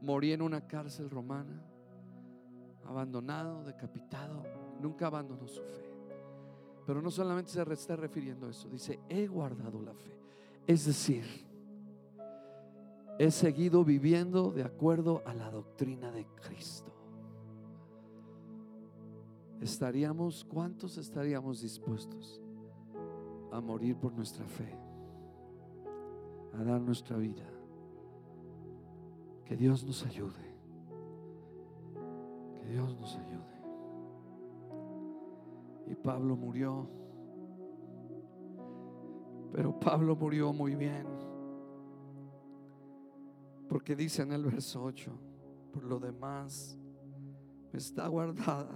morí 0.00 0.32
en 0.32 0.42
una 0.42 0.66
cárcel 0.66 1.08
romana, 1.08 1.62
abandonado, 2.84 3.64
decapitado, 3.64 4.42
nunca 4.80 5.06
abandonó 5.06 5.46
su 5.46 5.62
fe. 5.62 5.84
Pero 6.84 7.02
no 7.02 7.10
solamente 7.10 7.50
se 7.50 7.62
está 7.72 7.96
refiriendo 7.96 8.46
a 8.46 8.50
eso, 8.50 8.68
dice, 8.68 9.00
he 9.08 9.26
guardado 9.26 9.80
la 9.82 9.94
fe. 9.94 10.16
Es 10.66 10.84
decir, 10.84 11.45
he 13.18 13.30
seguido 13.30 13.84
viviendo 13.84 14.50
de 14.50 14.62
acuerdo 14.62 15.22
a 15.26 15.34
la 15.34 15.50
doctrina 15.50 16.10
de 16.10 16.26
Cristo. 16.26 16.92
¿Estaríamos, 19.60 20.44
cuántos 20.44 20.98
estaríamos 20.98 21.62
dispuestos 21.62 22.42
a 23.50 23.60
morir 23.60 23.96
por 23.96 24.12
nuestra 24.12 24.44
fe? 24.44 24.70
A 26.52 26.62
dar 26.62 26.80
nuestra 26.80 27.16
vida. 27.16 27.44
Que 29.44 29.56
Dios 29.56 29.84
nos 29.84 30.04
ayude. 30.04 30.54
Que 32.60 32.72
Dios 32.72 32.94
nos 32.98 33.16
ayude. 33.16 33.46
Y 35.86 35.94
Pablo 35.94 36.36
murió. 36.36 36.86
Pero 39.52 39.78
Pablo 39.78 40.16
murió 40.16 40.52
muy 40.52 40.74
bien. 40.74 41.06
Porque 43.76 43.94
dice 43.94 44.22
en 44.22 44.32
el 44.32 44.42
verso 44.42 44.82
8, 44.82 45.12
por 45.70 45.84
lo 45.84 46.00
demás 46.00 46.78
está 47.74 48.08
guardada. 48.08 48.74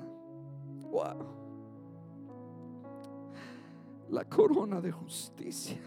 La 4.10 4.26
corona 4.26 4.78
de 4.78 4.92
justicia, 4.92 5.80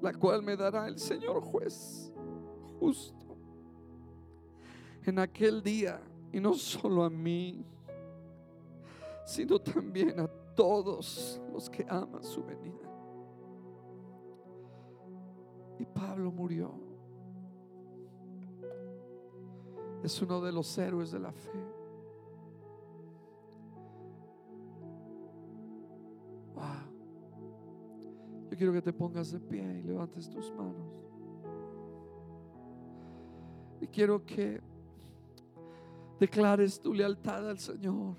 la 0.00 0.14
cual 0.14 0.42
me 0.42 0.56
dará 0.56 0.88
el 0.88 0.98
Señor 0.98 1.42
juez 1.42 2.10
justo 2.78 3.36
en 5.04 5.18
aquel 5.18 5.62
día, 5.62 6.00
y 6.32 6.40
no 6.40 6.54
solo 6.54 7.04
a 7.04 7.10
mí, 7.10 7.62
sino 9.26 9.58
también 9.58 10.18
a 10.18 10.26
todos 10.56 11.42
los 11.52 11.68
que 11.68 11.84
aman 11.86 12.24
su 12.24 12.42
venida. 12.42 12.89
Pablo 16.10 16.32
murió. 16.32 16.74
Es 20.02 20.20
uno 20.20 20.40
de 20.40 20.50
los 20.50 20.76
héroes 20.76 21.12
de 21.12 21.20
la 21.20 21.30
fe. 21.30 21.64
Wow. 26.52 26.64
Yo 28.50 28.56
quiero 28.56 28.72
que 28.72 28.82
te 28.82 28.92
pongas 28.92 29.30
de 29.30 29.38
pie 29.38 29.62
y 29.78 29.82
levantes 29.84 30.28
tus 30.28 30.52
manos. 30.52 30.92
Y 33.80 33.86
quiero 33.86 34.26
que 34.26 34.60
declares 36.18 36.80
tu 36.80 36.92
lealtad 36.92 37.48
al 37.48 37.60
Señor 37.60 38.16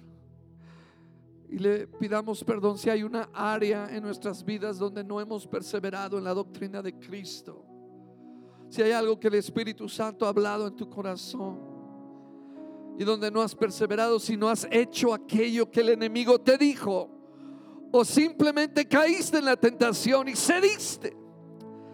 y 1.50 1.60
le 1.60 1.88
pidamos 1.88 2.42
perdón 2.46 2.78
si 2.78 2.90
hay 2.90 3.04
una 3.04 3.30
área 3.34 3.94
en 3.94 4.02
nuestras 4.02 4.46
vidas 4.46 4.80
donde 4.80 5.04
no 5.04 5.20
hemos 5.20 5.46
perseverado 5.46 6.18
en 6.18 6.24
la 6.24 6.34
doctrina 6.34 6.82
de 6.82 6.98
Cristo. 6.98 7.66
Si 8.72 8.82
hay 8.82 8.94
algo 8.94 9.20
que 9.20 9.28
el 9.28 9.34
Espíritu 9.34 9.90
Santo 9.90 10.26
ha 10.26 10.30
hablado 10.30 10.66
en 10.66 10.78
tu 10.78 10.90
corazón 10.90 11.60
y 12.98 13.04
donde 13.04 13.30
no 13.30 13.42
has 13.42 13.54
perseverado, 13.54 14.18
si 14.18 14.38
no 14.38 14.48
has 14.48 14.66
hecho 14.72 15.14
aquello 15.14 15.70
que 15.70 15.82
el 15.82 15.90
enemigo 15.90 16.40
te 16.40 16.58
dijo 16.58 17.10
o 17.92 18.06
simplemente 18.06 18.88
caíste 18.88 19.40
en 19.40 19.46
la 19.46 19.58
tentación 19.58 20.30
y 20.30 20.38
cediste. 20.38 21.14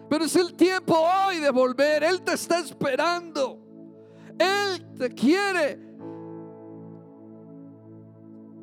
Pero 0.08 0.26
es 0.26 0.36
el 0.36 0.54
tiempo 0.54 0.96
hoy 0.96 1.40
de 1.40 1.50
volver. 1.50 2.04
Él 2.04 2.22
te 2.22 2.34
está 2.34 2.60
esperando. 2.60 3.58
Él 4.38 4.94
te 4.96 5.12
quiere 5.12 5.80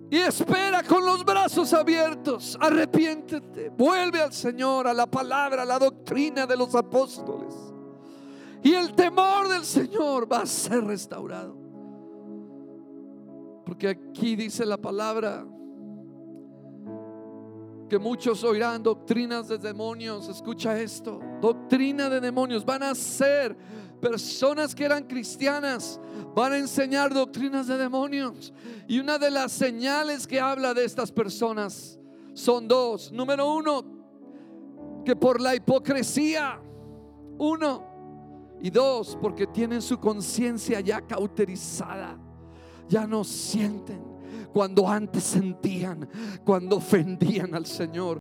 y 0.09 0.19
espera 0.19 0.83
con 0.83 1.05
los 1.05 1.25
brazos 1.25 1.73
abiertos. 1.73 2.57
Arrepiéntete, 2.61 3.67
vuelve 3.71 4.21
al 4.21 4.31
Señor, 4.31 4.87
a 4.87 4.93
la 4.93 5.05
palabra, 5.05 5.63
a 5.63 5.65
la 5.65 5.77
doctrina 5.77 6.47
de 6.47 6.55
los 6.55 6.73
apóstoles. 6.75 7.64
Y 8.65 8.73
el 8.73 8.95
temor 8.95 9.47
del 9.47 9.63
Señor 9.63 10.29
va 10.29 10.39
a 10.39 10.45
ser 10.47 10.83
restaurado. 10.83 11.55
Porque 13.63 13.89
aquí 13.89 14.35
dice 14.35 14.65
la 14.65 14.77
palabra 14.77 15.45
que 17.87 17.99
muchos 17.99 18.43
oirán 18.43 18.81
doctrinas 18.81 19.49
de 19.49 19.59
demonios. 19.59 20.29
Escucha 20.29 20.81
esto, 20.81 21.19
doctrina 21.39 22.09
de 22.09 22.19
demonios 22.19 22.65
van 22.65 22.81
a 22.81 22.95
ser 22.95 23.55
personas 24.01 24.73
que 24.73 24.83
eran 24.83 25.03
cristianas 25.03 25.99
van 26.33 26.53
a 26.53 26.57
enseñar 26.57 27.13
doctrinas 27.13 27.67
de 27.67 27.77
demonios. 27.77 28.51
Y 28.87 28.97
una 28.97 29.19
de 29.19 29.29
las 29.29 29.51
señales 29.51 30.25
que 30.25 30.39
habla 30.39 30.73
de 30.73 30.85
estas 30.85 31.11
personas 31.11 31.99
son 32.33 32.67
dos. 32.67 33.11
Número 33.11 33.53
uno, 33.53 33.85
que 35.05 35.15
por 35.15 35.39
la 35.39 35.53
hipocresía, 35.53 36.59
uno, 37.37 37.94
y 38.61 38.69
dos, 38.69 39.17
porque 39.21 39.47
tienen 39.47 39.81
su 39.81 39.99
conciencia 39.99 40.79
ya 40.79 41.01
cauterizada, 41.01 42.17
ya 42.87 43.05
no 43.05 43.23
sienten 43.23 44.15
cuando 44.55 44.87
antes 44.87 45.23
sentían, 45.23 46.07
cuando 46.45 46.77
ofendían 46.77 47.53
al 47.55 47.65
Señor. 47.65 48.13